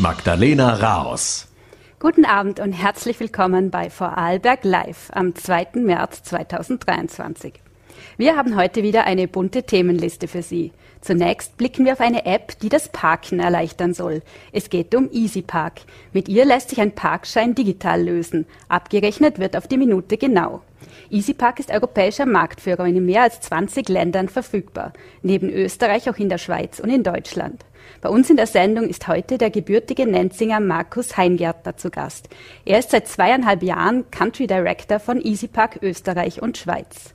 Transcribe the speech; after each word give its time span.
Magdalena 0.00 0.76
Raos. 0.76 1.46
Guten 1.98 2.24
Abend 2.24 2.58
und 2.58 2.72
herzlich 2.72 3.20
willkommen 3.20 3.70
bei 3.70 3.90
Vorarlberg 3.90 4.64
Live 4.64 5.10
am 5.12 5.34
2. 5.34 5.72
März 5.74 6.22
2023. 6.22 7.52
Wir 8.16 8.34
haben 8.34 8.56
heute 8.56 8.82
wieder 8.82 9.04
eine 9.04 9.28
bunte 9.28 9.64
Themenliste 9.64 10.26
für 10.26 10.40
Sie. 10.40 10.72
Zunächst 11.02 11.58
blicken 11.58 11.84
wir 11.84 11.92
auf 11.92 12.00
eine 12.00 12.24
App, 12.24 12.58
die 12.60 12.70
das 12.70 12.88
Parken 12.88 13.40
erleichtern 13.40 13.92
soll. 13.92 14.22
Es 14.52 14.70
geht 14.70 14.94
um 14.94 15.10
EasyPark. 15.12 15.82
Mit 16.14 16.30
ihr 16.30 16.46
lässt 16.46 16.70
sich 16.70 16.80
ein 16.80 16.94
Parkschein 16.94 17.54
digital 17.54 18.02
lösen. 18.02 18.46
Abgerechnet 18.70 19.38
wird 19.38 19.54
auf 19.54 19.68
die 19.68 19.76
Minute 19.76 20.16
genau. 20.16 20.62
EasyPark 21.10 21.60
ist 21.60 21.70
europäischer 21.70 22.24
Marktführer 22.24 22.84
und 22.84 22.96
in 22.96 23.04
mehr 23.04 23.24
als 23.24 23.42
20 23.42 23.90
Ländern 23.90 24.30
verfügbar. 24.30 24.94
Neben 25.20 25.50
Österreich 25.50 26.08
auch 26.08 26.16
in 26.16 26.30
der 26.30 26.38
Schweiz 26.38 26.80
und 26.80 26.88
in 26.88 27.02
Deutschland. 27.02 27.66
Bei 28.00 28.08
uns 28.08 28.30
in 28.30 28.36
der 28.36 28.46
Sendung 28.46 28.88
ist 28.88 29.08
heute 29.08 29.38
der 29.38 29.50
gebürtige 29.50 30.06
Nenzinger 30.06 30.60
Markus 30.60 31.16
Heingärtner 31.16 31.76
zu 31.76 31.90
Gast. 31.90 32.28
Er 32.64 32.78
ist 32.78 32.90
seit 32.90 33.08
zweieinhalb 33.08 33.62
Jahren 33.62 34.10
Country 34.10 34.46
Director 34.46 34.98
von 35.00 35.20
EasyPark 35.20 35.80
Österreich 35.82 36.40
und 36.40 36.58
Schweiz. 36.58 37.12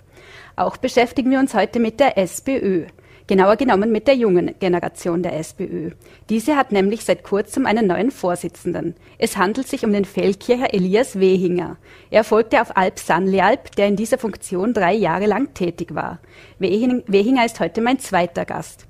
Auch 0.56 0.78
beschäftigen 0.78 1.32
wir 1.32 1.40
uns 1.40 1.54
heute 1.54 1.80
mit 1.80 2.00
der 2.00 2.18
SPÖ. 2.18 2.86
Genauer 3.28 3.56
genommen 3.56 3.92
mit 3.92 4.08
der 4.08 4.14
jungen 4.14 4.54
Generation 4.60 5.24
der 5.24 5.36
SPÖ. 5.40 5.92
Diese 6.30 6.56
hat 6.56 6.72
nämlich 6.72 7.04
seit 7.04 7.24
kurzem 7.24 7.66
einen 7.66 7.88
neuen 7.88 8.12
Vorsitzenden. 8.12 8.94
Es 9.18 9.36
handelt 9.36 9.68
sich 9.68 9.84
um 9.84 9.92
den 9.92 10.06
Feldkircher 10.06 10.76
Elias 10.76 11.20
Wehinger. 11.20 11.78
Er 12.12 12.24
folgte 12.24 12.62
auf 12.62 12.78
Alp 12.78 13.00
Sanlialp, 13.00 13.76
der 13.78 13.88
in 13.88 13.96
dieser 13.96 14.20
Funktion 14.20 14.76
drei 14.76 14.94
Jahre 14.94 15.26
lang 15.26 15.56
tätig 15.56 15.96
war. 15.96 16.20
Wehinger 16.60 17.46
ist 17.46 17.60
heute 17.60 17.82
mein 17.82 17.98
zweiter 17.98 18.46
Gast. 18.46 18.86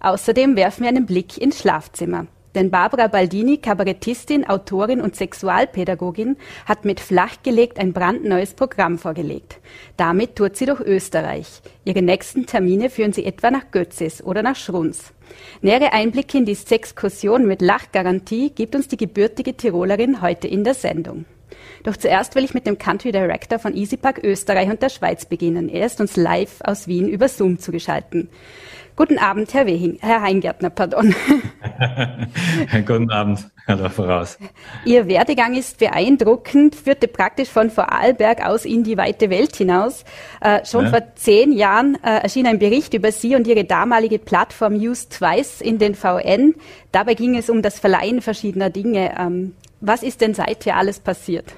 Außerdem 0.00 0.56
werfen 0.56 0.82
wir 0.82 0.88
einen 0.88 1.06
Blick 1.06 1.38
ins 1.38 1.60
Schlafzimmer. 1.60 2.26
Denn 2.54 2.70
Barbara 2.70 3.08
Baldini, 3.08 3.58
Kabarettistin, 3.58 4.48
Autorin 4.48 5.00
und 5.00 5.14
Sexualpädagogin, 5.14 6.36
hat 6.66 6.84
mit 6.84 6.98
Flachgelegt 6.98 7.78
ein 7.78 7.92
brandneues 7.92 8.54
Programm 8.54 8.98
vorgelegt. 8.98 9.60
Damit 9.96 10.36
tourt 10.36 10.56
sie 10.56 10.66
durch 10.66 10.80
Österreich. 10.80 11.60
Ihre 11.84 12.02
nächsten 12.02 12.46
Termine 12.46 12.90
führen 12.90 13.12
sie 13.12 13.26
etwa 13.26 13.50
nach 13.50 13.70
Götzis 13.70 14.22
oder 14.22 14.42
nach 14.42 14.56
Schruns. 14.56 15.12
Nähere 15.60 15.92
Einblicke 15.92 16.38
in 16.38 16.46
die 16.46 16.54
Sexkursion 16.54 17.46
mit 17.46 17.60
Lachgarantie 17.60 18.50
gibt 18.50 18.74
uns 18.74 18.88
die 18.88 18.96
gebürtige 18.96 19.54
Tirolerin 19.54 20.22
heute 20.22 20.48
in 20.48 20.64
der 20.64 20.74
Sendung. 20.74 21.26
Doch 21.84 21.96
zuerst 21.96 22.34
will 22.34 22.44
ich 22.44 22.54
mit 22.54 22.66
dem 22.66 22.78
Country 22.78 23.12
Director 23.12 23.58
von 23.58 23.76
EasyPark 23.76 24.22
Österreich 24.22 24.68
und 24.68 24.82
der 24.82 24.88
Schweiz 24.88 25.26
beginnen. 25.26 25.68
Er 25.68 25.86
ist 25.86 26.00
uns 26.00 26.16
live 26.16 26.60
aus 26.62 26.88
Wien 26.88 27.08
über 27.08 27.28
Zoom 27.28 27.58
zugeschaltet. 27.58 28.28
Guten 28.98 29.18
Abend, 29.18 29.54
Herr, 29.54 29.64
Wehing, 29.64 29.98
Herr 30.00 30.22
Heingärtner, 30.22 30.70
pardon. 30.70 31.14
Guten 32.84 33.08
Abend, 33.12 33.48
Herr 33.64 33.90
voraus. 33.90 34.36
Ihr 34.84 35.06
Werdegang 35.06 35.54
ist 35.54 35.78
beeindruckend, 35.78 36.74
führte 36.74 37.06
praktisch 37.06 37.48
von 37.48 37.70
Vorarlberg 37.70 38.44
aus 38.44 38.64
in 38.64 38.82
die 38.82 38.96
weite 38.96 39.30
Welt 39.30 39.54
hinaus. 39.54 40.04
Äh, 40.40 40.66
schon 40.66 40.86
ja. 40.86 40.90
vor 40.90 41.14
zehn 41.14 41.52
Jahren 41.52 41.96
äh, 42.02 42.22
erschien 42.22 42.48
ein 42.48 42.58
Bericht 42.58 42.92
über 42.92 43.12
Sie 43.12 43.36
und 43.36 43.46
Ihre 43.46 43.62
damalige 43.62 44.18
Plattform 44.18 44.74
Used 44.74 45.12
Twice 45.12 45.60
in 45.60 45.78
den 45.78 45.94
VN. 45.94 46.56
Dabei 46.90 47.14
ging 47.14 47.36
es 47.36 47.48
um 47.48 47.62
das 47.62 47.78
Verleihen 47.78 48.20
verschiedener 48.20 48.70
Dinge. 48.70 49.14
Ähm, 49.16 49.54
was 49.80 50.02
ist 50.02 50.20
denn 50.20 50.34
seither 50.34 50.76
alles 50.76 51.00
passiert? 51.00 51.54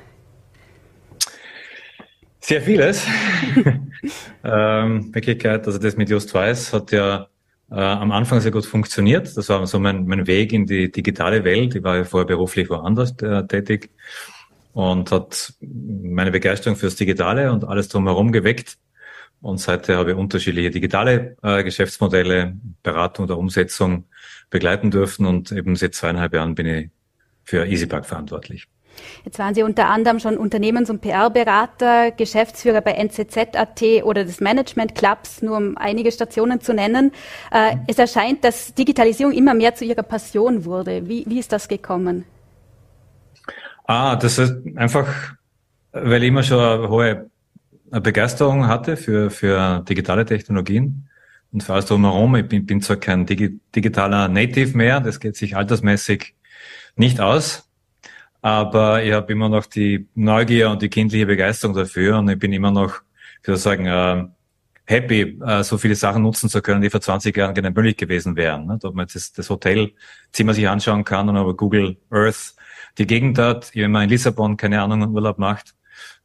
Sehr 2.41 2.63
vieles. 2.63 3.07
ähm, 4.45 5.15
Wirklichkeit, 5.15 5.67
also 5.67 5.79
das 5.79 5.97
mit 5.97 6.09
Just 6.09 6.33
Weiß 6.35 6.73
hat 6.73 6.91
ja 6.91 7.29
äh, 7.71 7.75
am 7.75 8.13
Anfang 8.13 8.41
sehr 8.41 8.51
gut 8.51 8.67
funktioniert. 8.67 9.37
Das 9.37 9.49
war 9.49 9.67
so 9.67 9.79
mein, 9.79 10.07
mein 10.07 10.27
Weg 10.27 10.53
in 10.53 10.67
die 10.67 10.91
digitale 10.91 11.45
Welt. 11.45 11.75
Ich 11.75 11.83
war 11.83 11.97
ja 11.97 12.05
vorher 12.05 12.27
beruflich 12.27 12.71
woanders 12.71 13.13
äh, 13.23 13.47
tätig 13.47 13.91
und 14.73 15.13
hat 15.13 15.53
meine 15.61 16.31
Begeisterung 16.31 16.77
fürs 16.77 16.97
Digitale 16.97 17.53
und 17.53 17.65
alles 17.65 17.89
drumherum 17.89 18.33
geweckt. 18.33 18.79
Und 19.43 19.59
seither 19.59 19.97
habe 19.97 20.13
ich 20.13 20.17
unterschiedliche 20.17 20.71
digitale 20.71 21.37
äh, 21.43 21.63
Geschäftsmodelle, 21.63 22.57
Beratung 22.83 23.25
oder 23.27 23.39
Umsetzung 23.39 24.05
begleiten 24.51 24.91
dürfen 24.91 25.27
und 25.27 25.53
eben 25.53 25.77
seit 25.77 25.95
zweieinhalb 25.95 26.35
Jahren 26.35 26.55
bin 26.55 26.67
ich 26.67 26.91
für 27.45 27.67
EasyPark 27.67 28.07
verantwortlich. 28.07 28.67
Jetzt 29.25 29.39
waren 29.39 29.55
Sie 29.55 29.63
unter 29.63 29.89
anderem 29.89 30.19
schon 30.19 30.37
Unternehmens- 30.37 30.91
und 30.91 31.01
PR-Berater, 31.01 32.11
Geschäftsführer 32.11 32.81
bei 32.81 32.93
NZZ.at 32.93 33.83
oder 34.05 34.25
des 34.25 34.41
Management 34.41 34.95
Clubs, 34.95 35.43
nur 35.43 35.57
um 35.57 35.77
einige 35.77 36.13
Stationen 36.13 36.61
zu 36.61 36.75
nennen. 36.75 37.13
Äh, 37.51 37.77
es 37.87 37.99
erscheint, 37.99 38.45
dass 38.45 38.75
Digitalisierung 38.75 39.33
immer 39.33 39.55
mehr 39.55 39.75
zu 39.75 39.85
Ihrer 39.85 40.03
Passion 40.03 40.65
wurde. 40.65 41.09
Wie, 41.09 41.25
wie 41.27 41.39
ist 41.39 41.53
das 41.53 41.69
gekommen? 41.69 42.25
Ah, 43.87 44.17
das 44.17 44.39
ist 44.39 44.55
einfach, 44.77 45.35
weil 45.93 46.23
ich 46.23 46.29
immer 46.29 46.43
schon 46.43 46.61
eine 46.61 46.89
hohe 46.89 47.31
Begeisterung 47.91 48.69
hatte 48.69 48.97
für, 48.97 49.31
für 49.31 49.85
digitale 49.89 50.25
Technologien 50.25 51.09
und 51.53 51.65
für 51.65 51.73
alles 51.73 51.87
drumherum. 51.87 52.37
Ich 52.37 52.47
bin, 52.47 52.65
bin 52.67 52.81
zwar 52.81 52.99
kein 52.99 53.27
Digi 53.27 53.59
digitaler 53.75 54.29
Native 54.29 54.77
mehr, 54.77 55.01
das 55.01 55.19
geht 55.19 55.37
sich 55.37 55.57
altersmäßig 55.57 56.35
nicht 56.97 57.21
aus. 57.21 57.69
Aber 58.43 59.03
ich 59.03 59.13
habe 59.13 59.33
immer 59.33 59.49
noch 59.49 59.67
die 59.67 60.09
Neugier 60.15 60.71
und 60.71 60.83
die 60.83 60.89
kindliche 60.89 61.27
Begeisterung 61.27 61.75
dafür 61.77 62.19
und 62.19 62.29
ich 62.29 62.39
bin 62.39 62.53
immer 62.53 62.71
noch, 62.71 63.01
ich 63.43 63.49
würde 63.49 63.59
sagen, 63.59 63.87
äh, 63.87 64.25
happy, 64.87 65.39
äh, 65.47 65.63
so 65.63 65.79
viele 65.79 65.95
Sachen 65.95 66.23
nutzen 66.23 66.49
zu 66.49 66.63
können, 66.63 66.81
die 66.83 66.91
vor 66.91 67.01
20 67.01 67.37
Jahren 67.37 67.55
nicht 67.55 67.77
möglich 67.77 67.97
gewesen 67.97 68.37
wären. 68.37 68.67
Ne? 68.67 68.79
Ob 68.83 68.95
man 68.95 69.07
das, 69.13 69.33
das 69.33 69.49
Hotelzimmer 69.51 70.55
sich 70.55 70.69
anschauen 70.69 71.05
kann 71.05 71.29
und 71.29 71.37
über 71.37 71.55
Google 71.55 71.97
Earth 72.11 72.55
die 72.99 73.07
Gegend 73.07 73.39
hat, 73.39 73.71
wenn 73.75 73.93
man 73.93 74.05
in 74.05 74.11
Lissabon, 74.11 74.57
keine 74.57 74.83
Ahnung, 74.83 75.15
Urlaub 75.15 75.39
macht, 75.39 75.75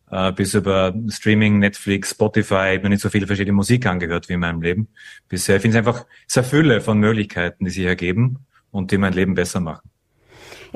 äh, 0.09 0.31
bis 0.31 0.53
über 0.53 0.93
Streaming, 1.09 1.59
Netflix, 1.59 2.11
Spotify, 2.11 2.71
ich 2.71 2.79
habe 2.79 2.89
nicht 2.89 3.01
so 3.01 3.09
viele 3.09 3.27
verschiedene 3.27 3.53
Musik 3.53 3.85
angehört 3.85 4.29
wie 4.29 4.33
in 4.33 4.39
meinem 4.39 4.61
Leben 4.61 4.87
bisher. 5.29 5.57
Ich 5.57 5.61
finde 5.61 5.77
es 5.77 5.87
einfach 5.87 6.05
sehr 6.27 6.43
Fülle 6.43 6.81
von 6.81 6.97
Möglichkeiten, 6.99 7.65
die 7.65 7.71
sich 7.71 7.85
ergeben 7.85 8.45
und 8.71 8.91
die 8.91 8.97
mein 8.97 9.13
Leben 9.13 9.35
besser 9.35 9.59
machen. 9.59 9.89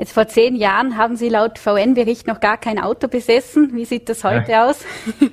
Jetzt 0.00 0.14
vor 0.14 0.26
zehn 0.26 0.56
Jahren 0.56 0.96
haben 0.96 1.14
Sie 1.14 1.28
laut 1.28 1.58
VN-Bericht 1.58 2.26
noch 2.26 2.40
gar 2.40 2.56
kein 2.56 2.78
Auto 2.78 3.06
besessen. 3.06 3.74
Wie 3.74 3.84
sieht 3.84 4.08
das 4.08 4.24
heute 4.24 4.52
ja. 4.52 4.70
aus? 4.70 4.84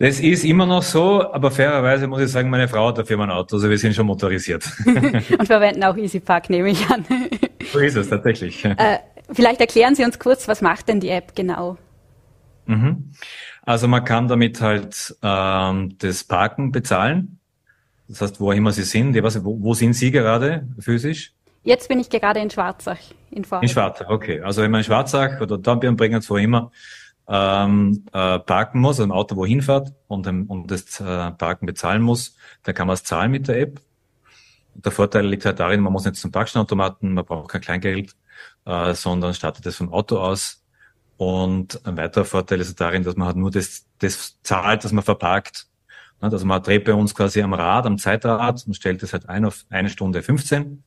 Das 0.00 0.20
ist 0.20 0.44
immer 0.44 0.64
noch 0.64 0.84
so, 0.84 1.32
aber 1.32 1.50
fairerweise 1.50 2.06
muss 2.06 2.20
ich 2.20 2.28
sagen, 2.28 2.50
meine 2.50 2.68
Frau 2.68 2.86
hat 2.86 2.98
dafür 2.98 3.16
mein 3.16 3.32
Auto, 3.32 3.56
also 3.56 3.68
wir 3.68 3.76
sind 3.76 3.96
schon 3.96 4.06
motorisiert. 4.06 4.64
Und 4.86 5.46
verwenden 5.46 5.82
auch 5.82 5.96
EasyPark, 5.96 6.50
nehme 6.50 6.70
ich 6.70 6.88
an. 6.88 7.04
So 7.72 7.80
ist 7.80 7.96
es 7.96 8.08
tatsächlich. 8.08 8.64
Äh, 8.64 8.98
vielleicht 9.32 9.60
erklären 9.60 9.96
Sie 9.96 10.04
uns 10.04 10.20
kurz, 10.20 10.46
was 10.46 10.62
macht 10.62 10.88
denn 10.88 11.00
die 11.00 11.08
App 11.08 11.34
genau? 11.34 11.78
Mhm. 12.66 13.10
Also 13.62 13.88
man 13.88 14.04
kann 14.04 14.28
damit 14.28 14.60
halt 14.60 15.16
ähm, 15.20 15.96
das 15.98 16.22
Parken 16.22 16.70
bezahlen. 16.70 17.40
Das 18.06 18.20
heißt, 18.20 18.38
wo 18.38 18.52
immer 18.52 18.70
Sie 18.70 18.84
sind, 18.84 19.20
wo, 19.44 19.60
wo 19.60 19.74
sind 19.74 19.94
Sie 19.94 20.12
gerade 20.12 20.68
physisch? 20.78 21.32
Jetzt 21.68 21.88
bin 21.90 22.00
ich 22.00 22.08
gerade 22.08 22.40
in 22.40 22.48
Schwarzach. 22.48 22.96
In, 23.30 23.44
in 23.44 23.68
Schwarzach, 23.68 24.08
okay. 24.08 24.40
Also 24.40 24.62
wenn 24.62 24.70
man 24.70 24.80
in 24.80 24.84
Schwarzach 24.84 25.38
oder 25.38 25.58
Dornbirnbringens, 25.58 26.30
wo 26.30 26.38
immer, 26.38 26.72
ähm, 27.28 28.06
äh, 28.10 28.38
parken 28.38 28.80
muss, 28.80 28.98
also 28.98 29.02
ein 29.02 29.12
Auto 29.12 29.36
wohin 29.36 29.60
fährt 29.60 29.92
und, 30.06 30.26
ähm, 30.26 30.46
und 30.46 30.70
das 30.70 30.98
äh, 30.98 31.30
Parken 31.32 31.66
bezahlen 31.66 32.00
muss, 32.00 32.38
dann 32.62 32.74
kann 32.74 32.86
man 32.86 32.94
es 32.94 33.04
zahlen 33.04 33.30
mit 33.30 33.48
der 33.48 33.60
App. 33.60 33.82
Der 34.76 34.92
Vorteil 34.92 35.26
liegt 35.26 35.44
halt 35.44 35.60
darin, 35.60 35.82
man 35.82 35.92
muss 35.92 36.06
nicht 36.06 36.16
zum 36.16 36.32
Parkstellautomaten, 36.32 37.12
man 37.12 37.26
braucht 37.26 37.50
kein 37.50 37.60
Kleingeld, 37.60 38.16
äh, 38.64 38.94
sondern 38.94 39.34
startet 39.34 39.66
das 39.66 39.76
vom 39.76 39.92
Auto 39.92 40.16
aus. 40.16 40.64
Und 41.18 41.84
ein 41.84 41.98
weiterer 41.98 42.24
Vorteil 42.24 42.62
ist 42.62 42.80
darin, 42.80 43.02
dass 43.02 43.16
man 43.16 43.26
halt 43.26 43.36
nur 43.36 43.50
das, 43.50 43.84
das 43.98 44.40
zahlt, 44.42 44.84
das 44.84 44.92
man 44.92 45.04
verparkt. 45.04 45.66
Also 46.18 46.46
man 46.46 46.62
dreht 46.62 46.84
bei 46.84 46.94
uns 46.94 47.14
quasi 47.14 47.42
am 47.42 47.52
Rad, 47.52 47.84
am 47.84 47.98
Zeitrad, 47.98 48.66
man 48.66 48.72
stellt 48.72 49.02
das 49.02 49.12
halt 49.12 49.28
ein 49.28 49.44
auf 49.44 49.66
eine 49.68 49.90
Stunde 49.90 50.22
15 50.22 50.82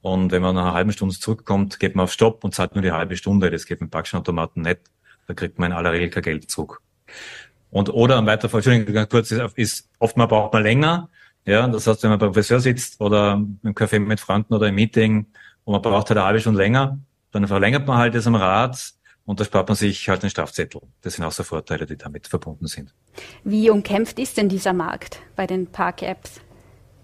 und 0.00 0.30
wenn 0.30 0.42
man 0.42 0.54
nach 0.54 0.62
einer 0.62 0.74
halben 0.74 0.92
Stunde 0.92 1.14
zurückkommt, 1.18 1.80
geht 1.80 1.96
man 1.96 2.04
auf 2.04 2.12
Stopp 2.12 2.44
und 2.44 2.54
zahlt 2.54 2.74
nur 2.74 2.82
die 2.82 2.92
halbe 2.92 3.16
Stunde. 3.16 3.50
Das 3.50 3.66
geht 3.66 3.80
mit 3.80 3.90
Parkscheinautomaten 3.90 4.62
nicht. 4.62 4.80
Da 5.26 5.34
kriegt 5.34 5.58
man 5.58 5.72
in 5.72 5.76
aller 5.76 5.92
Regel 5.92 6.10
kein 6.10 6.22
Geld 6.22 6.50
zurück. 6.50 6.80
Und 7.70 7.90
oder 7.90 8.18
ein 8.18 8.26
weiterer 8.26 8.48
Fall, 8.48 8.58
Entschuldigung, 8.60 8.94
ganz 8.94 9.10
kurz, 9.10 9.30
ist, 9.30 9.58
ist 9.58 9.90
oftmal 9.98 10.28
braucht 10.28 10.52
man 10.52 10.62
länger. 10.62 11.10
Ja, 11.44 11.66
das 11.66 11.86
heißt, 11.86 12.02
wenn 12.02 12.10
man 12.10 12.18
beim 12.18 12.34
Friseur 12.34 12.60
sitzt 12.60 13.00
oder 13.00 13.34
im 13.34 13.74
Café 13.74 13.98
mit 13.98 14.20
Freunden 14.20 14.54
oder 14.54 14.68
im 14.68 14.74
Meeting 14.74 15.26
und 15.64 15.72
man 15.72 15.82
braucht 15.82 16.08
halt 16.08 16.18
eine 16.18 16.26
halbe 16.26 16.40
Stunde 16.40 16.58
länger, 16.58 16.98
dann 17.32 17.46
verlängert 17.46 17.86
man 17.86 17.98
halt 17.98 18.14
das 18.14 18.26
am 18.26 18.34
Rad 18.34 18.92
und 19.24 19.40
da 19.40 19.44
spart 19.44 19.68
man 19.68 19.76
sich 19.76 20.08
halt 20.08 20.22
einen 20.22 20.30
Strafzettel. 20.30 20.80
Das 21.02 21.14
sind 21.14 21.24
auch 21.24 21.32
so 21.32 21.42
Vorteile, 21.42 21.86
die 21.86 21.96
damit 21.96 22.28
verbunden 22.28 22.66
sind. 22.66 22.94
Wie 23.44 23.68
umkämpft 23.68 24.18
ist 24.18 24.36
denn 24.36 24.48
dieser 24.48 24.72
Markt 24.72 25.20
bei 25.36 25.46
den 25.46 25.66
Park-Apps? 25.66 26.40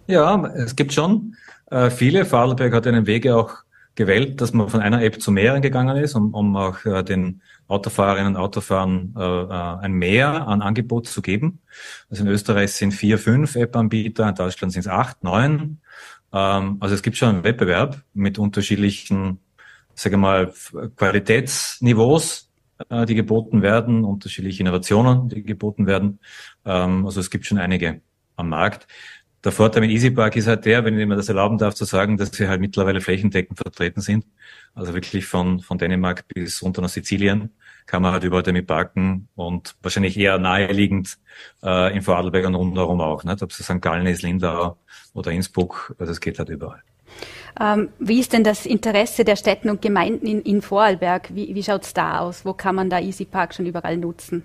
Ja, 0.06 0.46
es 0.54 0.76
gibt 0.76 0.92
schon 0.92 1.36
äh, 1.70 1.90
viele. 1.90 2.24
Vorarlberg 2.24 2.72
hat 2.72 2.86
einen 2.86 3.06
Weg 3.06 3.26
auch 3.28 3.54
gewählt, 3.94 4.40
dass 4.40 4.52
man 4.52 4.68
von 4.68 4.80
einer 4.80 5.02
App 5.02 5.20
zu 5.20 5.30
mehreren 5.30 5.62
gegangen 5.62 5.96
ist, 5.96 6.14
um, 6.14 6.34
um 6.34 6.56
auch 6.56 6.84
äh, 6.84 7.02
den 7.02 7.42
Autofahrerinnen 7.68 8.34
und 8.34 8.40
Autofahrern 8.40 9.14
äh, 9.16 9.22
äh, 9.22 9.78
ein 9.82 9.92
Mehr 9.92 10.46
an 10.48 10.62
Angebot 10.62 11.06
zu 11.06 11.22
geben. 11.22 11.60
Also 12.10 12.24
in 12.24 12.28
Österreich 12.28 12.72
sind 12.72 12.92
vier, 12.92 13.18
fünf 13.18 13.56
App-Anbieter, 13.56 14.28
in 14.28 14.34
Deutschland 14.34 14.72
sind 14.72 14.80
es 14.80 14.88
acht, 14.88 15.22
neun. 15.22 15.80
Ähm, 16.32 16.76
also 16.80 16.94
es 16.94 17.02
gibt 17.02 17.16
schon 17.16 17.28
einen 17.30 17.44
Wettbewerb 17.44 18.02
mit 18.12 18.38
unterschiedlichen 18.38 19.38
sage 19.94 20.16
mal, 20.16 20.52
Qualitätsniveaus, 20.96 22.50
äh, 22.88 23.06
die 23.06 23.14
geboten 23.14 23.62
werden, 23.62 24.04
unterschiedliche 24.04 24.62
Innovationen, 24.62 25.28
die 25.28 25.42
geboten 25.42 25.86
werden. 25.86 26.20
Ähm, 26.64 27.06
also 27.06 27.20
es 27.20 27.30
gibt 27.30 27.46
schon 27.46 27.58
einige 27.58 28.02
am 28.36 28.48
Markt. 28.48 28.86
Der 29.44 29.52
Vorteil 29.52 29.82
mit 29.82 29.90
EasyPark 29.90 30.36
ist 30.36 30.46
halt 30.46 30.64
der, 30.64 30.84
wenn 30.84 30.98
ich 30.98 31.06
mir 31.06 31.16
das 31.16 31.28
erlauben 31.28 31.58
darf 31.58 31.74
zu 31.74 31.84
sagen, 31.84 32.16
dass 32.16 32.30
sie 32.32 32.48
halt 32.48 32.62
mittlerweile 32.62 33.02
flächendeckend 33.02 33.58
vertreten 33.58 34.00
sind. 34.00 34.24
Also 34.74 34.94
wirklich 34.94 35.26
von, 35.26 35.60
von 35.60 35.76
Dänemark 35.76 36.26
bis 36.28 36.62
runter 36.62 36.80
nach 36.80 36.88
Sizilien 36.88 37.50
kann 37.86 38.00
man 38.00 38.12
halt 38.12 38.24
überall 38.24 38.42
damit 38.42 38.66
parken 38.66 39.28
und 39.34 39.76
wahrscheinlich 39.82 40.18
eher 40.18 40.38
naheliegend 40.38 41.18
äh, 41.62 41.94
in 41.94 42.00
Vorarlberg 42.00 42.46
und 42.46 42.54
rundherum 42.54 43.02
auch. 43.02 43.22
Nicht? 43.24 43.42
Ob 43.42 43.50
es 43.50 43.58
St. 43.58 43.82
Gallen 43.82 44.06
ist, 44.06 44.22
Lindau 44.22 44.78
oder 45.12 45.30
Innsbruck, 45.30 45.94
also 45.98 46.10
es 46.10 46.20
geht 46.20 46.38
halt 46.38 46.48
überall. 46.48 46.82
Ähm, 47.60 47.90
wie 47.98 48.20
ist 48.20 48.32
denn 48.32 48.44
das 48.44 48.64
Interesse 48.64 49.24
der 49.24 49.36
Städten 49.36 49.68
und 49.68 49.82
Gemeinden 49.82 50.26
in, 50.26 50.40
in 50.40 50.62
Vorarlberg? 50.62 51.34
Wie, 51.34 51.54
wie 51.54 51.62
schaut 51.62 51.84
es 51.84 51.92
da 51.92 52.20
aus? 52.20 52.46
Wo 52.46 52.54
kann 52.54 52.74
man 52.74 52.88
da 52.88 52.98
EasyPark 52.98 53.54
schon 53.54 53.66
überall 53.66 53.98
nutzen? 53.98 54.42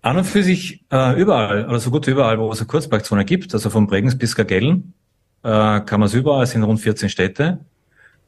An 0.00 0.16
und 0.16 0.24
für 0.24 0.42
sich 0.42 0.84
äh, 0.92 1.20
überall, 1.20 1.66
oder 1.68 1.80
so 1.80 1.90
gut 1.90 2.06
wie 2.06 2.12
überall, 2.12 2.38
wo 2.38 2.50
es 2.52 2.60
eine 2.60 2.68
Kurzparkzone 2.68 3.24
gibt, 3.24 3.52
also 3.52 3.68
von 3.68 3.86
Bregenz 3.86 4.16
bis 4.16 4.36
Gagellen, 4.36 4.94
äh, 5.42 5.80
kann 5.80 6.00
man 6.00 6.04
es 6.04 6.14
überall, 6.14 6.44
es 6.44 6.52
sind 6.52 6.62
rund 6.62 6.80
14 6.80 7.08
Städte, 7.08 7.58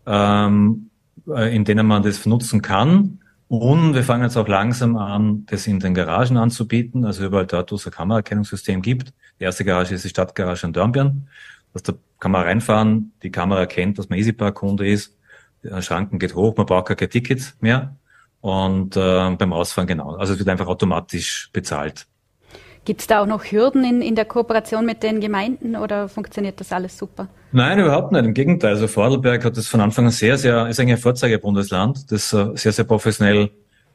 ähm, 0.07 0.91
äh, 1.29 1.55
in 1.55 1.65
denen 1.65 1.87
man 1.87 2.03
das 2.03 2.27
nutzen 2.27 2.61
kann. 2.61 3.21
Und 3.49 3.95
wir 3.95 4.05
fangen 4.05 4.23
jetzt 4.23 4.37
auch 4.37 4.47
langsam 4.47 4.97
an, 4.97 5.45
das 5.47 5.67
in 5.67 5.81
den 5.81 5.95
Garagen 5.95 6.37
anzubieten, 6.37 7.05
also 7.05 7.25
überall 7.25 7.47
dort, 7.47 7.73
wo 7.73 7.77
es 7.77 7.87
ein 7.87 7.93
Kameraerkennungssystem 7.93 8.81
gibt. 8.81 9.13
Die 9.41 9.45
erste 9.45 9.65
Garage 9.65 9.95
ist 9.95 10.05
die 10.05 10.09
Stadtgarage 10.09 10.67
in 10.67 10.73
Dornbirn. 10.73 11.29
Also 11.75 11.93
da 11.93 11.99
kann 12.19 12.33
man 12.33 12.43
reinfahren, 12.43 13.13
die 13.23 13.31
Kamera 13.31 13.61
erkennt, 13.61 13.99
dass 13.99 14.09
man 14.09 14.19
EasyPark-Kunde 14.19 14.89
ist, 14.89 15.17
der 15.63 15.83
Schranken 15.83 16.19
geht 16.19 16.35
hoch, 16.35 16.57
man 16.57 16.67
braucht 16.67 16.97
kein 16.97 17.11
Ticket 17.11 17.55
mehr. 17.61 17.97
Und 18.41 18.97
äh, 18.97 19.31
beim 19.37 19.53
Ausfahren 19.53 19.87
genau. 19.87 20.15
Also 20.17 20.33
es 20.33 20.39
wird 20.39 20.49
einfach 20.49 20.67
automatisch 20.67 21.51
bezahlt. 21.53 22.07
Gibt 22.87 23.03
es 23.03 23.07
da 23.07 23.21
auch 23.21 23.27
noch 23.27 23.45
Hürden 23.45 23.85
in, 23.85 24.01
in 24.01 24.15
der 24.15 24.25
Kooperation 24.25 24.87
mit 24.87 25.03
den 25.03 25.21
Gemeinden 25.21 25.77
oder 25.77 26.09
funktioniert 26.09 26.59
das 26.61 26.73
alles 26.73 26.97
super? 26.97 27.29
Nein, 27.53 27.79
überhaupt 27.79 28.13
nicht. 28.13 28.25
Im 28.25 28.33
Gegenteil. 28.33 28.71
Also 28.71 28.89
Vorarlberg 28.89 29.45
hat 29.45 29.57
das 29.57 29.69
von 29.69 29.83
Anfang 29.83 30.07
an 30.07 30.11
sehr, 30.11 30.39
sehr, 30.39 30.67
ist 30.67 30.81
eigentlich 30.81 30.97
ein 30.97 31.03
Vorzeigebundesland, 31.03 32.11
das 32.11 32.33
äh, 32.33 32.49
sehr, 32.55 32.73
sehr 32.73 32.87
professionell 32.87 33.51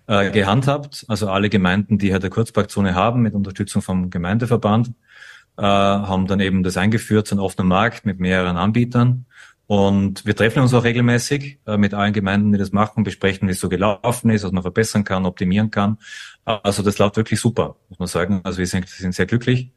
äh, 0.07 0.30
gehandhabt. 0.30 1.03
Also 1.07 1.30
alle 1.30 1.50
Gemeinden, 1.50 1.97
die 1.97 2.13
halt 2.13 2.24
eine 2.24 2.30
Kurzparkzone 2.30 2.94
haben, 2.94 3.24
mit 3.24 3.33
Unterstützung 3.33 3.81
vom 3.81 4.12
Gemeindeverband, 4.12 4.89
äh, 5.57 5.63
haben 5.63 6.27
dann 6.27 6.39
eben 6.39 6.62
das 6.62 6.77
eingeführt, 6.77 7.27
so 7.27 7.36
einen 7.36 7.39
offenen 7.39 7.68
Markt 7.68 8.06
mit 8.06 8.19
mehreren 8.19 8.57
Anbietern. 8.57 9.25
Und 9.68 10.26
wir 10.26 10.36
treffen 10.36 10.62
uns 10.62 10.74
auch 10.74 10.84
regelmäßig 10.84 11.60
äh, 11.66 11.78
mit 11.78 11.94
allen 11.94 12.14
Gemeinden, 12.14 12.52
die 12.52 12.60
das 12.60 12.72
machen, 12.72 13.04
besprechen, 13.04 13.48
wie 13.48 13.54
es 13.54 13.60
so 13.60 13.68
gelaufen 13.68 14.30
ist, 14.30 14.44
was 14.44 14.52
man 14.52 14.62
verbessern 14.62 15.04
kann, 15.04 15.26
optimieren 15.26 15.72
kann. 15.72 15.98
Also 16.44 16.84
das 16.84 17.00
läuft 17.00 17.18
wirklich 17.18 17.40
super, 17.40 17.76
muss 17.90 17.98
man 17.98 18.08
sagen. 18.08 18.42
Also 18.44 18.60
wir 18.60 18.68
sind, 18.68 18.88
sind 18.88 19.16
sehr 19.16 19.26
glücklich. 19.26 19.72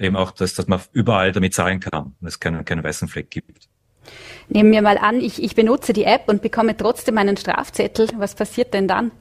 Eben 0.00 0.16
auch, 0.16 0.32
dass, 0.32 0.54
dass 0.54 0.66
man 0.66 0.80
überall 0.92 1.30
damit 1.30 1.54
zahlen 1.54 1.78
kann 1.78 2.14
und 2.20 2.26
es 2.26 2.40
keinen, 2.40 2.64
keinen 2.64 2.82
weißen 2.82 3.06
Fleck 3.06 3.30
gibt. 3.30 3.68
Nehmen 4.48 4.72
wir 4.72 4.82
mal 4.82 4.98
an, 4.98 5.20
ich, 5.20 5.40
ich 5.42 5.54
benutze 5.54 5.92
die 5.92 6.04
App 6.04 6.22
und 6.26 6.42
bekomme 6.42 6.76
trotzdem 6.76 7.18
einen 7.18 7.36
Strafzettel. 7.36 8.08
Was 8.16 8.34
passiert 8.34 8.74
denn 8.74 8.88
dann? 8.88 9.12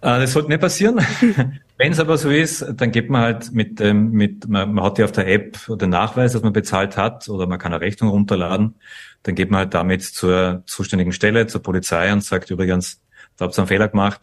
Äh, 0.00 0.20
das 0.20 0.32
sollte 0.32 0.48
nicht 0.48 0.60
passieren. 0.60 1.04
Wenn 1.82 1.90
es 1.90 1.98
aber 1.98 2.16
so 2.16 2.30
ist, 2.30 2.64
dann 2.76 2.92
geht 2.92 3.10
man 3.10 3.22
halt 3.22 3.50
mit, 3.50 3.80
ähm, 3.80 4.12
mit 4.12 4.46
man, 4.46 4.72
man 4.72 4.84
hat 4.84 4.98
ja 4.98 5.04
auf 5.04 5.10
der 5.10 5.26
App 5.26 5.58
den 5.68 5.90
Nachweis, 5.90 6.32
dass 6.32 6.40
man 6.40 6.52
bezahlt 6.52 6.96
hat 6.96 7.28
oder 7.28 7.48
man 7.48 7.58
kann 7.58 7.72
eine 7.72 7.80
Rechnung 7.80 8.10
runterladen. 8.10 8.76
Dann 9.24 9.34
geht 9.34 9.50
man 9.50 9.58
halt 9.58 9.74
damit 9.74 10.04
zur 10.04 10.62
zuständigen 10.66 11.12
Stelle, 11.12 11.48
zur 11.48 11.60
Polizei 11.60 12.12
und 12.12 12.22
sagt 12.22 12.50
übrigens, 12.50 13.02
da 13.36 13.46
habt 13.46 13.58
ihr 13.58 13.62
einen 13.62 13.66
Fehler 13.66 13.88
gemacht. 13.88 14.20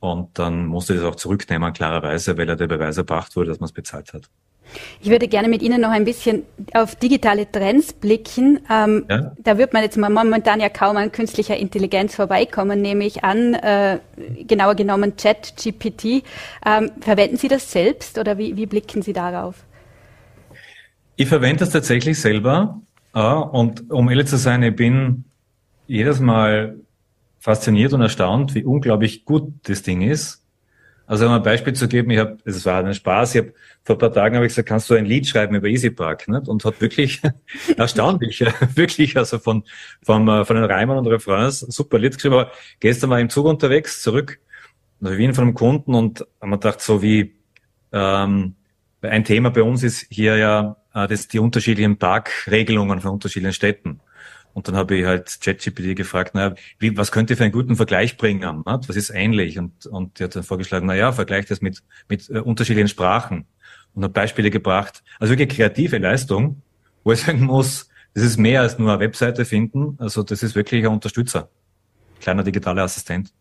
Und 0.00 0.40
dann 0.40 0.66
musst 0.66 0.90
du 0.90 0.94
das 0.94 1.04
auch 1.04 1.14
zurücknehmen, 1.14 1.72
klarerweise, 1.72 2.36
weil 2.36 2.48
ja 2.48 2.56
der 2.56 2.66
Beweis 2.66 2.96
erbracht 2.96 3.36
wurde, 3.36 3.50
dass 3.50 3.60
man 3.60 3.66
es 3.66 3.72
bezahlt 3.72 4.12
hat. 4.12 4.28
Ich 5.00 5.10
würde 5.10 5.28
gerne 5.28 5.48
mit 5.48 5.62
Ihnen 5.62 5.80
noch 5.80 5.90
ein 5.90 6.04
bisschen 6.04 6.42
auf 6.74 6.94
digitale 6.96 7.50
Trends 7.50 7.92
blicken. 7.92 8.60
Ähm, 8.70 9.06
ja. 9.08 9.32
Da 9.38 9.58
wird 9.58 9.72
man 9.72 9.82
jetzt 9.82 9.96
momentan 9.96 10.60
ja 10.60 10.68
kaum 10.68 10.96
an 10.96 11.12
künstlicher 11.12 11.56
Intelligenz 11.56 12.14
vorbeikommen, 12.14 12.80
nehme 12.80 13.04
ich 13.04 13.24
an. 13.24 13.54
Äh, 13.54 13.98
genauer 14.46 14.74
genommen 14.74 15.14
ChatGPT. 15.16 16.24
Ähm, 16.66 16.90
verwenden 17.00 17.36
Sie 17.36 17.48
das 17.48 17.70
selbst 17.70 18.18
oder 18.18 18.38
wie, 18.38 18.56
wie 18.56 18.66
blicken 18.66 19.02
Sie 19.02 19.12
darauf? 19.12 19.64
Ich 21.16 21.28
verwende 21.28 21.60
das 21.60 21.70
tatsächlich 21.70 22.20
selber. 22.20 22.80
Ja, 23.14 23.38
und 23.38 23.90
um 23.90 24.08
ehrlich 24.08 24.26
zu 24.26 24.36
sein, 24.36 24.62
ich 24.62 24.76
bin 24.76 25.24
jedes 25.86 26.20
Mal 26.20 26.76
fasziniert 27.40 27.92
und 27.92 28.02
erstaunt, 28.02 28.54
wie 28.54 28.64
unglaublich 28.64 29.24
gut 29.24 29.52
das 29.64 29.82
Ding 29.82 30.02
ist. 30.02 30.44
Also 31.08 31.24
um 31.24 31.32
ein 31.32 31.42
Beispiel 31.42 31.72
zu 31.72 31.88
geben, 31.88 32.10
ich 32.10 32.18
habe, 32.18 32.36
es 32.44 32.66
war 32.66 32.84
ein 32.84 32.92
Spaß, 32.92 33.34
ich 33.34 33.40
habe 33.40 33.54
vor 33.82 33.96
ein 33.96 33.98
paar 33.98 34.12
Tagen 34.12 34.36
habe 34.36 34.44
ich 34.44 34.50
gesagt, 34.50 34.68
kannst 34.68 34.90
du 34.90 34.94
ein 34.94 35.06
Lied 35.06 35.26
schreiben 35.26 35.54
über 35.54 35.66
EasyPark? 35.66 36.28
Nicht? 36.28 36.48
Und 36.48 36.66
hat 36.66 36.82
wirklich 36.82 37.22
erstaunlich, 37.78 38.44
wirklich, 38.74 39.16
also 39.16 39.38
von, 39.38 39.64
von, 40.02 40.28
äh, 40.28 40.44
von 40.44 40.56
den 40.56 40.66
Reimern 40.66 40.98
und 40.98 41.06
Refrains, 41.06 41.60
super 41.60 41.98
Lied 41.98 42.16
geschrieben. 42.16 42.34
Aber 42.34 42.52
gestern 42.78 43.08
war 43.08 43.18
ich 43.18 43.22
im 43.22 43.30
Zug 43.30 43.46
unterwegs, 43.46 44.02
zurück 44.02 44.38
nach 45.00 45.16
Wien 45.16 45.32
von 45.32 45.44
einem 45.44 45.54
Kunden 45.54 45.94
und 45.94 46.26
haben 46.42 46.50
wir 46.50 46.58
gedacht, 46.58 46.82
so 46.82 47.00
wie 47.00 47.36
ähm, 47.90 48.54
ein 49.00 49.24
Thema 49.24 49.50
bei 49.50 49.62
uns 49.62 49.82
ist 49.82 50.08
hier 50.10 50.36
ja 50.36 50.76
äh, 50.92 51.08
das, 51.08 51.26
die 51.26 51.38
unterschiedlichen 51.38 51.96
Parkregelungen 51.96 53.00
von 53.00 53.12
unterschiedlichen 53.12 53.54
Städten. 53.54 54.00
Und 54.58 54.66
dann 54.66 54.74
habe 54.74 54.96
ich 54.96 55.06
halt 55.06 55.38
ChatGPT 55.40 55.94
gefragt, 55.94 56.34
naja, 56.34 56.56
wie, 56.80 56.96
was 56.96 57.12
könnte 57.12 57.36
für 57.36 57.44
einen 57.44 57.52
guten 57.52 57.76
Vergleich 57.76 58.16
bringen? 58.16 58.62
Was 58.64 58.96
ist 58.96 59.10
ähnlich? 59.10 59.56
Und, 59.56 59.86
und 59.86 60.18
die 60.18 60.24
hat 60.24 60.34
dann 60.34 60.42
vorgeschlagen, 60.42 60.84
naja, 60.84 61.12
vergleich 61.12 61.46
das 61.46 61.60
mit, 61.60 61.84
mit 62.08 62.28
äh, 62.28 62.40
unterschiedlichen 62.40 62.88
Sprachen. 62.88 63.46
Und 63.94 64.02
hat 64.02 64.14
Beispiele 64.14 64.50
gebracht. 64.50 65.04
Also 65.20 65.32
wirklich 65.32 65.56
kreative 65.56 65.98
Leistung, 65.98 66.60
wo 67.04 67.12
ich 67.12 67.20
sagen 67.20 67.44
muss, 67.44 67.88
das 68.14 68.24
ist 68.24 68.36
mehr 68.36 68.62
als 68.62 68.80
nur 68.80 68.90
eine 68.90 68.98
Webseite 68.98 69.44
finden. 69.44 69.94
Also 70.00 70.24
das 70.24 70.42
ist 70.42 70.56
wirklich 70.56 70.84
ein 70.84 70.92
Unterstützer. 70.92 71.50
Kleiner 72.18 72.42
digitaler 72.42 72.82
Assistent. 72.82 73.32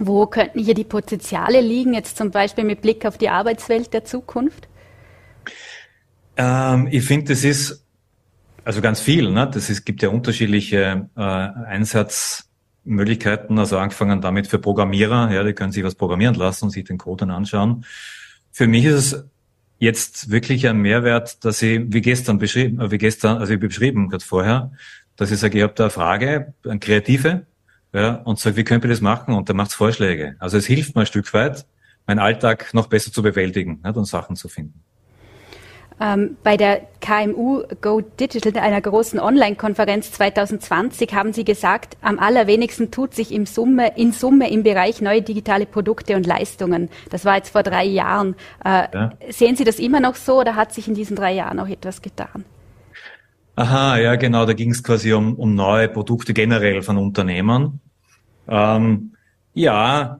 Wo 0.00 0.26
könnten 0.26 0.58
hier 0.58 0.74
die 0.74 0.82
Potenziale 0.82 1.60
liegen, 1.60 1.94
jetzt 1.94 2.16
zum 2.16 2.32
Beispiel 2.32 2.64
mit 2.64 2.82
Blick 2.82 3.06
auf 3.06 3.18
die 3.18 3.28
Arbeitswelt 3.28 3.92
der 3.92 4.04
Zukunft? 4.04 4.66
Ähm, 6.36 6.88
ich 6.90 7.04
finde, 7.04 7.34
das 7.34 7.44
ist 7.44 7.86
also 8.64 8.80
ganz 8.80 9.00
viel. 9.00 9.30
Ne? 9.30 9.48
Das 9.52 9.70
ist, 9.70 9.84
gibt 9.84 10.02
ja 10.02 10.08
unterschiedliche 10.08 11.08
äh, 11.16 11.20
Einsatzmöglichkeiten. 11.20 13.58
Also 13.58 13.78
angefangen 13.78 14.20
damit 14.20 14.46
für 14.46 14.58
Programmierer, 14.58 15.32
ja, 15.32 15.44
die 15.44 15.52
können 15.52 15.72
sich 15.72 15.84
was 15.84 15.94
programmieren 15.94 16.34
lassen 16.34 16.66
und 16.66 16.70
sich 16.70 16.84
den 16.84 16.98
Code 16.98 17.26
dann 17.26 17.30
anschauen. 17.30 17.84
Für 18.52 18.66
mich 18.66 18.84
ist 18.84 19.12
es 19.12 19.24
jetzt 19.78 20.30
wirklich 20.30 20.68
ein 20.68 20.78
Mehrwert, 20.78 21.44
dass 21.44 21.62
ich, 21.62 21.80
wie 21.86 22.00
gestern 22.00 22.38
beschrieben, 22.38 22.80
äh, 22.80 22.90
wie 22.90 22.98
gestern, 22.98 23.38
also 23.38 23.54
ich 23.54 23.60
beschrieben 23.60 24.08
gerade 24.08 24.24
vorher, 24.24 24.72
dass 25.16 25.30
ich 25.30 25.38
sage, 25.38 25.58
ich 25.58 25.64
habe 25.64 25.74
da 25.74 25.84
eine 25.84 25.90
Frage, 25.90 26.54
eine 26.64 26.78
kreative, 26.78 27.46
ja, 27.92 28.14
und 28.14 28.38
sage, 28.38 28.56
wie 28.56 28.64
könnt 28.64 28.84
ihr 28.84 28.90
das 28.90 29.00
machen? 29.00 29.34
Und 29.34 29.48
der 29.48 29.56
macht 29.56 29.72
Vorschläge. 29.72 30.36
Also 30.38 30.58
es 30.58 30.66
hilft 30.66 30.94
mir 30.94 31.02
ein 31.02 31.06
Stück 31.06 31.32
weit, 31.34 31.66
meinen 32.06 32.20
Alltag 32.20 32.72
noch 32.72 32.86
besser 32.86 33.12
zu 33.12 33.22
bewältigen 33.22 33.80
nicht, 33.82 33.96
und 33.96 34.04
Sachen 34.04 34.36
zu 34.36 34.48
finden. 34.48 34.82
Ähm, 36.00 36.38
bei 36.42 36.56
der 36.56 36.80
KMU 37.02 37.62
Go 37.82 38.00
Digital, 38.00 38.56
einer 38.62 38.80
großen 38.80 39.20
Online-Konferenz 39.20 40.12
2020, 40.12 41.12
haben 41.12 41.34
Sie 41.34 41.44
gesagt, 41.44 41.98
am 42.00 42.18
allerwenigsten 42.18 42.90
tut 42.90 43.14
sich 43.14 43.32
im 43.32 43.44
Summe, 43.44 43.98
in 43.98 44.12
Summe 44.12 44.50
im 44.50 44.62
Bereich 44.62 45.02
neue 45.02 45.20
digitale 45.20 45.66
Produkte 45.66 46.16
und 46.16 46.26
Leistungen. 46.26 46.88
Das 47.10 47.26
war 47.26 47.36
jetzt 47.36 47.50
vor 47.50 47.62
drei 47.62 47.84
Jahren. 47.84 48.34
Äh, 48.64 48.88
ja. 48.94 49.12
Sehen 49.28 49.56
Sie 49.56 49.64
das 49.64 49.78
immer 49.78 50.00
noch 50.00 50.14
so 50.14 50.40
oder 50.40 50.56
hat 50.56 50.72
sich 50.72 50.88
in 50.88 50.94
diesen 50.94 51.16
drei 51.16 51.32
Jahren 51.34 51.60
auch 51.60 51.68
etwas 51.68 52.00
getan? 52.00 52.44
Aha, 53.56 53.98
ja, 53.98 54.16
genau. 54.16 54.46
Da 54.46 54.54
ging 54.54 54.70
es 54.70 54.82
quasi 54.82 55.12
um, 55.12 55.34
um 55.34 55.54
neue 55.54 55.88
Produkte 55.88 56.32
generell 56.32 56.80
von 56.80 56.96
Unternehmen. 56.96 57.80
Ähm, 58.48 59.12
ja, 59.52 60.18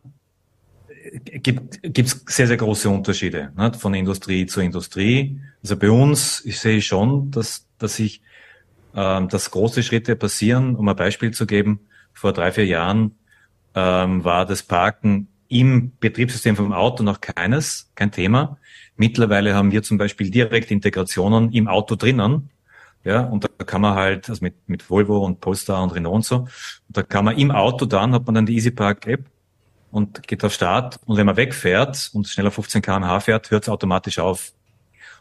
gibt 1.43 1.85
es 1.99 2.25
sehr, 2.29 2.47
sehr 2.47 2.57
große 2.57 2.89
Unterschiede 2.89 3.53
ne, 3.57 3.73
von 3.75 3.95
Industrie 3.95 4.47
zu 4.47 4.61
Industrie. 4.61 5.41
Also 5.63 5.77
bei 5.77 5.91
uns, 5.91 6.45
ich 6.45 6.59
sehe 6.59 6.81
schon, 6.81 7.31
dass, 7.31 7.67
dass 7.79 7.97
sich 7.97 8.23
ähm, 8.95 9.29
dass 9.29 9.51
große 9.51 9.83
Schritte 9.83 10.17
passieren. 10.17 10.75
Um 10.75 10.89
ein 10.89 10.97
Beispiel 10.97 11.31
zu 11.31 11.47
geben, 11.47 11.81
vor 12.13 12.33
drei, 12.33 12.51
vier 12.51 12.67
Jahren 12.67 13.13
ähm, 13.75 14.25
war 14.25 14.47
das 14.47 14.63
Parken 14.65 15.29
im 15.49 15.93
Betriebssystem 16.01 16.57
vom 16.57 16.73
Auto 16.73 17.03
noch 17.03 17.21
keines, 17.21 17.91
kein 17.95 18.11
Thema. 18.11 18.59
Mittlerweile 18.97 19.55
haben 19.55 19.73
wir 19.73 19.83
zum 19.83 19.97
Beispiel 19.97 20.31
direkt 20.31 20.71
Integrationen 20.71 21.53
im 21.53 21.69
Auto 21.69 21.95
drinnen. 21.95 22.51
Ja, 23.05 23.23
und 23.23 23.45
da 23.45 23.65
kann 23.65 23.81
man 23.81 23.95
halt, 23.95 24.29
also 24.29 24.45
mit, 24.45 24.69
mit 24.69 24.91
Volvo 24.91 25.25
und 25.25 25.41
Polestar 25.41 25.83
und 25.83 25.95
Renault 25.95 26.17
und 26.17 26.25
so, 26.25 26.49
da 26.89 27.03
kann 27.03 27.25
man 27.25 27.39
im 27.39 27.51
Auto 27.51 27.87
dann, 27.87 28.13
hat 28.13 28.27
man 28.27 28.35
dann 28.35 28.47
die 28.47 28.57
EasyPark 28.57 29.07
App 29.07 29.25
und 29.91 30.27
geht 30.27 30.45
auf 30.45 30.53
Start. 30.53 30.99
Und 31.07 31.17
wenn 31.17 31.27
man 31.27 31.37
wegfährt 31.37 32.11
und 32.13 32.29
schneller 32.29 32.51
15 32.51 32.83
kmh 32.83 33.21
fährt, 33.21 33.51
hört 33.51 33.65
es 33.65 33.69
automatisch 33.69 34.19
auf. 34.19 34.53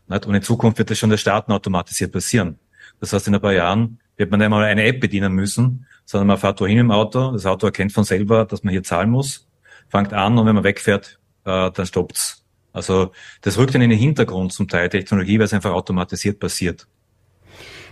Und 0.07 0.35
in 0.35 0.41
Zukunft 0.41 0.79
wird 0.79 0.89
das 0.89 0.97
schon 0.97 1.09
das 1.09 1.21
Starten 1.21 1.51
automatisiert 1.51 2.11
passieren. 2.11 2.57
Das 2.99 3.13
heißt, 3.13 3.27
in 3.27 3.35
ein 3.35 3.41
paar 3.41 3.53
Jahren 3.53 3.99
wird 4.17 4.31
man 4.31 4.41
einmal 4.41 4.63
eine 4.63 4.83
App 4.83 4.99
bedienen 4.99 5.33
müssen, 5.33 5.85
sondern 6.05 6.27
man 6.27 6.38
fährt 6.38 6.59
wohin 6.59 6.79
im 6.79 6.91
Auto, 6.91 7.31
das 7.31 7.45
Auto 7.45 7.67
erkennt 7.67 7.93
von 7.93 8.03
selber, 8.03 8.45
dass 8.45 8.63
man 8.63 8.71
hier 8.71 8.83
zahlen 8.83 9.09
muss, 9.09 9.47
fängt 9.88 10.13
an 10.13 10.38
und 10.38 10.45
wenn 10.45 10.55
man 10.55 10.63
wegfährt, 10.63 11.19
äh, 11.45 11.71
dann 11.71 11.85
stoppt's. 11.85 12.43
Also 12.73 13.11
das 13.41 13.57
rückt 13.57 13.75
dann 13.75 13.81
in 13.81 13.89
den 13.89 13.99
Hintergrund 13.99 14.51
zum 14.51 14.67
Teil 14.67 14.89
Technologie, 14.89 15.39
weil 15.39 15.45
es 15.45 15.53
einfach 15.53 15.71
automatisiert 15.71 16.39
passiert. 16.39 16.88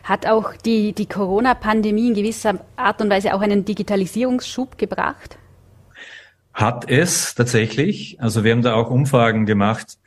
Hat 0.03 0.25
auch 0.25 0.55
die, 0.55 0.93
die 0.93 1.05
Corona-Pandemie 1.05 2.09
in 2.09 2.13
gewisser 2.13 2.59
Art 2.75 3.01
und 3.01 3.09
Weise 3.09 3.33
auch 3.33 3.41
einen 3.41 3.65
Digitalisierungsschub 3.65 4.77
gebracht? 4.77 5.37
Hat 6.57 6.89
es 6.89 7.35
tatsächlich. 7.35 8.19
Also 8.19 8.43
wir 8.43 8.51
haben 8.51 8.63
da 8.63 8.73
auch 8.73 8.89
Umfragen 8.89 9.45
gemacht. 9.45 9.99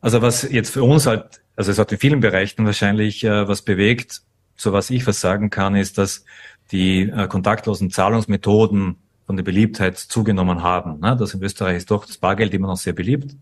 Also 0.00 0.22
was 0.22 0.42
jetzt 0.50 0.70
für 0.70 0.82
uns 0.82 1.04
halt, 1.04 1.42
also 1.54 1.70
es 1.70 1.78
hat 1.78 1.92
in 1.92 1.98
vielen 1.98 2.20
Bereichen 2.20 2.64
wahrscheinlich 2.64 3.24
äh, 3.24 3.46
was 3.46 3.60
bewegt. 3.60 4.22
So 4.56 4.72
was 4.72 4.88
ich 4.88 5.06
was 5.06 5.20
sagen 5.20 5.50
kann, 5.50 5.76
ist, 5.76 5.98
dass 5.98 6.24
die 6.72 7.02
äh, 7.02 7.28
kontaktlosen 7.28 7.90
Zahlungsmethoden 7.90 8.96
von 9.26 9.36
der 9.36 9.44
Beliebtheit 9.44 9.98
zugenommen 9.98 10.62
haben. 10.62 10.98
Ne? 11.00 11.14
Das 11.14 11.34
in 11.34 11.42
Österreich 11.42 11.76
ist 11.76 11.90
doch 11.90 12.06
das 12.06 12.16
Bargeld 12.16 12.54
immer 12.54 12.68
noch 12.68 12.78
sehr 12.78 12.94
beliebt. 12.94 13.36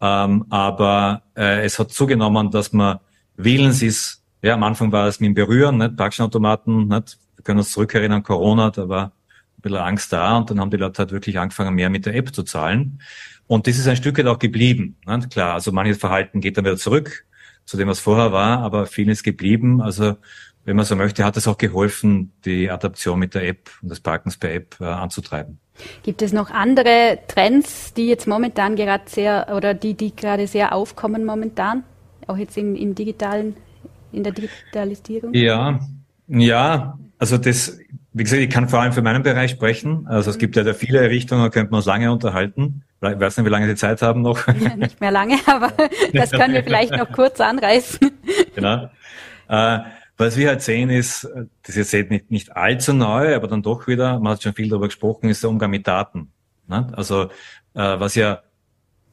Ähm, 0.00 0.46
aber 0.48 1.20
äh, 1.36 1.66
es 1.66 1.78
hat 1.78 1.90
zugenommen, 1.90 2.50
dass 2.50 2.72
man 2.72 3.00
willens 3.36 3.82
ist, 3.82 4.22
ja, 4.40 4.54
am 4.54 4.62
Anfang 4.62 4.90
war 4.90 5.06
es 5.06 5.20
mit 5.20 5.26
dem 5.26 5.34
Berühren, 5.34 5.76
nicht? 5.76 5.98
Parkschenautomaten, 5.98 6.88
nicht? 6.88 7.18
Wir 7.36 7.44
können 7.44 7.58
uns 7.58 7.72
zurückerinnern, 7.72 8.22
Corona, 8.22 8.70
da 8.70 8.88
war 8.88 9.12
bisschen 9.60 9.78
Angst 9.78 10.12
da 10.12 10.36
und 10.38 10.50
dann 10.50 10.60
haben 10.60 10.70
die 10.70 10.76
Leute 10.76 10.98
halt 10.98 11.12
wirklich 11.12 11.38
angefangen, 11.38 11.74
mehr 11.74 11.90
mit 11.90 12.06
der 12.06 12.14
App 12.14 12.34
zu 12.34 12.42
zahlen. 12.42 13.00
Und 13.46 13.66
das 13.66 13.78
ist 13.78 13.88
ein 13.88 13.96
Stück 13.96 14.18
weit 14.18 14.26
auch 14.26 14.38
geblieben. 14.38 14.96
Nicht? 15.06 15.30
Klar, 15.30 15.54
also 15.54 15.72
manches 15.72 15.98
Verhalten 15.98 16.40
geht 16.40 16.56
dann 16.56 16.64
wieder 16.64 16.76
zurück 16.76 17.24
zu 17.64 17.76
dem, 17.76 17.88
was 17.88 18.00
vorher 18.00 18.32
war, 18.32 18.58
aber 18.60 18.86
viel 18.86 19.08
ist 19.08 19.22
geblieben. 19.22 19.80
Also 19.80 20.16
wenn 20.64 20.76
man 20.76 20.84
so 20.84 20.94
möchte, 20.96 21.24
hat 21.24 21.36
es 21.36 21.48
auch 21.48 21.58
geholfen, 21.58 22.32
die 22.44 22.70
Adaption 22.70 23.18
mit 23.18 23.34
der 23.34 23.48
App 23.48 23.70
und 23.82 23.88
das 23.88 24.00
Parkens 24.00 24.36
per 24.36 24.52
App 24.52 24.76
äh, 24.80 24.84
anzutreiben. 24.84 25.58
Gibt 26.02 26.22
es 26.22 26.32
noch 26.32 26.50
andere 26.50 27.18
Trends, 27.28 27.94
die 27.94 28.06
jetzt 28.06 28.26
momentan 28.26 28.76
gerade 28.76 29.04
sehr 29.06 29.52
oder 29.56 29.72
die, 29.74 29.94
die 29.94 30.14
gerade 30.14 30.46
sehr 30.46 30.74
aufkommen 30.74 31.24
momentan? 31.24 31.84
Auch 32.26 32.36
jetzt 32.36 32.56
im, 32.58 32.76
im 32.76 32.94
digitalen 32.94 33.56
in 34.12 34.24
der 34.24 34.32
Digitalisierung? 34.32 35.32
Ja, 35.34 35.80
ja, 36.28 36.98
also 37.18 37.38
das, 37.38 37.78
wie 38.12 38.24
gesagt, 38.24 38.42
ich 38.42 38.50
kann 38.50 38.68
vor 38.68 38.80
allem 38.80 38.92
für 38.92 39.02
meinen 39.02 39.22
Bereich 39.22 39.52
sprechen. 39.52 40.06
Also 40.08 40.30
es 40.30 40.38
gibt 40.38 40.56
ja 40.56 40.64
da 40.64 40.74
viele 40.74 41.08
Richtungen, 41.08 41.42
da 41.42 41.48
könnte 41.48 41.70
man 41.70 41.78
uns 41.78 41.86
lange 41.86 42.10
unterhalten. 42.10 42.82
Ich 43.02 43.20
weiß 43.20 43.36
nicht, 43.36 43.46
wie 43.46 43.50
lange 43.50 43.68
Sie 43.68 43.76
Zeit 43.76 44.02
haben 44.02 44.22
noch. 44.22 44.46
Ja, 44.48 44.76
nicht 44.76 45.00
mehr 45.00 45.10
lange, 45.10 45.36
aber 45.46 45.72
das 46.12 46.30
können 46.30 46.54
wir 46.54 46.64
vielleicht 46.64 46.92
noch 46.92 47.10
kurz 47.12 47.40
anreißen. 47.40 48.10
Genau. 48.54 48.90
Äh, 49.48 49.78
was 50.16 50.36
wir 50.36 50.48
halt 50.48 50.60
sehen 50.60 50.90
ist, 50.90 51.26
das 51.62 51.76
ist 51.76 51.92
jetzt 51.92 52.10
nicht, 52.10 52.30
nicht 52.30 52.54
allzu 52.54 52.92
neu, 52.92 53.34
aber 53.34 53.48
dann 53.48 53.62
doch 53.62 53.86
wieder, 53.86 54.18
man 54.20 54.34
hat 54.34 54.42
schon 54.42 54.52
viel 54.52 54.68
darüber 54.68 54.88
gesprochen, 54.88 55.30
ist 55.30 55.42
der 55.42 55.50
Umgang 55.50 55.70
mit 55.70 55.86
Daten. 55.86 56.30
Ne? 56.66 56.88
Also 56.92 57.24
äh, 57.74 57.98
was 57.98 58.16
ja 58.16 58.42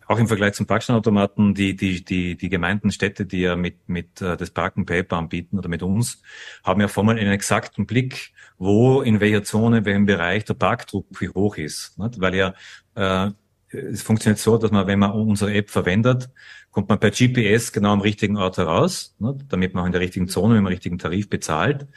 auch 0.08 0.20
im 0.20 0.28
Vergleich 0.28 0.54
zum 0.54 0.66
Parkstellenautomaten, 0.66 1.54
die, 1.54 1.76
die, 1.76 2.04
die, 2.04 2.38
die 2.38 2.50
Gemeinden, 2.50 2.92
Städte, 2.92 3.26
die 3.26 3.42
ja 3.42 3.56
mit, 3.56 3.90
mit 3.90 4.22
äh, 4.22 4.38
das 4.38 4.52
Parken 4.52 4.86
Paper 4.86 5.18
anbieten 5.18 5.58
oder 5.58 5.70
mit 5.70 5.84
uns, 5.84 6.22
haben 6.64 6.82
ja 6.82 6.88
vormal 6.88 7.20
einen 7.20 7.32
exakten 7.32 7.86
Blick, 7.86 8.32
wo, 8.58 9.02
in 9.02 9.20
welcher 9.20 9.44
Zone, 9.44 9.86
welchem 9.86 10.06
Bereich 10.06 10.46
der 10.46 10.54
Parkdruck 10.54 11.08
wie 11.20 11.30
hoch 11.30 11.58
ist. 11.58 11.98
Nicht? 12.00 12.22
Weil 12.22 12.36
ja, 12.36 12.54
äh, 12.96 13.32
es 13.70 14.02
funktioniert 14.02 14.40
so, 14.40 14.58
dass 14.58 14.72
man, 14.72 14.88
wenn 14.88 15.00
man 15.00 15.12
unsere 15.12 15.54
App 15.54 15.70
verwendet, 15.70 16.30
kommt 16.72 16.88
man 16.88 17.00
per 17.00 17.12
GPS 17.12 17.74
genau 17.74 17.92
am 17.92 18.02
richtigen 18.02 18.38
Ort 18.38 18.58
heraus, 18.58 19.16
nicht? 19.20 19.46
damit 19.50 19.74
man 19.74 19.84
auch 19.84 19.88
in 19.88 19.92
der 19.92 20.02
richtigen 20.02 20.30
Zone, 20.30 20.58
im 20.58 20.68
richtigen 20.68 20.98
Tarif 20.98 21.30
bezahlt. 21.30 21.88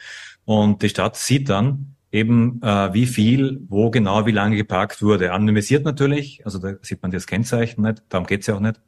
Und 0.43 0.81
die 0.81 0.89
Stadt 0.89 1.15
sieht 1.15 1.49
dann, 1.49 1.95
eben 2.11 2.61
äh, 2.61 2.93
wie 2.93 3.05
viel, 3.05 3.61
wo 3.69 3.89
genau, 3.89 4.25
wie 4.25 4.31
lange 4.31 4.57
geparkt 4.57 5.01
wurde. 5.01 5.31
Anonymisiert 5.31 5.85
natürlich, 5.85 6.45
also 6.45 6.59
da 6.59 6.73
sieht 6.81 7.01
man 7.01 7.11
das 7.11 7.27
Kennzeichen 7.27 7.81
nicht, 7.81 8.03
darum 8.09 8.27
geht's 8.27 8.47
ja 8.47 8.55
auch 8.55 8.59
nicht. 8.59 8.79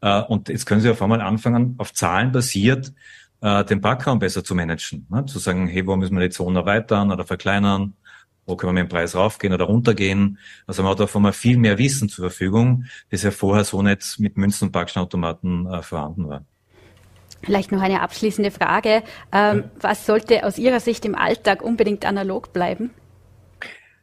Äh, 0.00 0.22
und 0.22 0.48
jetzt 0.48 0.66
können 0.66 0.80
Sie 0.80 0.90
auf 0.90 1.02
einmal 1.02 1.20
anfangen, 1.20 1.74
auf 1.78 1.92
Zahlen 1.92 2.32
basiert 2.32 2.92
äh, 3.40 3.64
den 3.64 3.80
Parkraum 3.80 4.18
besser 4.18 4.44
zu 4.44 4.54
managen. 4.54 5.06
Ne? 5.10 5.24
Zu 5.26 5.38
sagen, 5.38 5.68
hey, 5.68 5.86
wo 5.86 5.96
müssen 5.96 6.16
wir 6.16 6.28
die 6.28 6.34
Zone 6.34 6.58
erweitern 6.60 7.12
oder 7.12 7.24
verkleinern? 7.24 7.94
Wo 8.46 8.56
können 8.56 8.70
wir 8.74 8.82
mit 8.82 8.90
dem 8.90 8.94
Preis 8.94 9.14
raufgehen 9.14 9.52
oder 9.52 9.66
runtergehen? 9.66 10.38
Also 10.66 10.82
man 10.82 10.92
hat 10.92 11.00
auf 11.00 11.14
einmal 11.14 11.34
viel 11.34 11.58
mehr 11.58 11.78
Wissen 11.78 12.08
zur 12.08 12.30
Verfügung, 12.30 12.84
das 13.10 13.22
ja 13.22 13.30
vorher 13.30 13.64
so 13.64 13.82
nicht 13.82 14.18
mit 14.18 14.36
Münzen 14.36 14.68
und 14.68 14.72
Parkschenautomaten 14.72 15.66
äh, 15.66 15.82
vorhanden 15.82 16.28
war. 16.28 16.44
Vielleicht 17.42 17.72
noch 17.72 17.80
eine 17.80 18.02
abschließende 18.02 18.50
Frage. 18.50 19.02
Ähm, 19.32 19.64
was 19.80 20.06
sollte 20.06 20.44
aus 20.44 20.58
Ihrer 20.58 20.80
Sicht 20.80 21.04
im 21.04 21.14
Alltag 21.14 21.62
unbedingt 21.62 22.04
analog 22.04 22.52
bleiben? 22.52 22.90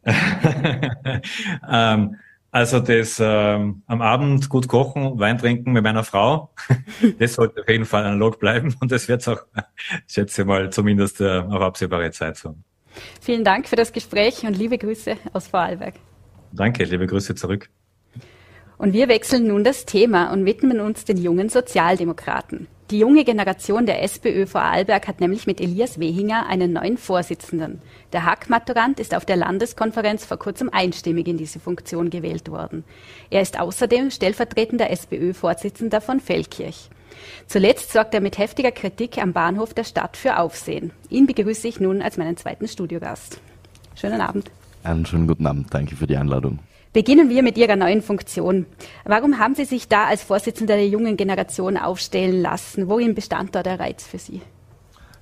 ähm, 1.70 2.18
also 2.56 2.80
das 2.80 3.20
ähm, 3.20 3.84
am 3.86 4.01
Abend 4.01 4.48
gut 4.50 4.70
kochen, 4.70 5.20
Wein 5.20 5.38
trinken 5.38 5.74
mit 5.74 5.84
meiner 5.84 6.06
Frau, 6.06 6.54
das 7.20 7.34
sollte 7.34 7.60
auf 7.60 7.68
jeden 7.68 7.84
Fall 7.84 8.06
analog 8.06 8.39
bleiben 8.39 8.74
und 8.80 8.94
das 8.94 9.10
wird 9.10 9.20
es 9.22 9.27
auch, 9.27 9.42
schätze 10.08 10.46
mal, 10.46 10.70
zumindest 10.70 11.20
äh, 11.20 11.39
auf 11.39 11.62
absehbare 11.62 12.12
Zeit 12.12 12.38
so. 12.38 12.56
Vielen 13.20 13.44
Dank 13.44 13.68
für 13.68 13.75
das 13.75 13.92
Gespräch 13.92 14.44
und 14.46 14.56
liebe 14.58 14.77
Grüße 14.77 15.18
aus 15.34 15.48
Vorarlberg. 15.48 15.96
Danke, 16.54 16.86
liebe 16.86 17.08
Grüße 17.08 17.36
zurück. 17.36 17.70
Und 18.77 18.94
wir 18.94 19.08
wechseln 19.08 19.48
nun 19.48 19.63
das 19.63 19.86
Thema 19.86 20.32
und 20.32 20.46
widmen 20.46 20.79
uns 20.79 21.05
den 21.05 21.17
jungen 21.17 21.50
Sozialdemokraten. 21.50 22.67
Die 22.91 23.00
junge 23.00 23.24
Generation 23.24 23.88
der 23.88 24.03
SPÖ 24.03 24.46
Vorarlberg 24.46 25.08
hat 25.08 25.20
nämlich 25.20 25.48
mit 25.48 25.60
Elias 25.60 26.00
Wehinger 26.00 26.46
einen 26.46 26.74
neuen 26.74 27.00
Vorsitzenden. 27.00 27.82
Der 28.13 28.25
Hack-Maturant 28.25 29.00
ist 29.00 29.15
auf 29.15 29.25
der 29.25 29.38
Landeskonferenz 29.38 30.24
vor 30.24 30.38
kurzem 30.38 30.70
einstimmig 30.72 31.27
in 31.27 31.38
diese 31.38 31.60
Funktion 31.60 32.12
gewählt 32.12 32.51
worden. 32.51 32.84
Er 33.32 33.41
ist 33.41 33.60
außerdem 33.60 34.12
stellvertretender 34.12 34.91
SPÖ-Vorsitzender 34.91 36.00
von 36.00 36.20
Feldkirch. 36.20 36.89
Zuletzt 37.48 37.91
sorgt 37.91 38.13
er 38.13 38.22
mit 38.22 38.38
heftiger 38.38 38.72
Kritik 38.72 39.17
am 39.17 39.34
Bahnhof 39.34 39.74
der 39.74 39.84
Stadt 39.84 40.15
für 40.15 40.38
Aufsehen. 40.38 40.91
Ihn 41.10 41.25
begrüße 41.25 41.67
ich 41.67 41.79
nun 41.79 42.03
als 42.03 42.17
meinen 42.17 42.38
zweiten 42.38 42.67
Studiogast. 42.67 43.39
Schönen 43.96 44.22
Abend. 44.22 44.51
Einen 44.84 45.08
schönen 45.08 45.25
guten 45.25 45.48
Abend. 45.48 45.74
Danke 45.74 45.96
für 45.96 46.05
die 46.05 46.17
Einladung. 46.17 46.60
Beginnen 46.96 47.28
wir 47.28 47.44
mit 47.44 47.58
Ihrer 47.58 47.75
neuen 47.75 48.02
Funktion. 48.02 48.66
Warum 49.04 49.38
haben 49.38 49.54
Sie 49.54 49.66
sich 49.66 49.90
da 49.90 50.06
als 50.06 50.24
Vorsitzender 50.24 50.78
der 50.78 50.88
jungen 50.88 51.18
Generation 51.18 51.75
aufstellen 51.75 52.42
lassen? 52.42 52.88
Worin 52.88 53.14
bestand 53.14 53.54
da 53.54 53.64
der 53.64 53.82
Reiz 53.82 54.08
für 54.08 54.18
Sie? 54.18 54.42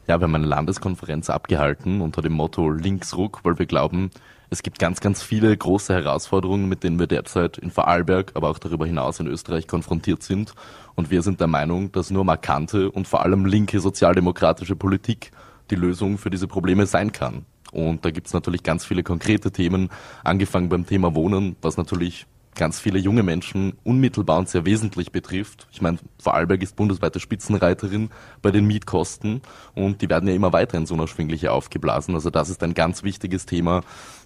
Ja, 0.06 0.20
wir 0.20 0.26
haben 0.26 0.36
eine 0.36 0.46
Landeskonferenz 0.46 1.32
abgehalten 1.32 2.02
unter 2.02 2.22
dem 2.22 2.34
Motto 2.34 2.70
Linksruck, 2.70 3.40
weil 3.42 3.58
wir 3.58 3.66
glauben, 3.66 4.12
es 4.52 4.62
gibt 4.62 4.78
ganz, 4.78 5.00
ganz 5.00 5.24
viele 5.24 5.58
große 5.58 5.96
Herausforderungen, 5.96 6.70
mit 6.70 6.84
denen 6.84 7.00
wir 7.00 7.08
derzeit 7.08 7.58
in 7.58 7.72
Vorarlberg, 7.72 8.34
aber 8.36 8.52
auch 8.52 8.60
darüber 8.60 8.86
hinaus 8.86 9.20
in 9.20 9.26
Österreich 9.26 9.66
konfrontiert 9.68 10.22
sind. 10.22 10.54
Und 10.94 11.10
wir 11.10 11.24
sind 11.24 11.40
der 11.40 11.48
Meinung, 11.48 11.92
dass 11.92 12.12
nur 12.12 12.24
markante 12.24 12.92
und 12.92 13.08
vor 13.08 13.24
allem 13.24 13.48
linke 13.48 13.80
sozialdemokratische 13.80 14.76
Politik 14.76 15.32
die 15.72 15.76
Lösung 15.76 16.20
für 16.20 16.30
diese 16.30 16.48
Probleme 16.48 16.86
sein 16.86 17.12
kann. 17.12 17.48
Und 17.74 18.06
da 18.06 18.12
gibt 18.12 18.28
es 18.28 18.34
natürlich 18.34 18.64
ganz 18.64 18.86
viele 18.86 19.04
konkrete 19.04 19.52
Themen, 19.52 19.90
angefangen 20.24 20.70
beim 20.70 20.86
Thema 20.86 21.16
Wohnen, 21.16 21.56
was 21.62 21.76
natürlich 21.76 22.28
ganz 22.56 22.80
viele 22.80 23.00
junge 23.00 23.24
Menschen 23.24 23.74
unmittelbar 23.84 24.38
und 24.38 24.50
sehr 24.50 24.66
wesentlich 24.66 25.12
betrifft. 25.12 25.68
Ich 25.72 25.82
meine, 25.82 25.98
Vorarlberg 26.20 26.62
ist 26.62 26.76
bundesweite 26.76 27.20
Spitzenreiterin 27.20 28.10
bei 28.42 28.52
den 28.52 28.66
Mietkosten 28.66 29.42
und 29.74 30.02
die 30.02 30.10
werden 30.10 30.30
ja 30.30 30.36
immer 30.36 30.54
weiter 30.54 30.78
in 30.78 30.86
so 30.86 30.94
einer 30.94 31.08
Schwingliche 31.08 31.52
aufgeblasen. 31.52 32.14
Also 32.14 32.30
das 32.30 32.50
ist 32.50 32.64
ein 32.64 32.76
ganz 32.76 33.04
wichtiges 33.04 33.46
Thema. 33.46 33.82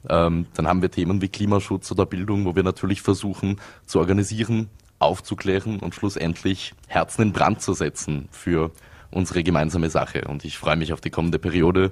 Ähm, 0.09 0.47
dann 0.55 0.67
haben 0.67 0.81
wir 0.81 0.91
Themen 0.91 1.21
wie 1.21 1.29
Klimaschutz 1.29 1.91
oder 1.91 2.05
Bildung, 2.05 2.45
wo 2.45 2.55
wir 2.55 2.63
natürlich 2.63 3.01
versuchen 3.01 3.61
zu 3.85 3.99
organisieren, 3.99 4.69
aufzuklären 4.99 5.79
und 5.79 5.95
schlussendlich 5.95 6.73
Herzen 6.87 7.21
in 7.21 7.33
Brand 7.33 7.61
zu 7.61 7.73
setzen 7.73 8.27
für 8.31 8.71
unsere 9.09 9.43
gemeinsame 9.43 9.89
Sache. 9.89 10.25
Und 10.27 10.43
ich 10.43 10.57
freue 10.57 10.75
mich 10.75 10.91
auf 10.91 11.01
die 11.01 11.09
kommende 11.09 11.39
Periode 11.39 11.91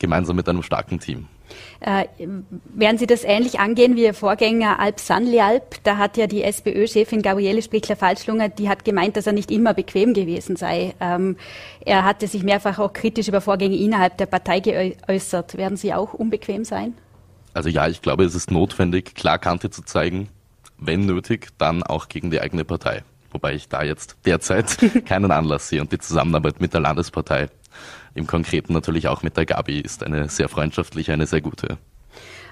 gemeinsam 0.00 0.34
mit 0.34 0.48
einem 0.48 0.64
starken 0.64 0.98
Team. 0.98 1.28
Äh, 1.80 2.06
werden 2.74 2.98
Sie 2.98 3.06
das 3.06 3.24
ähnlich 3.24 3.60
angehen 3.60 3.96
wie 3.96 4.04
Ihr 4.04 4.14
Vorgänger 4.14 4.78
Alp 4.80 5.00
Sanlialp? 5.00 5.82
Da 5.84 5.96
hat 5.96 6.16
ja 6.16 6.26
die 6.26 6.42
SPÖ-Chefin 6.42 7.22
Gabriele 7.22 7.62
Sprickler-Falschlunger, 7.62 8.48
die 8.48 8.68
hat 8.68 8.84
gemeint, 8.84 9.16
dass 9.16 9.26
er 9.26 9.32
nicht 9.32 9.50
immer 9.50 9.74
bequem 9.74 10.14
gewesen 10.14 10.56
sei. 10.56 10.94
Ähm, 11.00 11.36
er 11.84 12.04
hatte 12.04 12.26
sich 12.26 12.42
mehrfach 12.42 12.78
auch 12.78 12.92
kritisch 12.92 13.28
über 13.28 13.40
Vorgänge 13.40 13.76
innerhalb 13.76 14.16
der 14.18 14.26
Partei 14.26 14.60
geäußert. 14.60 15.56
Werden 15.56 15.76
Sie 15.76 15.94
auch 15.94 16.14
unbequem 16.14 16.64
sein? 16.64 16.94
Also 17.54 17.68
ja, 17.68 17.88
ich 17.88 18.02
glaube, 18.02 18.24
es 18.24 18.34
ist 18.34 18.50
notwendig, 18.50 19.14
klar 19.14 19.38
Kante 19.38 19.70
zu 19.70 19.82
zeigen. 19.82 20.28
Wenn 20.78 21.04
nötig, 21.04 21.48
dann 21.58 21.82
auch 21.82 22.08
gegen 22.08 22.30
die 22.30 22.40
eigene 22.40 22.64
Partei. 22.64 23.02
Wobei 23.32 23.54
ich 23.54 23.68
da 23.68 23.82
jetzt 23.82 24.16
derzeit 24.24 24.78
keinen 25.06 25.30
Anlass 25.30 25.68
sehe 25.68 25.80
und 25.80 25.92
die 25.92 25.98
Zusammenarbeit 25.98 26.60
mit 26.60 26.72
der 26.74 26.80
Landespartei 26.80 27.48
im 28.14 28.26
Konkreten 28.26 28.72
natürlich 28.72 29.08
auch 29.08 29.22
mit 29.22 29.36
der 29.36 29.46
Gabi 29.46 29.80
ist 29.80 30.02
eine 30.02 30.28
sehr 30.28 30.48
freundschaftliche, 30.48 31.12
eine 31.12 31.26
sehr 31.26 31.40
gute. 31.40 31.78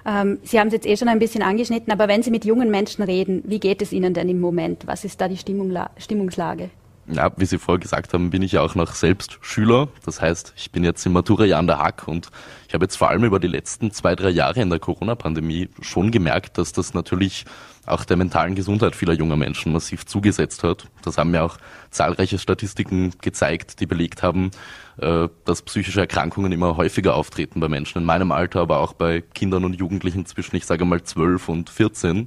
Ähm, 0.07 0.39
Sie 0.43 0.59
haben 0.59 0.69
es 0.69 0.73
jetzt 0.73 0.87
eh 0.87 0.97
schon 0.97 1.09
ein 1.09 1.19
bisschen 1.19 1.43
angeschnitten, 1.43 1.93
aber 1.93 2.09
wenn 2.09 2.23
Sie 2.23 2.31
mit 2.31 2.45
jungen 2.45 2.71
Menschen 2.71 3.03
reden, 3.03 3.43
wie 3.47 3.61
geht 3.61 3.83
es 3.83 3.93
Ihnen 3.93 4.15
denn 4.15 4.29
im 4.29 4.41
Moment? 4.41 4.87
Was 4.87 5.05
ist 5.05 5.21
da 5.21 5.29
die 5.29 5.37
Stimmungla 5.37 5.91
Stimmungslage? 5.99 6.71
Ja, 7.11 7.31
wie 7.37 7.47
Sie 7.47 7.59
vorher 7.59 7.81
gesagt 7.81 8.13
haben, 8.13 8.29
bin 8.29 8.43
ich 8.43 8.53
ja 8.53 8.61
auch 8.61 8.75
noch 8.75 8.93
selbst 8.93 9.39
Schüler. 9.41 9.89
Das 10.05 10.21
heißt, 10.21 10.53
ich 10.57 10.71
bin 10.73 10.85
jetzt 10.85 11.07
im 11.07 11.13
Matura-Jahr 11.13 11.59
an 11.59 11.67
der 11.67 11.79
Hack 11.79 12.07
und 12.07 12.29
ich 12.67 12.75
habe 12.75 12.85
jetzt 12.85 12.97
vor 12.97 13.09
allem 13.09 13.25
über 13.25 13.41
die 13.41 13.49
letzten 13.49 13.93
zwei, 13.93 14.15
drei 14.15 14.29
Jahre 14.29 14.61
in 14.61 14.69
der 14.69 14.79
Corona-Pandemie 14.79 15.71
schon 15.81 16.11
gemerkt, 16.11 16.59
dass 16.59 16.73
das 16.73 16.93
natürlich 16.93 17.47
auch 17.87 18.05
der 18.05 18.19
mentalen 18.19 18.55
Gesundheit 18.55 18.95
vieler 18.95 19.15
junger 19.15 19.37
Menschen 19.37 19.73
massiv 19.73 20.05
zugesetzt 20.05 20.63
hat. 20.65 20.85
Das 21.03 21.17
haben 21.17 21.31
mir 21.31 21.43
auch 21.43 21.57
zahlreiche 21.91 22.39
Statistiken 22.39 23.15
gezeigt, 23.23 23.81
die 23.81 23.87
belegt 23.87 24.23
haben, 24.23 24.51
äh, 24.99 25.29
dass 25.47 25.63
psychische 25.63 26.01
Erkrankungen 26.01 26.53
immer 26.53 26.77
häufiger 26.77 27.15
auftreten 27.15 27.61
bei 27.61 27.69
Menschen 27.69 27.99
in 27.99 28.05
meinem 28.05 28.33
Alter, 28.33 28.61
aber 28.61 28.81
auch 28.81 28.93
bei 28.93 29.23
Kindern 29.23 29.65
und 29.65 29.75
Jugendlichen 29.75 30.27
zwischen, 30.27 30.57
ich 30.57 30.67
sage 30.67 30.85
mal, 30.85 31.03
12 31.03 31.49
und 31.49 31.71
14. 31.71 32.27